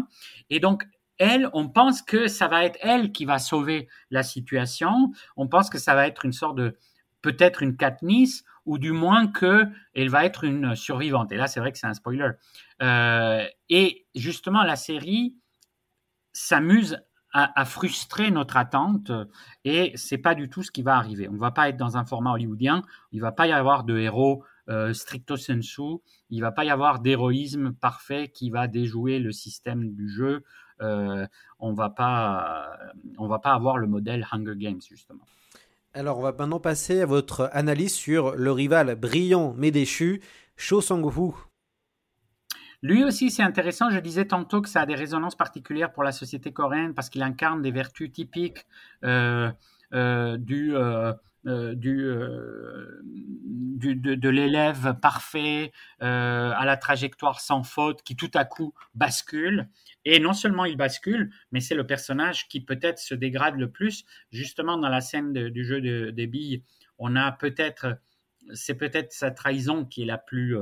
[0.51, 0.84] Et donc,
[1.18, 5.12] elle, on pense que ça va être elle qui va sauver la situation.
[5.36, 6.76] On pense que ça va être une sorte de,
[7.27, 9.64] peut-être une Katniss, ou du moins que
[9.95, 11.33] elle va être une survivante.
[11.33, 12.31] Et là, c'est vrai que c'est un spoiler.
[12.83, 15.35] Euh, et justement, la série
[16.33, 17.03] s'amuse
[17.33, 19.11] à, à, frustrer notre attente
[19.64, 21.29] et c'est pas du tout ce qui va arriver.
[21.29, 22.83] On ne va pas être dans un format hollywoodien.
[23.11, 25.99] Il va pas y avoir de héros euh, stricto sensu.
[26.31, 30.45] Il va pas y avoir d'héroïsme parfait qui va déjouer le système du jeu.
[30.81, 31.27] Euh,
[31.59, 32.79] on va pas,
[33.18, 35.24] on va pas avoir le modèle Hunger Games justement.
[35.97, 40.20] Alors, on va maintenant passer à votre analyse sur le rival brillant mais déchu,
[40.55, 41.34] Cho Sang-woo.
[42.82, 43.88] Lui aussi, c'est intéressant.
[43.88, 47.22] Je disais tantôt que ça a des résonances particulières pour la société coréenne parce qu'il
[47.22, 48.66] incarne des vertus typiques
[49.05, 49.51] euh,
[50.36, 50.74] du
[51.47, 52.11] du,
[53.05, 59.68] du, de, de l'élève parfait à la trajectoire sans faute qui tout à coup bascule.
[60.05, 64.05] Et non seulement il bascule, mais c'est le personnage qui peut-être se dégrade le plus.
[64.30, 66.62] Justement, dans la scène du jeu de, des billes,
[66.99, 67.99] on a peut-être,
[68.53, 70.57] c'est peut-être sa trahison qui est la plus,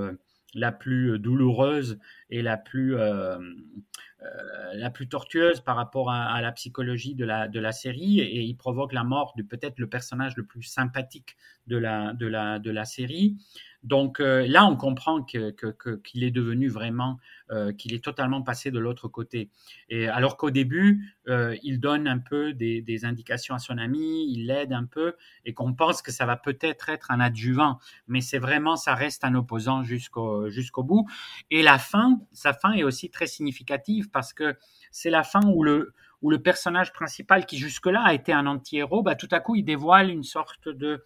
[0.55, 1.99] la plus douloureuse
[2.31, 7.73] et la plus, euh, euh, la plus tortueuse par rapport à, la psychologie de la,
[7.73, 11.37] série et il provoque la mort de peut-être le personnage le plus sympathique
[11.67, 13.37] de la série.
[13.85, 17.19] Donc euh, là, on comprend qu'il que, est devenu vraiment,
[17.51, 19.51] euh, qu'il est totalement passé de l'autre côté.
[19.91, 24.33] Et alors qu'au début, euh, il donne un peu des, des, indications à son ami,
[24.33, 25.15] il l'aide un peu,
[25.45, 27.79] et qu'on pense que ça va peut-être être un adjuvant,
[28.09, 31.07] mais c'est vraiment, ça reste un opposant jusqu'au jusqu'au bout.
[31.51, 34.57] Et la fin, sa fin est aussi très significative parce que
[34.91, 39.03] c'est la fin où le où le personnage principal qui jusque-là a été un anti-héros,
[39.03, 41.05] bah, tout à coup, il dévoile une sorte de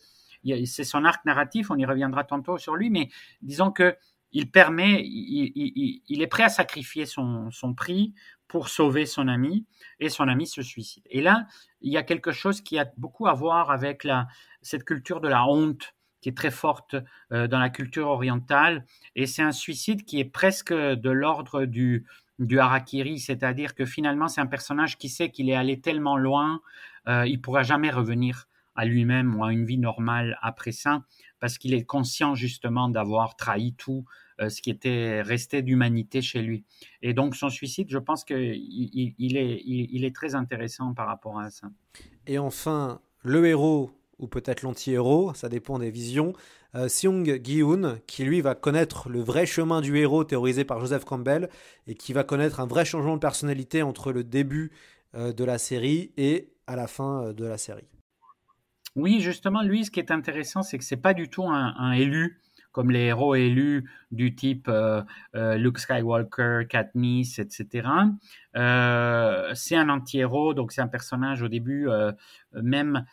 [0.66, 3.08] c'est son arc narratif, on y reviendra tantôt sur lui, mais
[3.42, 3.96] disons que
[4.32, 8.14] il permet, il, est prêt à sacrifier son, prix
[8.46, 9.66] pour sauver son ami,
[10.00, 11.02] et son ami se suicide.
[11.10, 11.46] Et là,
[11.80, 14.06] il y a quelque chose qui a beaucoup à voir avec
[14.62, 16.96] cette culture de la honte qui est très forte
[17.32, 18.84] euh, dans la culture orientale,
[19.14, 22.06] et c'est un suicide qui est presque de l'ordre du,
[22.40, 26.60] du harakiri, c'est-à-dire que finalement c'est un personnage qui sait qu'il est allé tellement loin,
[27.06, 28.48] euh, il pourra jamais revenir
[28.78, 31.02] à lui-même ou à une vie normale après ça,
[31.40, 34.04] parce qu'il est conscient justement d'avoir trahi tout
[34.40, 36.64] euh, ce qui était resté d'humanité chez lui.
[37.02, 41.66] Et donc son suicide, je pense qu'il il, est, très intéressant par rapport à ça.
[42.28, 46.32] Et enfin, le héros ou peut-être l'anti-héros, ça dépend des visions,
[46.76, 51.04] euh, Seung Gi-hoon, qui lui va connaître le vrai chemin du héros théorisé par Joseph
[51.04, 51.48] Campbell,
[51.88, 54.70] et qui va connaître un vrai changement de personnalité entre le début
[55.16, 57.88] euh, de la série et à la fin de la série.
[58.98, 62.40] Oui, justement, lui, ce qui est intéressant, c'est que c'est pas du tout un, élu
[62.72, 65.02] comme les héros élus du type euh,
[65.36, 67.88] euh, Luke Skywalker, Katniss, etc.
[68.56, 71.88] Euh, c'est un anti-héros, donc c'est un personnage au début
[72.52, 73.04] même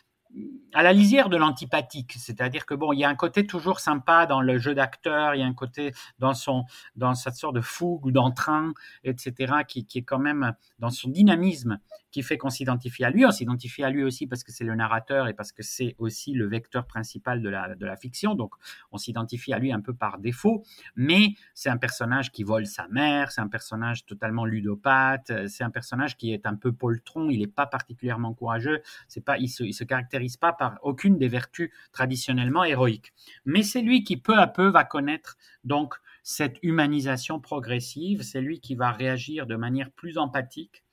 [0.74, 4.26] à la lisière de l'antipathique, c'est-à-dire que bon, il y a un côté toujours sympa
[4.26, 6.66] dans le jeu d'acteur, il y a un côté dans son
[6.98, 8.74] dans cette sorte de fougue ou d'entrain,
[9.06, 11.80] etc., qui, qui, est quand même dans son dynamisme,
[12.12, 13.26] qui fait qu'on s'identifie à lui.
[13.26, 16.34] On s'identifie à lui aussi parce que c'est le narrateur et parce que c'est aussi
[16.34, 18.54] le vecteur principal de la de la fiction, donc
[18.92, 20.64] on s'identifie à lui un peu par défaut.
[20.98, 25.70] Mais c'est un personnage qui vole sa mère, c'est un personnage totalement ludopathe, c'est un
[25.70, 29.64] personnage qui est un peu poltron, il n'est pas particulièrement courageux, c'est pas, il se,
[29.64, 33.14] il se caractérise pas par aucune des vertus traditionnellement héroïques.
[33.46, 38.60] Mais c'est lui qui peu à peu va connaître donc cette humanisation progressive, c'est lui
[38.60, 40.84] qui va réagir de manière plus empathique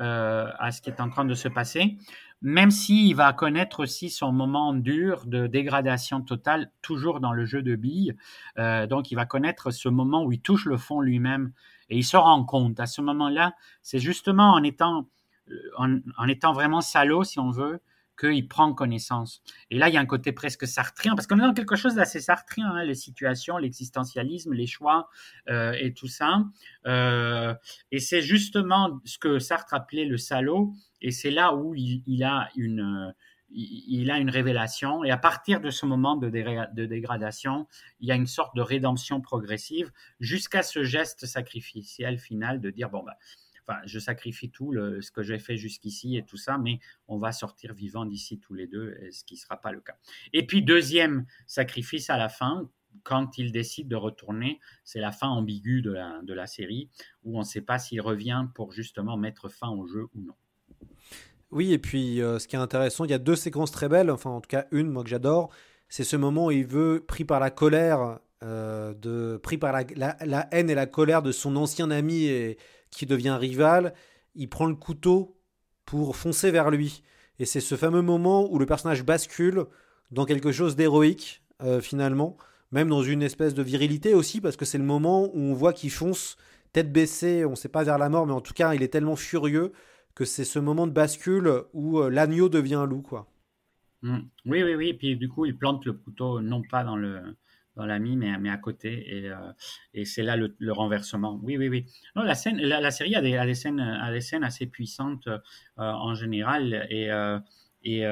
[0.00, 1.98] euh, à ce qui est en train de se passer,
[2.40, 7.62] même s'il va connaître aussi son moment dur de dégradation totale, toujours dans le jeu
[7.62, 8.16] de billes.
[8.58, 11.52] Euh, donc il va connaître ce moment où il touche le fond lui-même
[11.90, 12.80] et il se rend compte.
[12.80, 15.08] À ce moment-là, c'est justement en étant,
[15.50, 17.80] euh, en étant vraiment salaud, si on veut,
[18.18, 19.42] qu'il prend connaissance.
[19.70, 21.94] Et là, il y a un côté presque sartrien, parce qu'on est dans quelque chose
[21.94, 25.08] d'assez sartrien, hein, les situations, l'existentialisme, les choix
[25.48, 26.44] euh, et tout ça.
[26.86, 27.54] Euh,
[27.92, 32.48] et c'est justement ce que Sartre appelait le salaud, et c'est là où il, a
[32.56, 33.14] une...
[33.50, 37.66] il a une révélation et à partir de ce moment de, de, dégradation,
[38.00, 42.90] il y a une sorte de rédemption progressive jusqu'à ce geste sacrificiel final de dire
[42.90, 43.04] bon
[43.84, 47.74] je sacrifie tout ce que j'ai fait jusqu'ici et tout ça, mais on va sortir
[47.74, 49.96] vivant d'ici tous les deux, ce qui ne sera pas le cas.
[50.32, 52.68] Et puis, deuxième sacrifice à la fin,
[53.02, 56.88] quand il décide de retourner, c'est la fin ambiguë de la, série,
[57.24, 60.34] où on ne sait pas s'il revient pour justement mettre fin au jeu ou non.
[61.50, 64.10] Oui, et puis euh, ce qui est intéressant, il y a deux séquences très belles,
[64.10, 65.50] enfin en tout cas une, moi que j'adore,
[65.88, 70.48] c'est ce moment où il veut, pris par la colère, euh, de, pris par la,
[70.52, 72.58] haine et la colère de son ancien ami et,
[72.90, 73.94] qui devient rival,
[74.34, 75.36] il prend le couteau
[75.84, 77.02] pour foncer vers lui.
[77.38, 79.64] Et c'est ce fameux moment où le personnage bascule
[80.10, 82.36] dans quelque chose d'héroïque, euh, finalement,
[82.72, 85.72] même dans une espèce de virilité aussi, parce que c'est le moment où on voit
[85.72, 86.36] qu'il fonce
[86.72, 88.88] tête baissée, on ne sait pas vers la mort, mais en tout cas, il est
[88.88, 89.72] tellement furieux
[90.14, 93.28] que c'est ce moment de bascule où euh, l'agneau devient loup, quoi.
[94.02, 94.18] Mmh.
[94.46, 94.94] Oui, oui, oui.
[94.94, 97.20] Puis du coup, il plante le couteau non pas dans le,
[97.78, 99.16] dans l'ami, mais, mais à côté.
[99.16, 99.36] Et, euh,
[99.94, 101.38] et c'est là le, renversement.
[101.42, 101.86] Oui, oui, oui.
[102.16, 105.28] Non, la, scène, la, série a des, a des, scènes, a des scènes assez puissantes
[105.28, 105.38] euh,
[105.78, 106.86] en général.
[106.90, 107.38] Et, euh,
[107.84, 108.04] et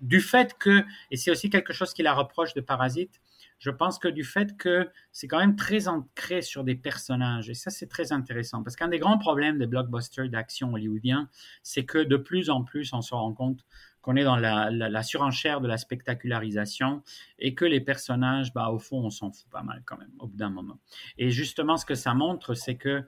[0.00, 3.20] du fait que, et c'est aussi quelque chose qui la reproche de Parasite,
[3.58, 7.54] je pense que du fait que c'est quand même très ancré sur des personnages, et
[7.54, 11.30] ça c'est très intéressant, parce qu'un des grands problèmes des blockbusters d'action hollywoodiens,
[11.62, 13.64] c'est que de plus en plus on se rend compte
[14.04, 17.02] qu'on est dans la, surenchère de la spectacularisation
[17.38, 20.26] et que les personnages, bah, au fond, on s'en fout pas mal quand même, au
[20.26, 20.78] bout d'un moment.
[21.16, 23.04] Et justement, ce que ça montre, c'est que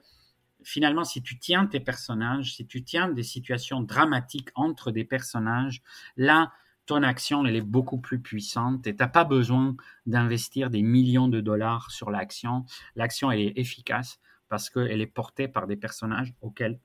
[0.63, 5.83] finalement, si tu tiens tes personnages, si tu tiens des situations dramatiques entre des personnages,
[6.15, 6.51] là,
[6.87, 9.75] ton action, elle est beaucoup plus puissante et tu n'as pas besoin
[10.07, 12.65] d'investir des millions de dollars sur l'action.
[12.95, 14.19] L'action, elle est efficace
[14.49, 16.79] parce qu'elle est portée par des personnages auxquels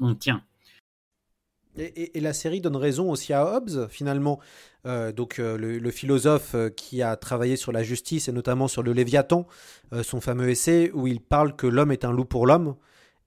[0.00, 0.42] on tient.
[1.76, 4.40] Et, la série donne raison aussi à Hobbes, finalement,
[4.86, 8.82] euh, donc euh, le, philosophe euh, qui a travaillé sur la justice et notamment sur
[8.82, 9.46] le Léviathan,
[10.02, 12.76] son fameux essai où il parle que l'homme est un loup pour l'homme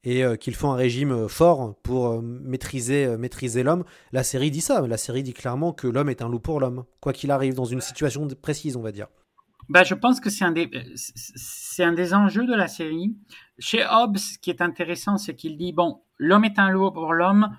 [0.05, 3.85] et qu'il faut un régime fort pour maîtriser, maîtriser l'homme.
[4.11, 6.83] La série dit ça, la série dit clairement que l'homme est un loup pour l'homme,
[6.99, 9.07] quoi qu'il arrive, dans une situation précise, on va dire.
[9.69, 13.15] Bah, je pense que c'est un, des, c'est un des enjeux de la série.
[13.59, 17.13] Chez Hobbes, ce qui est intéressant, c'est qu'il dit, bon, l'homme est un loup pour
[17.13, 17.49] l'homme,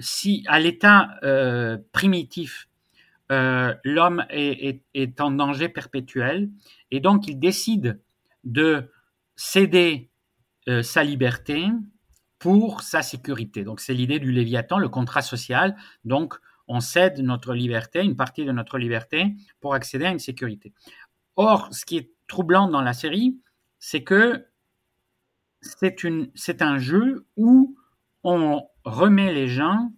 [0.00, 2.68] si à l'état euh, primitif,
[3.30, 6.50] euh, l'homme est, en danger perpétuel
[6.90, 8.00] et donc il décide
[8.44, 8.90] de
[9.36, 10.10] céder
[10.82, 11.66] sa liberté
[12.38, 13.64] pour sa sécurité.
[13.64, 15.76] Donc c'est l'idée du Léviathan, le contrat social.
[16.04, 20.72] Donc on cède notre liberté, une partie de notre liberté, pour accéder à une sécurité.
[21.34, 23.40] Or, ce qui est troublant dans la série,
[23.80, 24.46] c'est que
[25.62, 27.76] c'est un jeu où
[28.22, 29.92] on remet les gens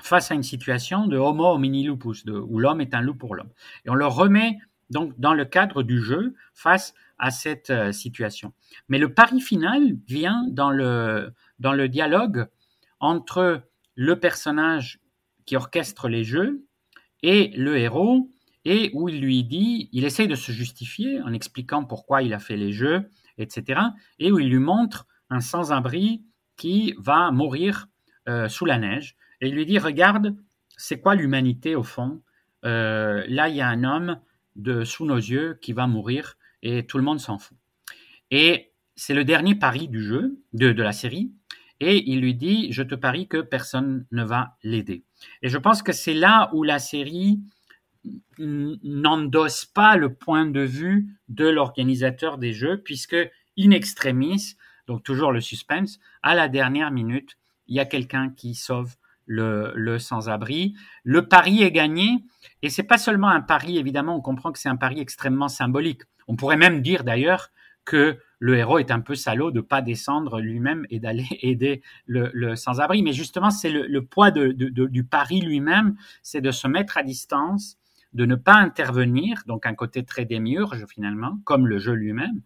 [0.00, 3.34] face à une situation de homo homini lupus, de, où l'homme est un loup pour
[3.34, 3.50] l'homme.
[3.84, 4.58] Et on le remet
[4.90, 8.52] donc dans le cadre du jeu face à cette euh, situation.
[8.88, 12.46] Mais le pari final vient dans le, dans le dialogue
[13.00, 13.62] entre
[13.94, 15.00] le personnage
[15.44, 16.66] qui orchestre les jeux
[17.22, 18.30] et le héros,
[18.64, 22.38] et où il lui dit, il essaye de se justifier en expliquant pourquoi il a
[22.38, 23.08] fait les jeux,
[23.38, 23.80] etc.,
[24.18, 26.24] et où il lui montre un sans-abri
[26.56, 27.88] qui va mourir
[28.28, 30.36] euh, sous la neige et il lui dit Regarde,
[30.76, 32.22] c'est quoi l'humanité au fond?
[32.64, 34.20] Euh, Là, il y a un homme
[34.56, 37.56] de sous nos yeux qui va mourir et tout le monde s'en fout.
[38.30, 41.32] Et c'est le dernier pari du jeu, de, de la série,
[41.80, 45.04] et il lui dit Je te parie que personne ne va l'aider.
[45.42, 47.40] Et je pense que c'est là où la série
[48.38, 53.16] n'endosse pas le point de vue de l'organisateur des jeux, puisque
[53.58, 54.56] in extremis,
[54.86, 57.36] donc toujours le suspense, à la dernière minute,
[57.68, 58.94] il y a quelqu'un qui sauve
[59.26, 60.74] le, sans-abri.
[61.04, 62.24] Le pari est gagné,
[62.62, 66.02] et c'est pas seulement un pari, évidemment, on comprend que c'est un pari extrêmement symbolique.
[66.28, 67.50] On pourrait même dire d'ailleurs
[67.84, 72.54] que le héros est un peu salaud de pas descendre lui-même et d'aller aider le,
[72.54, 73.02] sans-abri.
[73.02, 77.78] Mais justement, c'est le, poids du pari lui-même, c'est de se mettre à distance,
[78.12, 82.40] de ne pas intervenir, donc un côté très démiurge finalement, comme le jeu lui-même,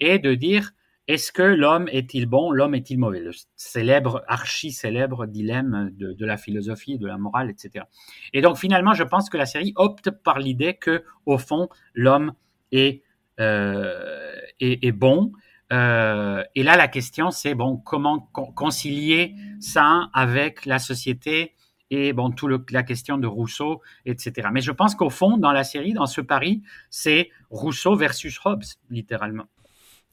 [0.00, 0.72] et de dire
[1.08, 3.20] est-ce que l'homme est-il bon, l'homme est-il mauvais?
[3.20, 7.84] Le célèbre, archi-célèbre dilemme de, la philosophie, de la morale, etc.
[8.32, 12.34] Et donc finalement, je pense que la série opte par l'idée que, au fond, l'homme
[12.70, 13.02] est,
[13.40, 15.32] euh, est, bon.
[15.72, 18.20] Euh, et là, la question, c'est bon, comment
[18.54, 21.54] concilier ça avec la société
[21.90, 24.48] et bon, tout la question de Rousseau, etc.
[24.50, 28.64] Mais je pense qu'au fond, dans la série, dans ce pari, c'est Rousseau versus Hobbes,
[28.88, 29.44] littéralement.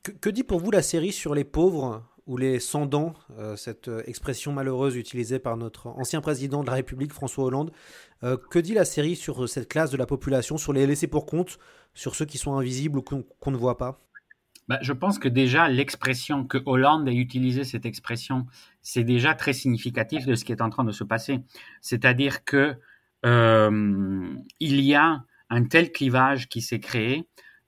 [0.03, 4.03] Que, dit pour vous la série sur les pauvres ou les sans-dents, euh, cette euh,
[4.05, 7.71] expression malheureuse utilisée par notre ancien président de la République, François Hollande
[8.23, 11.25] euh, Que dit la série sur cette classe de la population, sur les laissés pour
[11.25, 11.59] compte,
[11.93, 13.99] sur ceux qui sont invisibles ou qu'on ne voit pas?
[14.69, 18.45] Bah, je pense que déjà l'expression que Hollande ait utilisé cette expression,
[18.81, 21.39] c'est déjà très significatif de ce qui est en train de se passer.
[21.81, 22.75] C'est-à-dire que
[23.25, 27.23] il y a un tel clivage qui s'est créé euh,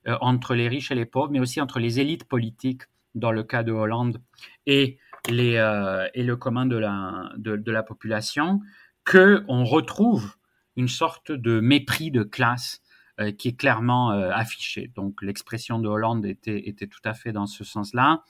[0.06, 2.82] entre les riches et les pauvres, mais aussi entre les élites politiques,
[3.14, 4.20] dans le cas de Hollande,
[4.66, 4.98] et,
[5.28, 8.60] les, euh, et le commun de la, de, la population,
[9.04, 10.36] qu'on retrouve
[10.76, 12.80] une sorte de mépris de classe
[13.20, 14.90] euh, qui est clairement affiché.
[14.94, 18.22] Donc l'expression de Hollande était, était tout à fait dans ce sens-là,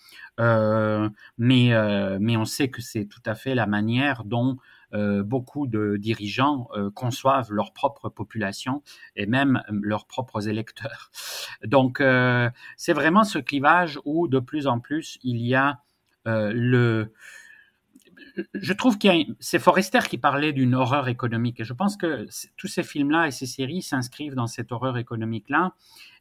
[1.39, 1.73] mais,
[2.19, 4.57] mais on sait que c'est tout à fait la manière dont euh,
[5.23, 8.83] beaucoup de dirigeants euh, conçoivent leur propre population
[9.17, 11.11] et même euh, leurs propres électeurs.
[11.65, 12.03] Donc,
[12.77, 15.81] c'est vraiment ce clivage où de plus en plus il y a
[16.25, 17.13] le
[18.55, 22.27] je trouve qu'il a c'est Forrester qui parlait d'une horreur économique et je pense que
[22.57, 25.75] tous ces films-là et ces séries s'inscrivent dans cette horreur économique-là.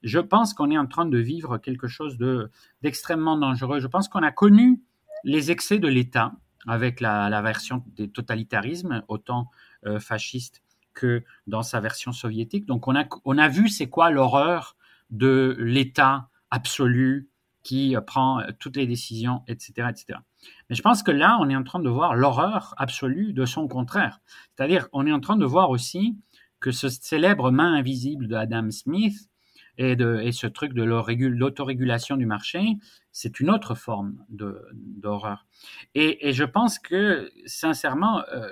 [0.04, 2.50] Je pense qu'on est en train de vivre quelque chose de
[2.82, 3.80] d'extrêmement dangereux.
[3.80, 4.82] Je pense qu'on a connu
[5.24, 6.34] les excès de l'État
[6.68, 9.50] avec la, version des totalitarismes, autant
[9.86, 10.62] euh, fasciste
[10.94, 12.66] que dans sa version soviétique.
[12.66, 14.76] Donc on a, on a vu c'est quoi l'horreur
[15.10, 17.30] de l'État absolu
[17.64, 20.20] qui prend toutes les décisions, etc., etc.
[20.70, 23.68] Mais je pense que là, on est en train de voir l'horreur absolue de son
[23.68, 24.20] contraire.
[24.56, 26.18] C'est-à-dire, on est en train de voir aussi
[26.60, 29.30] que ce célèbre main invisible de Adam Smith
[29.78, 32.62] et, ce truc de l'autorégulation du marché,
[33.12, 35.46] c'est une autre forme d'horreur.
[35.96, 38.50] Et, et, je pense que, sincèrement, euh,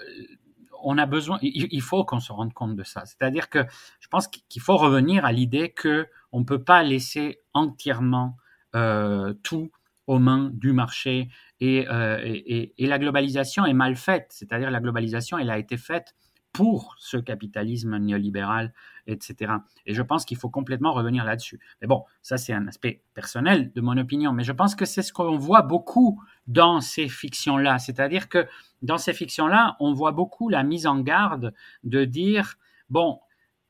[0.82, 3.05] on a besoin, il, faut qu'on se rende compte de ça.
[3.05, 3.65] C'est-à-dire que
[3.99, 8.38] je pense qu'il faut revenir à l'idée que on peut pas laisser entièrement
[8.76, 9.72] euh, tout
[10.07, 11.30] aux mains du marché
[11.61, 14.28] euh, et, et, la globalisation est mal faite.
[14.30, 16.15] C'est-à-dire la globalisation, elle a été faite
[16.52, 18.74] pour ce capitalisme néolibéral,
[19.08, 19.54] etc.
[19.86, 21.60] Et je pense qu'il faut complètement revenir là-dessus.
[21.82, 25.02] Mais bon, ça c'est un aspect personnel de mon opinion, mais je pense que c'est
[25.02, 27.80] ce qu'on voit beaucoup dans ces fictions-là.
[27.80, 28.47] C'est-à-dire que
[28.82, 32.56] dans ces fictions-là, on voit beaucoup la mise en garde de dire,
[32.89, 33.20] bon,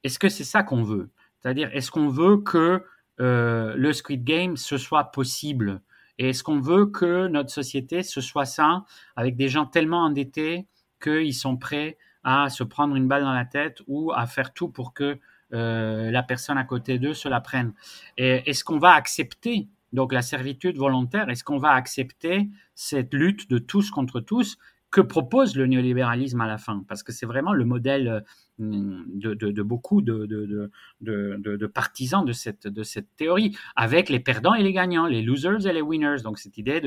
[0.03, 1.09] est-ce que c'est ça qu'on veut?
[1.39, 2.83] C'est-à-dire, est-ce qu'on veut que
[3.19, 5.81] euh, le Squid Game, ce soit possible?
[6.17, 8.83] Et est-ce qu'on veut que notre société, ce soit ça,
[9.15, 10.67] avec des gens tellement endettés
[11.01, 11.97] qu'ils sont prêts
[12.29, 15.19] à se prendre une balle dans la tête ou à faire tout pour que
[15.53, 17.73] euh, la personne à côté d'eux se la prenne.
[18.17, 23.57] Est-ce qu'on va accepter donc la servitude volontaire Est-ce qu'on va accepter cette lutte de
[23.57, 24.59] tous contre tous
[24.91, 28.21] que propose le néolibéralisme à la fin, parce que c'est vraiment le modèle euh,
[28.59, 35.67] de, beaucoup de, partisans de cette, théorie, avec les perdants et les gagnants, les losers
[35.67, 36.23] et les winners.
[36.23, 36.81] Donc cette idée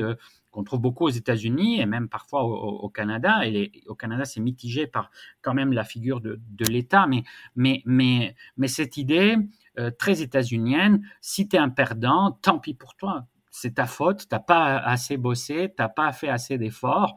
[0.51, 3.47] qu'on trouve beaucoup aux États-Unis et même parfois au, Canada.
[3.47, 5.09] Et au Canada, c'est mitigé par
[5.41, 6.39] quand même la figure de,
[6.69, 7.07] l'État,
[7.55, 7.85] mais
[8.67, 9.37] cette idée
[9.79, 13.25] euh, très états-unienne, si tu es un perdant, tant pis pour toi.
[13.55, 17.15] C'est ta faute, t'as pas assez bossé, t'as pas fait assez d'efforts.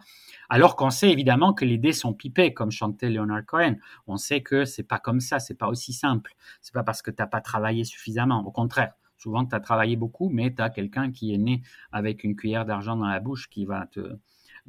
[0.50, 3.76] Alors qu'on sait évidemment que les dés sont pipés, comme chantait Leonard Cohen.
[4.06, 6.34] On sait que c'est pas comme ça, c'est pas aussi simple.
[6.60, 8.46] C'est pas parce que t'as pas travaillé suffisamment.
[8.46, 12.22] Au contraire, souvent tu as travaillé beaucoup, mais tu as quelqu'un qui est né avec
[12.22, 14.18] une cuillère d'argent dans la bouche qui va te,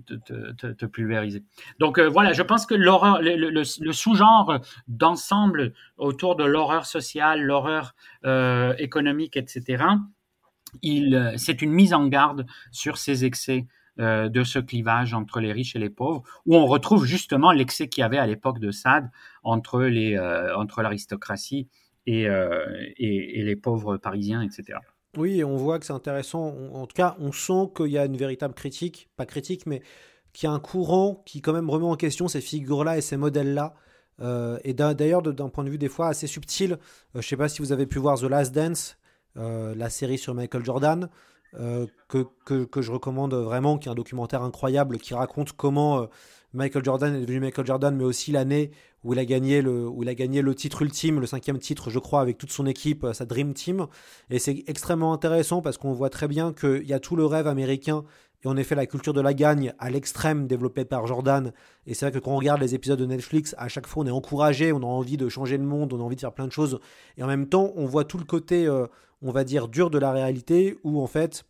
[0.06, 1.44] te, pulvériser.
[1.80, 7.94] Donc euh, voilà, je pense que l'horreur, le, sous-genre d'ensemble autour de l'horreur sociale, l'horreur
[8.24, 9.84] euh, économique, etc.,
[10.82, 13.68] il, c'est une mise en garde sur ces excès
[14.00, 17.88] euh, de ce clivage entre les riches et les pauvres, où on retrouve justement l'excès
[17.88, 19.10] qu'il y avait à l'époque de Sade
[19.42, 21.68] entre, les, euh, entre l'aristocratie
[22.08, 22.64] euh,
[22.98, 24.78] et, et, les pauvres parisiens, etc.
[25.18, 26.54] Oui, on voit que c'est intéressant.
[26.74, 29.82] En tout cas, on sent qu'il y a une véritable critique, pas critique, mais
[30.32, 33.18] qu'il y a un courant qui quand même remet en question ces figures-là et ces
[33.18, 33.74] modèles-là.
[34.64, 36.78] et d'ailleurs, d'un point de vue des fois assez subtil,
[37.16, 38.96] je ne sais pas si vous avez pu voir The Last Dance,
[39.38, 41.10] la série sur Michael Jordan.
[41.60, 42.26] Euh, que,
[42.66, 46.06] que, je recommande vraiment, qui est un documentaire incroyable qui raconte comment euh,
[46.54, 48.72] Michael Jordan est devenu Michael Jordan, mais aussi l'année
[49.04, 51.90] où il a gagné le où il a gagné le titre ultime, le cinquième titre,
[51.90, 53.88] je crois, avec toute son équipe, euh, sa Dream Team.
[54.30, 57.48] Et c'est extrêmement intéressant parce qu'on voit très bien qu'il y a tout le rêve
[57.48, 58.04] américain
[58.44, 61.54] et en effet la culture de la gagne à l'extrême développée par Jordan.
[61.86, 64.08] Et c'est vrai que quand on regarde les épisodes de Netflix, à chaque fois on
[64.08, 66.48] est encouragé, on a envie de changer le monde, on a envie de faire plein
[66.48, 66.80] de choses.
[67.18, 68.68] Et en même temps, on voit tout le côté
[69.22, 71.46] on va dire, dur de la réalité, où en fait,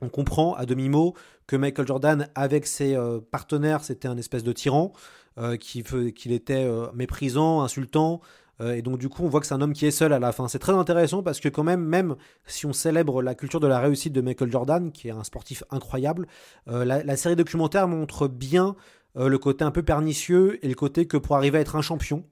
[0.00, 1.14] on comprend à demi-mot
[1.46, 4.92] que Michael Jordan, avec ses euh, partenaires, c'était un espèce de tyran,
[5.38, 8.20] euh, qu'il était euh, méprisant, insultant.
[8.60, 10.30] et donc du coup, on voit que c'est un homme qui est seul à la
[10.32, 10.46] fin.
[10.46, 12.14] C'est très intéressant parce que quand même, même
[12.46, 15.64] si on célèbre la culture de la réussite de Michael Jordan, qui est un sportif
[15.70, 16.28] incroyable,
[16.66, 18.76] la, série documentaire montre bien
[19.16, 22.24] le côté un peu pernicieux et le côté que pour arriver à être un champion,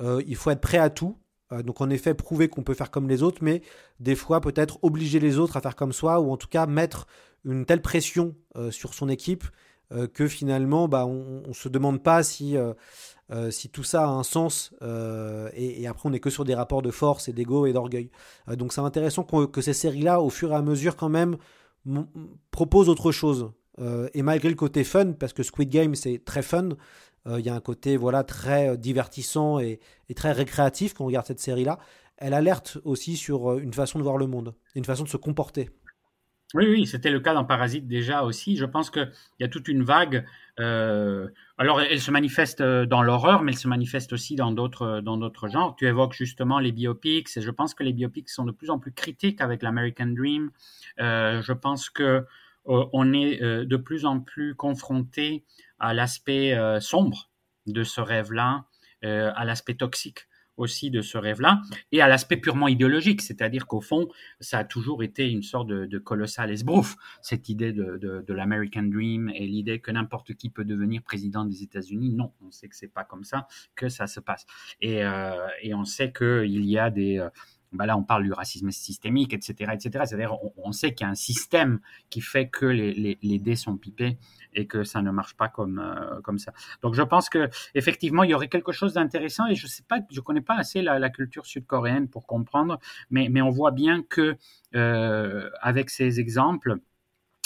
[0.00, 1.27] il faut être prêt à tout euh,
[1.64, 3.62] donc en effet, prouver qu'on peut faire comme les autres, mais
[4.00, 7.06] des fois peut-être obliger les autres à faire comme soi, ou en tout cas mettre
[7.44, 9.44] une telle pression euh, sur son équipe
[9.92, 12.56] euh, que finalement bah, on ne se demande pas si,
[13.50, 14.74] si tout ça a un sens,
[15.54, 18.10] et, après on n'est que sur des rapports de force et d'ego et d'orgueil.
[18.48, 21.36] donc c'est intéressant que ces séries-là, au fur et à mesure quand même,
[22.50, 23.50] proposent autre chose.
[24.12, 26.74] et malgré le côté fun, parce que Squid Game c'est très fun, euh,
[27.38, 29.80] il y a un côté voilà très euh, divertissant et,
[30.16, 31.78] très récréatif quand on regarde cette série-là.
[32.16, 35.16] Elle alerte aussi sur euh, une façon de voir le monde, une façon de se
[35.16, 35.70] comporter.
[36.54, 38.56] Oui, oui, c'était le cas dans Parasite déjà aussi.
[38.56, 40.24] Je pense qu'il y a toute une vague.
[40.56, 45.48] alors, elle se manifeste dans l'horreur, mais elle se manifeste aussi dans d'autres dans d'autres
[45.48, 45.76] genres.
[45.76, 48.78] Tu évoques justement les biopics, et je pense que les biopics sont de plus en
[48.78, 50.50] plus critiques avec l'American Dream.
[50.96, 52.24] je pense que
[52.64, 55.44] on est de plus en plus confronté
[55.78, 57.30] à l'aspect euh, sombre
[57.66, 58.64] de ce rêve-là,
[59.04, 60.26] euh, à l'aspect toxique
[60.56, 64.08] aussi de ce rêve-là, et à l'aspect purement idéologique, c'est-à-dire qu'au fond,
[64.40, 69.46] ça a toujours été une sorte de, colossal esbrouf, cette idée de, l'American Dream et
[69.46, 72.10] l'idée que n'importe qui peut devenir président des États-Unis.
[72.10, 73.46] Non, on sait que c'est pas comme ça
[73.76, 74.46] que ça se passe.
[74.80, 77.24] Et, euh, et on sait qu'il y a des,
[77.72, 80.04] bah là, on parle du racisme systémique, etc., etc.
[80.06, 81.80] C'est-à-dire, on, sait qu'il y a un système
[82.10, 84.18] qui fait que les, les, dés sont pipés
[84.54, 86.52] et que ça ne marche pas comme euh, comme ça.
[86.82, 89.46] Donc, je pense que effectivement, il y aurait quelque chose d'intéressant.
[89.46, 92.78] Et je sais pas, je connais pas assez la, culture sud-coréenne pour comprendre,
[93.10, 94.36] mais mais on voit bien que
[94.74, 96.76] euh, avec ces exemples,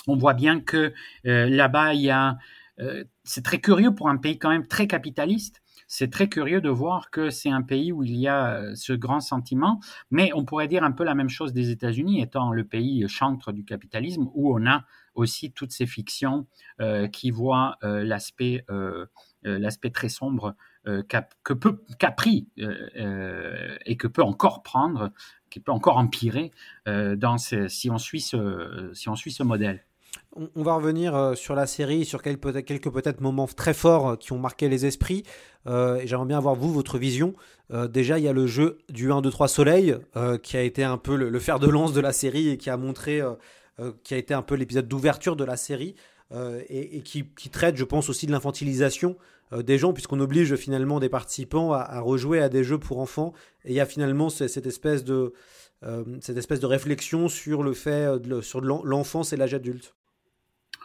[0.07, 0.93] on voit bien que
[1.27, 2.39] euh, là-bas, il y a
[3.23, 5.62] c'est très curieux pour un pays quand même très capitaliste
[5.95, 8.95] c'est très curieux de voir que c'est un pays où il y a euh, ce
[8.95, 9.79] grand sentiment,
[10.11, 13.53] mais on pourrait dire un peu la même chose des États-Unis, étant le pays chantre
[13.53, 16.47] du capitalisme, où on a aussi toutes ces fictions
[16.81, 18.65] euh, qui voient euh, l'aspect
[19.43, 20.55] l'aspect très sombre
[20.85, 25.11] que peut qu'a pris et que peut encore prendre,
[25.51, 26.53] qui peut encore empirer
[26.87, 29.85] dans si on suit ce si on suit ce modèle.
[30.35, 34.33] On, va revenir euh, sur la série, sur quelques peut-être moments très forts euh, qui
[34.33, 35.25] ont marqué les esprits.
[35.67, 37.35] Euh, j'aimerais bien avoir vous, votre vision.
[37.91, 39.97] déjà, il y a le jeu du 1, 2, 3 Soleil,
[40.43, 42.77] qui a été un peu le, fer de lance de la série et qui a
[42.77, 43.23] montré,
[44.05, 45.95] qui a été un peu l'épisode d'ouverture de la série,
[46.69, 49.17] et, qui, traite, je pense, aussi de l'infantilisation
[49.57, 53.33] des gens, puisqu'on oblige finalement des participants à, rejouer à des jeux pour enfants.
[53.65, 55.33] Et il y a finalement cette espèce de,
[56.21, 58.07] cette espèce de réflexion sur le fait,
[58.43, 59.95] sur l'enfance et l'âge adulte.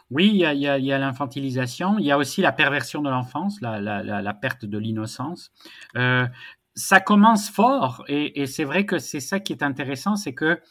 [0.09, 4.65] Oui, il y a, l'infantilisation, il y a aussi la perversion de l'enfance, la, perte
[4.65, 5.51] de l'innocence.
[5.97, 6.25] Euh,
[6.75, 10.61] ça commence fort et, c'est vrai que c'est ça qui est intéressant, c'est que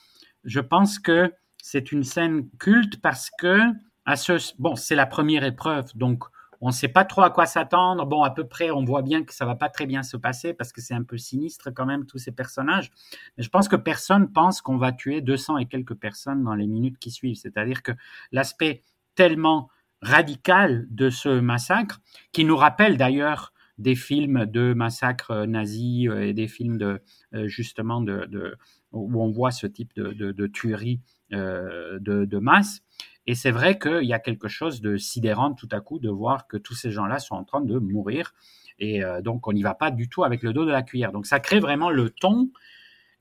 [0.44, 3.60] je pense que c'est une scène culte parce que
[4.06, 6.24] à ce bon, c'est la première épreuve, donc
[6.60, 8.06] on ne sait pas trop à quoi s'attendre.
[8.06, 10.54] Bon, à peu près, on voit bien que ça va pas très bien se passer
[10.54, 12.90] parce que c'est un peu sinistre quand même tous ces personnages.
[13.36, 16.66] Mais je pense que personne pense qu'on va tuer 200 et quelques personnes dans les
[16.66, 17.36] minutes qui suivent.
[17.36, 17.92] C'est-à-dire que
[18.32, 18.82] l'aspect
[19.16, 19.68] tellement
[20.02, 22.00] radical de ce massacre,
[22.32, 27.02] qui nous rappelle d'ailleurs des films de massacres nazis euh, et des films de
[27.34, 28.56] euh, justement de,
[28.92, 31.00] où on voit ce type de, tuerie
[31.32, 32.80] euh, de, masse.
[33.26, 36.46] Et c'est vrai qu'il y a quelque chose de sidérant tout à coup de voir
[36.46, 38.32] que tous ces gens-là sont en train de mourir.
[38.78, 41.10] Et donc on n'y va pas du tout avec le dos de la cuillère.
[41.10, 42.50] Donc ça crée vraiment le ton.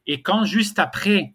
[0.06, 1.34] Et quand juste après,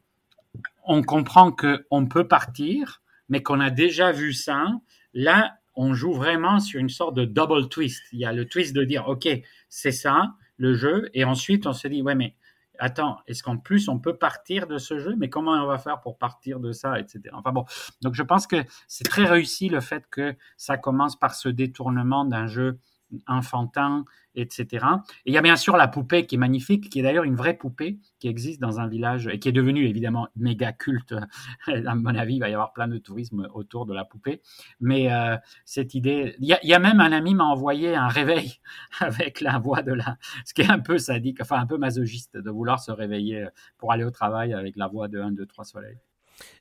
[0.84, 2.99] on comprend qu'on peut partir,
[3.30, 4.66] mais qu'on a déjà vu ça,
[5.14, 8.02] là, on joue vraiment sur une sorte de double twist.
[8.12, 9.26] Il y a le twist de dire, OK,
[9.68, 12.36] c'est ça, le jeu, et ensuite on se dit, ouais, mais
[12.78, 16.00] attends, est-ce qu'en plus on peut partir de ce jeu, mais comment on va faire
[16.00, 17.22] pour partir de ça, etc.
[17.32, 17.64] Enfin bon,
[18.02, 18.56] donc je pense que
[18.88, 22.78] c'est très réussi le fait que ça commence par ce détournement d'un jeu
[23.26, 24.04] enfantin,
[24.34, 24.86] etc.
[25.24, 27.34] Et il y a bien sûr la poupée qui est magnifique, qui est d'ailleurs une
[27.34, 31.14] vraie poupée qui existe dans un village et qui est devenue évidemment méga culte.
[31.66, 34.42] à mon avis, il va y avoir plein de tourisme autour de la poupée.
[34.80, 38.60] Mais euh, cette idée, il y, a, même un ami m'a envoyé un réveil
[39.00, 42.36] avec la voix de la, ce qui est un peu sadique, enfin un peu masochiste
[42.36, 43.46] de vouloir se réveiller
[43.78, 45.98] pour aller au travail avec la voix de 1, 2, 3 soleils.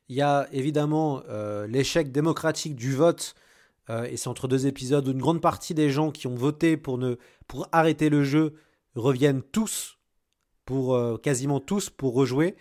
[0.10, 3.36] Il y a évidemment euh, l'échec démocratique du vote
[3.90, 6.78] euh, et c'est entre deux épisodes où une grande partie des gens qui ont voté
[6.78, 7.16] pour, ne,
[7.48, 8.54] pour arrêter le jeu
[8.96, 9.98] reviennent tous,
[10.66, 12.56] pour euh, quasiment tous, pour rejouer.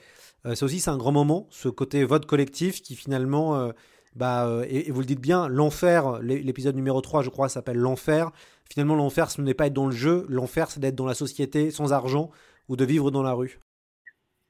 [0.47, 3.73] Euh, c'est aussi c'est un grand moment, ce côté vote collectif qui finalement,
[4.15, 8.31] bah, et, vous le dites bien, l'enfer, l'épisode numéro 3 je crois s'appelle l'enfer.
[8.71, 11.71] Finalement l'enfer ce n'est pas être dans le jeu, l'enfer c'est d'être dans la société
[11.71, 12.31] sans argent
[12.69, 13.61] ou de vivre dans la rue.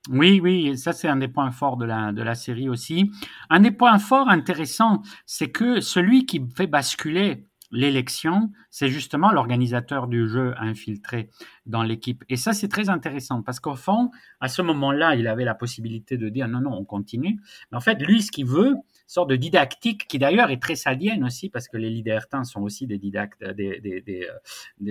[0.09, 3.11] Oui, oui, ça c'est un des points forts de la, de la série aussi.
[3.51, 10.07] Un des points forts intéressants, c'est que celui qui fait basculer l'élection, c'est justement l'organisateur
[10.07, 11.29] du jeu infiltré
[11.67, 12.25] dans l'équipe.
[12.29, 14.11] Et ça, c'est très intéressant parce qu'au fond,
[14.41, 17.41] à ce moment-là, il avait la possibilité de dire non, non, on continue.
[17.71, 18.75] Mais en fait, lui, ce qu'il veut,
[19.09, 22.87] sorte de didactique qui d'ailleurs est très sadienne aussi parce que les libertins sont aussi
[22.87, 24.29] des didactes, des,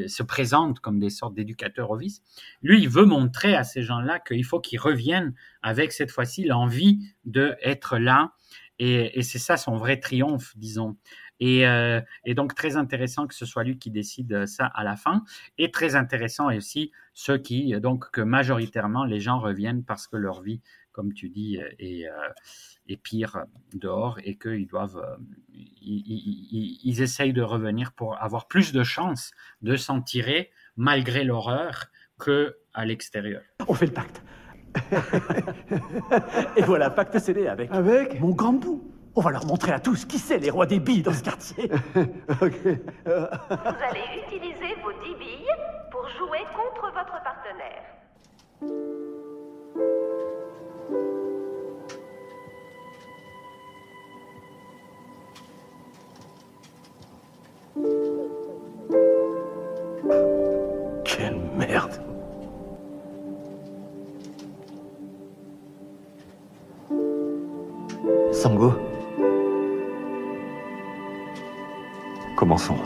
[0.07, 2.21] se présentent comme des sortes d'éducateurs au vice.
[2.63, 6.99] Lui, il veut montrer à ces gens-là qu'il faut qu'ils reviennent avec cette fois-ci l'envie
[7.25, 8.33] de être là.
[8.79, 10.97] Et, c'est ça son vrai triomphe, disons.
[11.43, 15.23] Euh, et, donc très intéressant que ce soit lui qui décide ça à la fin.
[15.59, 20.41] Et très intéressant aussi ceux qui, donc que majoritairement les gens reviennent parce que leur
[20.41, 20.61] vie,
[20.97, 22.29] comme tu dis, est, euh,
[22.89, 25.15] est pire dehors et qu'ils doivent, euh,
[25.53, 29.29] ils, ils, essayent de revenir pour avoir plus de chances
[29.61, 31.85] de s'en tirer malgré l'horreur
[32.17, 33.43] que à l'extérieur.
[33.67, 34.23] On fait le pacte.
[36.57, 38.91] et voilà, pacte scellé avec, avec mon grand bout.
[39.15, 41.67] On va leur montrer à tous qui c'est les rois des billes dans ce quartier.
[41.93, 42.05] Vous
[43.05, 45.55] allez utiliser vos 10 billes
[45.91, 48.96] pour jouer contre votre partenaire.
[68.31, 68.73] Sango
[72.35, 72.77] Commençons.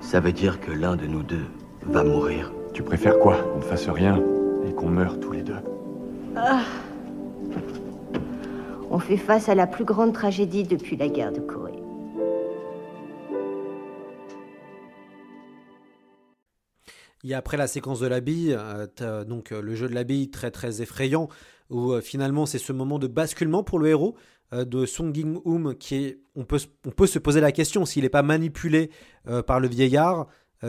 [0.00, 1.46] Ça veut dire que l'un de nous deux
[1.82, 2.52] va mourir.
[2.74, 3.36] Tu préfères quoi?
[3.36, 4.20] Qu'on ne fasse rien
[4.68, 5.56] et qu'on meure tous les deux?
[6.36, 6.60] Ah.
[8.90, 11.69] On fait face à la plus grande tragédie depuis la guerre de Corée.
[17.28, 20.30] A après la séquence de la bille, euh, donc euh, le jeu de la bille
[20.30, 21.28] très très effrayant,
[21.68, 24.16] où euh, finalement c'est ce moment de basculement pour le héros
[24.52, 28.08] de Song Ging-hoom qui est, on peut, on peut se poser la question s'il n'est
[28.08, 28.90] pas manipulé
[29.46, 30.26] par le vieillard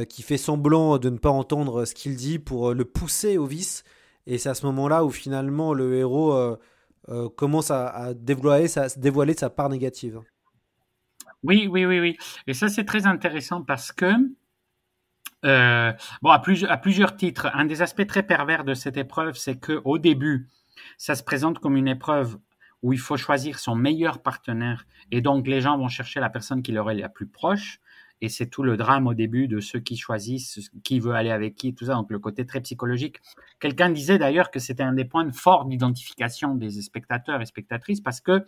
[0.07, 3.83] qui fait semblant de ne pas entendre ce qu'il dit pour le pousser au vice.
[4.27, 6.57] Et c'est à ce moment-là où finalement le héros
[7.35, 10.21] commence à, à dévoiler, sa, dévoiler sa part négative.
[11.41, 12.17] Oui, oui, oui, oui.
[12.45, 14.11] Et ça c'est très intéressant parce que
[15.43, 15.91] euh,
[16.21, 17.49] bon, à, plus, à, plusieurs titres.
[17.53, 20.47] Un des aspects très pervers de cette épreuve, c'est que au début,
[20.97, 22.37] ça se présente comme une épreuve
[22.83, 26.63] où il faut choisir son meilleur partenaire, et donc les gens vont chercher la personne
[26.63, 27.79] qui leur est la plus proche.
[28.23, 31.55] Et c'est tout le drame au début de ceux qui choisissent qui veut aller avec
[31.55, 31.95] qui, tout ça.
[31.95, 33.17] Donc le côté très psychologique.
[33.59, 38.21] Quelqu'un disait d'ailleurs que c'était un des points forts d'identification des spectateurs et spectatrices parce
[38.21, 38.45] que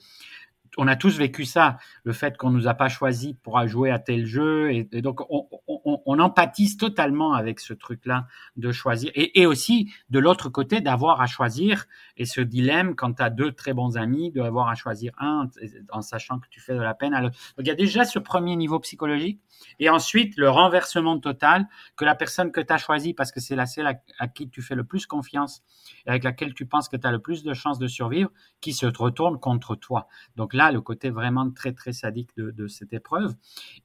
[0.78, 4.00] on a tous vécu ça, le fait qu'on nous a pas choisi pour jouer à
[4.00, 10.20] tel jeu, et, donc on, empathise totalement avec ce truc-là de choisir, et, aussi de
[10.20, 11.86] l'autre côté d'avoir à choisir,
[12.18, 15.48] et ce dilemme quand tu as deux très bons amis, d'avoir à choisir un
[15.92, 17.14] en sachant que tu fais de la peine.
[17.14, 19.42] Donc il y a déjà ce premier niveau psychologique,
[19.80, 23.56] et ensuite le renversement total que la personne que tu as choisie, parce que c'est
[23.56, 23.88] la seule
[24.20, 25.64] à, qui tu fais le plus confiance,
[26.06, 28.32] et avec laquelle tu penses que tu as le plus de chances de survivre,
[28.62, 30.08] qui se retourne contre toi.
[30.36, 33.36] Donc là le côté vraiment très, très sadique de, cette épreuve.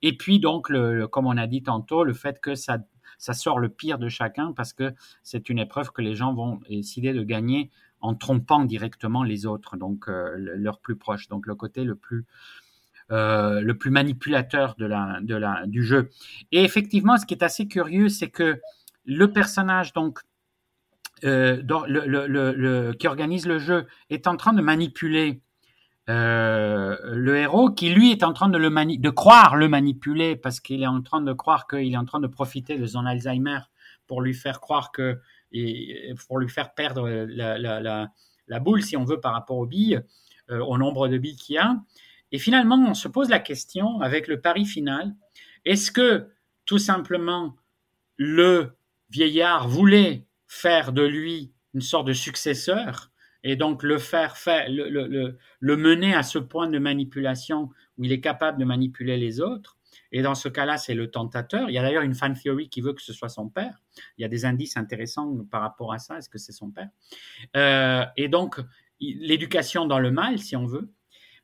[0.02, 2.78] Et puis, donc, le, comme on a dit tantôt, le fait que ça,
[3.18, 6.60] ça sort le pire de chacun parce que c'est une épreuve que les gens vont
[6.68, 11.28] décider de gagner en trompant directement les autres, donc euh, leurs plus proches.
[11.28, 12.26] Donc, le côté le plus,
[13.10, 16.10] euh, le plus manipulateur de la, de la, du jeu.
[16.52, 18.60] Et effectivement, ce qui est assez curieux, c'est que
[19.04, 20.20] le personnage, donc,
[21.24, 21.62] euh,
[22.92, 25.42] qui organise le jeu, est en train de manipuler
[26.08, 30.58] euh, le héros qui lui est en train de le de croire le manipuler parce
[30.60, 33.58] qu'il est en train de croire qu'il est en train de profiter de son Alzheimer
[34.06, 35.20] pour lui faire croire que
[36.26, 40.00] pour lui faire perdre la boule si on veut par rapport aux billes
[40.50, 41.76] euh, au nombre de billes qu'il y a.
[42.32, 45.14] Et finalement on se pose la question avec le pari final
[45.66, 46.30] est-ce que
[46.64, 47.54] tout simplement
[48.16, 48.78] le
[49.10, 53.10] vieillard voulait faire de lui une sorte de successeur
[53.48, 58.04] et donc le faire, faire le, le, le, mener à ce point de manipulation où
[58.04, 59.78] il est capable de manipuler les autres.
[60.12, 61.70] Et dans ce cas-là, c'est le tentateur.
[61.70, 63.80] Il y a d'ailleurs une fan theory qui veut que ce soit son père.
[64.18, 66.18] Il y a des indices intéressants par rapport à ça.
[66.18, 66.90] Est-ce que c'est son père?
[67.56, 68.60] Euh, Et donc,
[69.00, 70.92] l'éducation dans le mal, si on veut.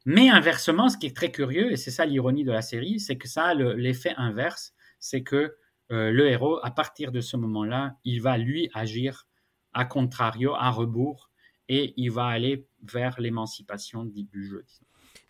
[0.04, 3.16] Mais inversement, ce qui est très curieux, et c'est ça l'ironie de la série, c'est
[3.16, 4.74] que ça a l'effet inverse.
[4.98, 5.56] C'est que
[5.90, 9.26] euh, le héros, à partir de ce moment-là, il va lui agir
[9.72, 11.30] à contrario, à rebours,
[11.68, 14.64] et il va aller vers l'émancipation du jeu.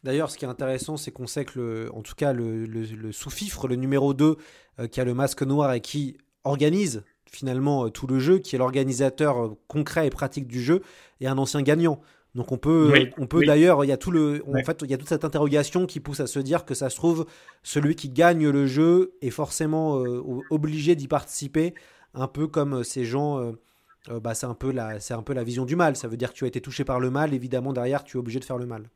[0.04, 3.12] D'ailleurs, ce qui est intéressant, c'est qu'on sait que, le, en tout cas, le, le,
[3.12, 4.36] sous-fifre, le numéro 2,
[4.78, 8.54] euh, qui a le masque noir et qui organise finalement euh, tout le jeu, qui
[8.54, 10.82] est l'organisateur euh, concret et pratique du jeu,
[11.20, 12.00] est un ancien gagnant.
[12.34, 14.94] Donc on peut, on peut d'ailleurs, il y a tout le, en fait, il y
[14.94, 17.26] a toute cette interrogation qui pousse à se dire que ça se trouve,
[17.62, 20.02] celui qui gagne le jeu est forcément
[20.50, 21.74] obligé d'y participer,
[22.12, 23.54] un peu comme ces gens
[24.10, 25.96] euh, bah, c'est un, peu la, un peu la vision du mal.
[25.96, 28.20] Ça veut dire que tu as été touché par le mal, évidemment, derrière, tu es
[28.20, 28.90] obligé de faire le mal.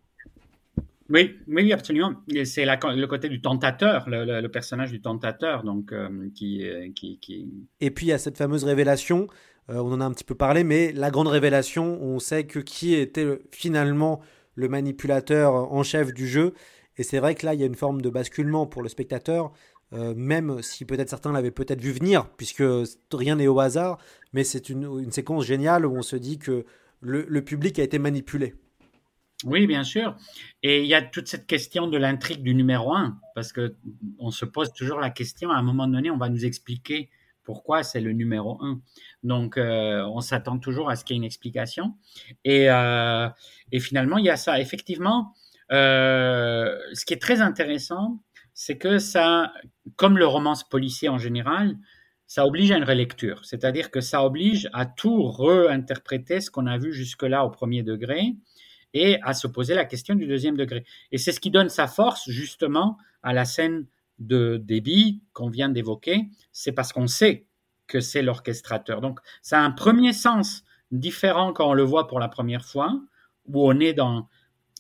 [1.08, 2.12] Oui, oui, absolument.
[2.44, 7.48] C'est le côté du tentateur, le, personnage du tentateur, donc euh, euh, qui, qui,
[7.80, 9.26] Et puis il y a cette fameuse révélation.
[9.68, 12.94] on en a un petit peu parlé, mais la grande révélation, on sait que qui
[12.94, 14.20] était finalement
[14.54, 16.52] le manipulateur en chef du jeu.
[16.98, 19.52] Et c'est vrai que là, il y a une forme de basculement pour le spectateur.
[19.94, 22.64] Euh, même si peut-être certains l'avaient peut-être vu venir, puisque
[23.12, 23.98] rien n'est au hasard,
[24.32, 26.66] mais c'est une, séquence géniale où on se dit que
[27.00, 28.54] le, public a été manipulé.
[29.44, 30.16] Oui, bien sûr.
[30.62, 33.76] Et il y a toute cette question de l'intrigue du numéro 1, parce que
[34.18, 37.08] on se pose toujours la question, à un moment donné, on va nous expliquer
[37.44, 38.80] pourquoi c'est le numéro 1.
[39.22, 41.94] Donc, euh, on s'attend toujours à ce qu'il y ait une explication.
[42.44, 43.28] Et, euh,
[43.72, 44.60] et finalement, il y a ça.
[44.60, 45.32] Effectivement,
[45.70, 48.18] ce qui est très intéressant,
[48.60, 49.52] c'est que ça,
[49.94, 51.76] comme le romance policier en général,
[52.26, 53.44] ça oblige à une relecture.
[53.44, 58.34] C'est-à-dire que ça oblige à tout réinterpréter ce qu'on a vu jusque-là au premier degré
[58.94, 60.84] et à se poser la question du deuxième degré.
[61.12, 63.86] Et c'est ce qui donne sa force justement à la scène
[64.18, 66.28] de débit qu'on vient d'évoquer.
[66.50, 67.46] C'est parce qu'on sait
[67.86, 69.00] que c'est l'orchestrateur.
[69.00, 73.00] Donc ça a un premier sens différent quand on le voit pour la première fois,
[73.46, 74.28] où on est dans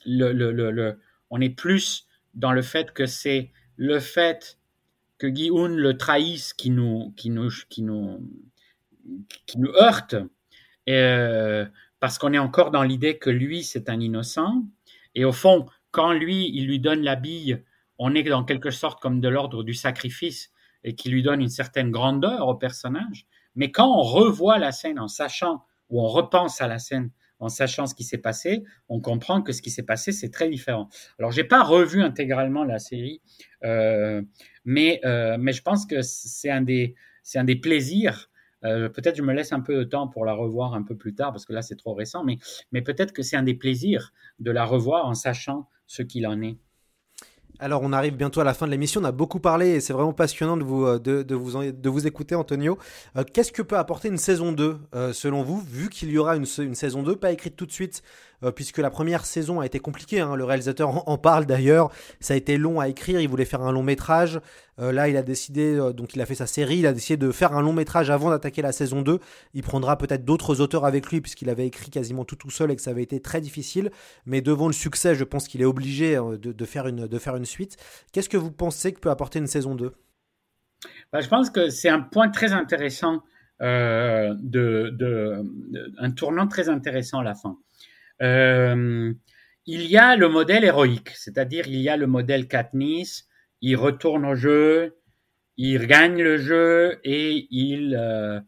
[0.04, 0.98] le, le, le,
[1.30, 4.58] on est plus dans le fait que c'est le fait
[5.16, 8.20] que Guy le trahisse qui nous, qui nous, qui nous,
[9.46, 10.16] qui nous heurte,
[10.88, 11.64] euh,
[12.00, 14.64] parce qu'on est encore dans l'idée que lui, c'est un innocent.
[15.14, 17.62] Et au fond, quand lui, il lui donne la bille,
[17.98, 20.52] on est dans quelque sorte comme de l'ordre du sacrifice
[20.84, 23.26] et qui lui donne une certaine grandeur au personnage.
[23.54, 27.48] Mais quand on revoit la scène en sachant, ou on repense à la scène en
[27.48, 30.88] sachant ce qui s'est passé, on comprend que ce qui s'est passé, c'est très différent.
[31.18, 33.20] Alors, j'ai pas revu intégralement la série,
[33.64, 34.22] euh,
[34.64, 38.30] mais, euh, mais je pense que c'est un des, c'est un des plaisirs.
[38.64, 41.14] Euh, peut-être je me laisse un peu de temps pour la revoir un peu plus
[41.14, 42.38] tard, parce que là, c'est trop récent, mais,
[42.72, 46.42] mais peut-être que c'est un des plaisirs de la revoir en sachant ce qu'il en
[46.42, 46.58] est.
[47.60, 49.92] Alors on arrive bientôt à la fin de l'émission, on a beaucoup parlé et c'est
[49.92, 52.78] vraiment passionnant de vous, euh, écouter Antonio.
[53.16, 56.36] Euh, qu'est-ce que peut apporter une saison 2 euh, selon vous, vu qu'il y aura
[56.36, 58.02] une, une, saison 2, pas écrite tout de suite
[58.44, 60.20] euh, puisque la première saison a été compliquée.
[60.20, 60.36] Hein.
[60.36, 61.90] le réalisateur en, parle d'ailleurs.
[62.20, 63.20] Ça a été long à écrire.
[63.20, 64.40] Il voulait faire un long métrage.
[64.78, 66.78] Euh, là, il a décidé, euh, donc il a fait sa série.
[66.78, 69.18] Il a décidé de faire un long métrage avant d'attaquer la saison 2.
[69.54, 72.76] Il prendra peut-être d'autres auteurs avec lui, puisqu'il avait écrit quasiment tout tout seul et
[72.76, 73.90] que ça avait été très difficile.
[74.24, 77.76] Mais devant le succès, je pense qu'il est obligé de, faire une, suite.
[78.12, 79.92] Qu'est-ce que vous pensez que peut apporter une saison 2
[81.12, 83.22] bah, Je pense que c'est un point très intéressant.
[83.60, 84.36] un
[86.16, 87.58] tournant très intéressant à la fin.
[88.22, 89.12] Euh,
[89.66, 93.28] il y a le modèle héroïque, c'est-à-dire il y a le modèle Katniss,
[93.60, 94.96] il retourne au jeu,
[95.58, 98.40] il gagne le jeu et il euh,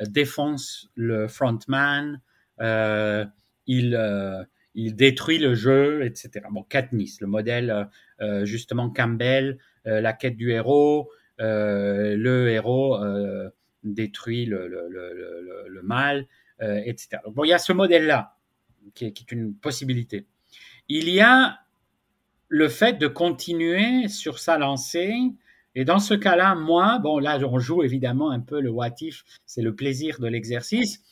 [0.00, 2.20] défonce le frontman,
[2.60, 3.24] euh,
[3.66, 4.42] il, euh,
[4.74, 6.46] il détruit le jeu, etc.
[6.50, 7.88] Bon, Katniss, le modèle
[8.20, 12.98] euh, justement Campbell, la quête du héros, le héros
[13.82, 16.26] détruit le, le, le, le mal,
[16.60, 17.18] etc.
[17.28, 18.33] Bon, il y a ce modèle-là
[18.94, 20.26] qui est, une possibilité.
[20.88, 21.58] Il y a
[22.48, 25.14] le fait de continuer sur sa lancée.
[25.74, 29.24] Et dans ce cas-là, moi, bon, là, on joue évidemment un peu le what if,
[29.46, 31.02] c'est le plaisir de l'exercice.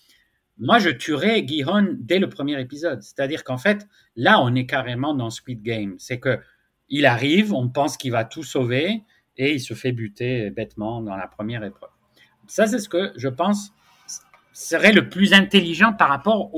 [0.59, 3.03] Moi, je tuerais Guihon dès le premier épisode.
[3.03, 5.95] C'est-à-dire qu'en fait, là, on est carrément dans Squid Game.
[5.99, 6.39] C'est que
[6.89, 9.03] il arrive, on pense qu'il va tout sauver
[9.37, 11.89] et il se fait buter bêtement dans la première épreuve.
[12.47, 13.73] Ça, c'est ce que je pense
[14.53, 16.51] serait le plus intelligent par rapport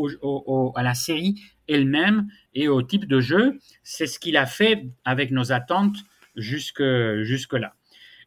[0.76, 3.58] à la série elle-même et au type de jeu.
[3.82, 5.96] C'est ce qu'il a fait avec nos attentes
[6.36, 6.82] jusque,
[7.22, 7.74] jusque-là.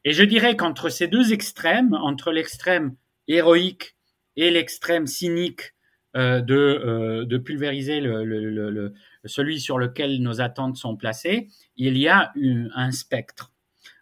[0.05, 2.95] Et je dirais qu'entre ces deux extrêmes, entre l'extrême
[3.27, 3.95] héroïque
[4.35, 5.73] et l'extrême cynique
[6.15, 8.01] euh, de, euh, de, pulvériser
[9.25, 12.31] celui sur lequel nos attentes sont placées, il y a
[12.73, 13.51] un spectre.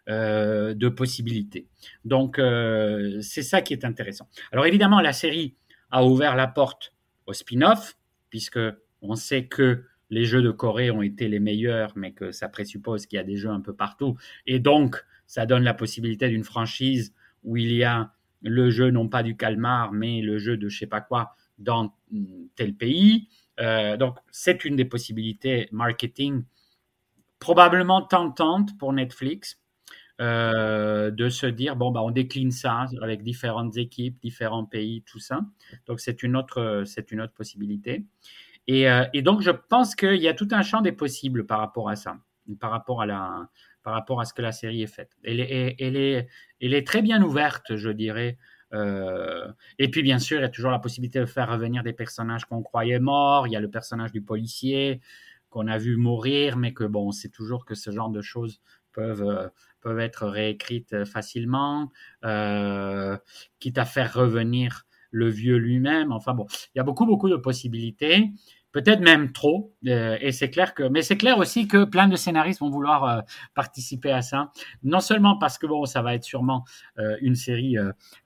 [0.08, 1.66] Euh, de possibilités.
[2.04, 4.28] Donc, euh, c'est ça qui est intéressant.
[4.52, 5.56] Alors, évidemment, la série
[5.90, 6.94] a ouvert la porte
[7.26, 7.96] au spin-off,
[8.30, 8.60] puisque
[9.02, 13.06] on sait que les jeux de Corée ont été les meilleurs, mais que ça présuppose
[13.06, 14.16] qu'il y a des jeux un peu partout.
[14.46, 17.12] Et donc, ça donne la possibilité d'une franchise
[17.42, 18.12] où il y a
[18.42, 21.96] le jeu non pas du calmar, mais le jeu de je sais pas quoi dans
[22.54, 23.28] tel pays.
[23.58, 26.44] Euh, donc, c'est une des possibilités marketing
[27.40, 29.58] probablement tentantes pour Netflix.
[30.18, 35.18] Euh, de se dire bon bah on décline ça avec différentes équipes, différents pays, tout
[35.18, 35.40] ça.
[35.86, 38.06] Donc c'est une autre c'est une autre possibilité.
[38.66, 41.58] Et, euh, et donc je pense qu'il y a tout un champ des possibles par
[41.58, 42.16] rapport à ça,
[42.60, 43.48] par rapport à la
[43.82, 45.12] par rapport à ce que la série est faite.
[45.22, 46.28] Elle est, elle est,
[46.60, 48.36] elle est très bien ouverte, je dirais.
[48.72, 49.46] Euh,
[49.78, 52.46] et puis bien sûr, il y a toujours la possibilité de faire revenir des personnages
[52.46, 53.46] qu'on croyait morts.
[53.46, 55.00] Il y a le personnage du policier
[55.50, 58.60] qu'on a vu mourir, mais que bon, c'est toujours que ce genre de choses
[58.96, 59.50] peuvent,
[59.82, 61.92] peuvent être réécrites euh, facilement,
[62.24, 63.16] euh,
[63.60, 66.10] quitte à faire revenir le vieux lui-même.
[66.10, 68.32] Enfin bon, il y a beaucoup, beaucoup de possibilités
[68.76, 69.74] peut-être même trop.
[69.86, 73.04] Euh, et c'est clair que, mais c'est clair aussi que plein de scénaristes vont vouloir
[73.04, 73.20] euh,
[73.54, 74.52] participer à ça.
[74.82, 76.62] Non seulement parce que bon, ça va être sûrement
[76.98, 77.76] euh, une série,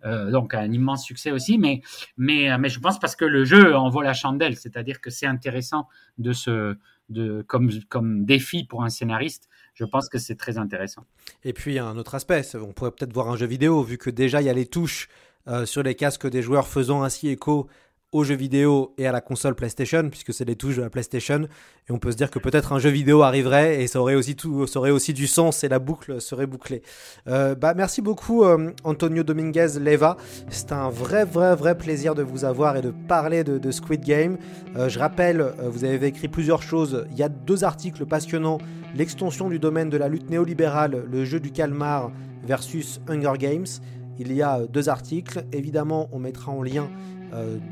[0.02, 1.82] donc un immense succès aussi, mais
[2.16, 4.56] mais mais je pense parce que le jeu en vaut la chandelle.
[4.56, 5.86] C'est-à-dire que c'est intéressant
[6.18, 6.76] de se
[7.10, 9.48] de comme comme défi pour un scénariste
[9.80, 11.06] je pense que c'est très intéressant.
[11.42, 14.42] Et puis, un autre aspect, on pourrait peut-être voir un jeu vidéo, vu que déjà
[14.42, 15.08] il y a les touches
[15.48, 17.66] euh, sur les casques des joueurs faisant ainsi écho
[18.12, 21.46] aux jeux vidéo et à la console PlayStation, puisque c'est les touches de la PlayStation.
[21.88, 24.34] Et on peut se dire que peut-être un jeu vidéo arriverait et ça aurait aussi,
[24.34, 26.82] tout, ça aurait aussi du sens et la boucle serait bouclée.
[27.28, 30.16] Euh, bah, merci beaucoup euh, Antonio Dominguez Leva.
[30.48, 34.38] C'est un vrai, vrai, vrai plaisir de vous avoir et de parler de, Squid Game.
[34.76, 37.06] Euh, je rappelle, vous avez écrit plusieurs choses.
[37.12, 38.58] Il y a deux articles passionnants.
[38.96, 42.10] L'extension du domaine de la lutte néolibérale, le jeu du calmar
[42.42, 43.66] versus Hunger Games.
[44.18, 45.44] Il y a deux articles.
[45.52, 46.90] Évidemment, on mettra en lien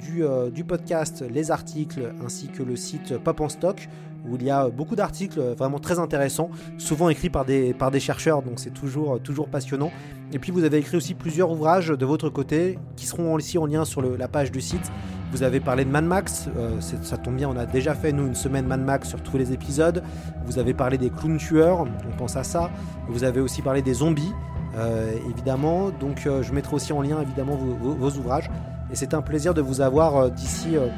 [0.00, 3.88] du, euh, du, podcast, les articles ainsi que le site Pop en Stock.
[4.28, 8.00] où il y a beaucoup d'articles vraiment très intéressants, souvent écrits par des, par des
[8.00, 9.90] chercheurs, donc c'est toujours, toujours passionnant.
[10.32, 13.66] Et puis vous avez écrit aussi plusieurs ouvrages de votre côté qui seront aussi en
[13.66, 14.90] lien sur la page du site.
[15.30, 18.26] Vous avez parlé de Mad Max, euh, ça tombe bien, on a déjà fait nous
[18.26, 20.02] une semaine Mad Max sur tous les épisodes.
[20.46, 22.70] Vous avez parlé des clowns tueurs, on pense à ça.
[23.08, 24.32] Vous avez aussi parlé des zombies,
[24.76, 25.90] euh, évidemment.
[25.90, 28.50] Donc euh, je mettrai aussi en lien évidemment vos ouvrages.
[28.90, 30.88] Et c'est un plaisir de vous avoir euh, d'ici euh,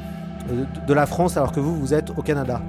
[0.87, 2.61] de la France alors que vous, vous êtes au Canada.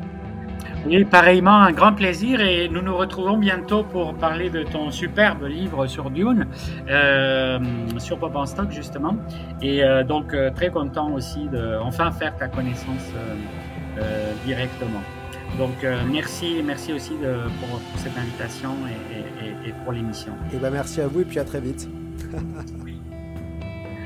[0.85, 5.45] Oui, pareillement, un grand plaisir et nous nous retrouvons bientôt pour parler de ton superbe
[5.45, 6.47] livre sur Dune,
[6.91, 7.59] euh,
[7.99, 9.17] sur Pop en Stock justement.
[9.61, 15.03] Et euh, donc euh, très content aussi de enfin faire ta connaissance euh, euh, directement.
[15.59, 20.33] Donc merci, merci aussi de, pour, pour, cette invitation et, et, et pour l'émission.
[20.51, 21.91] Et ben merci à vous et puis à très vite.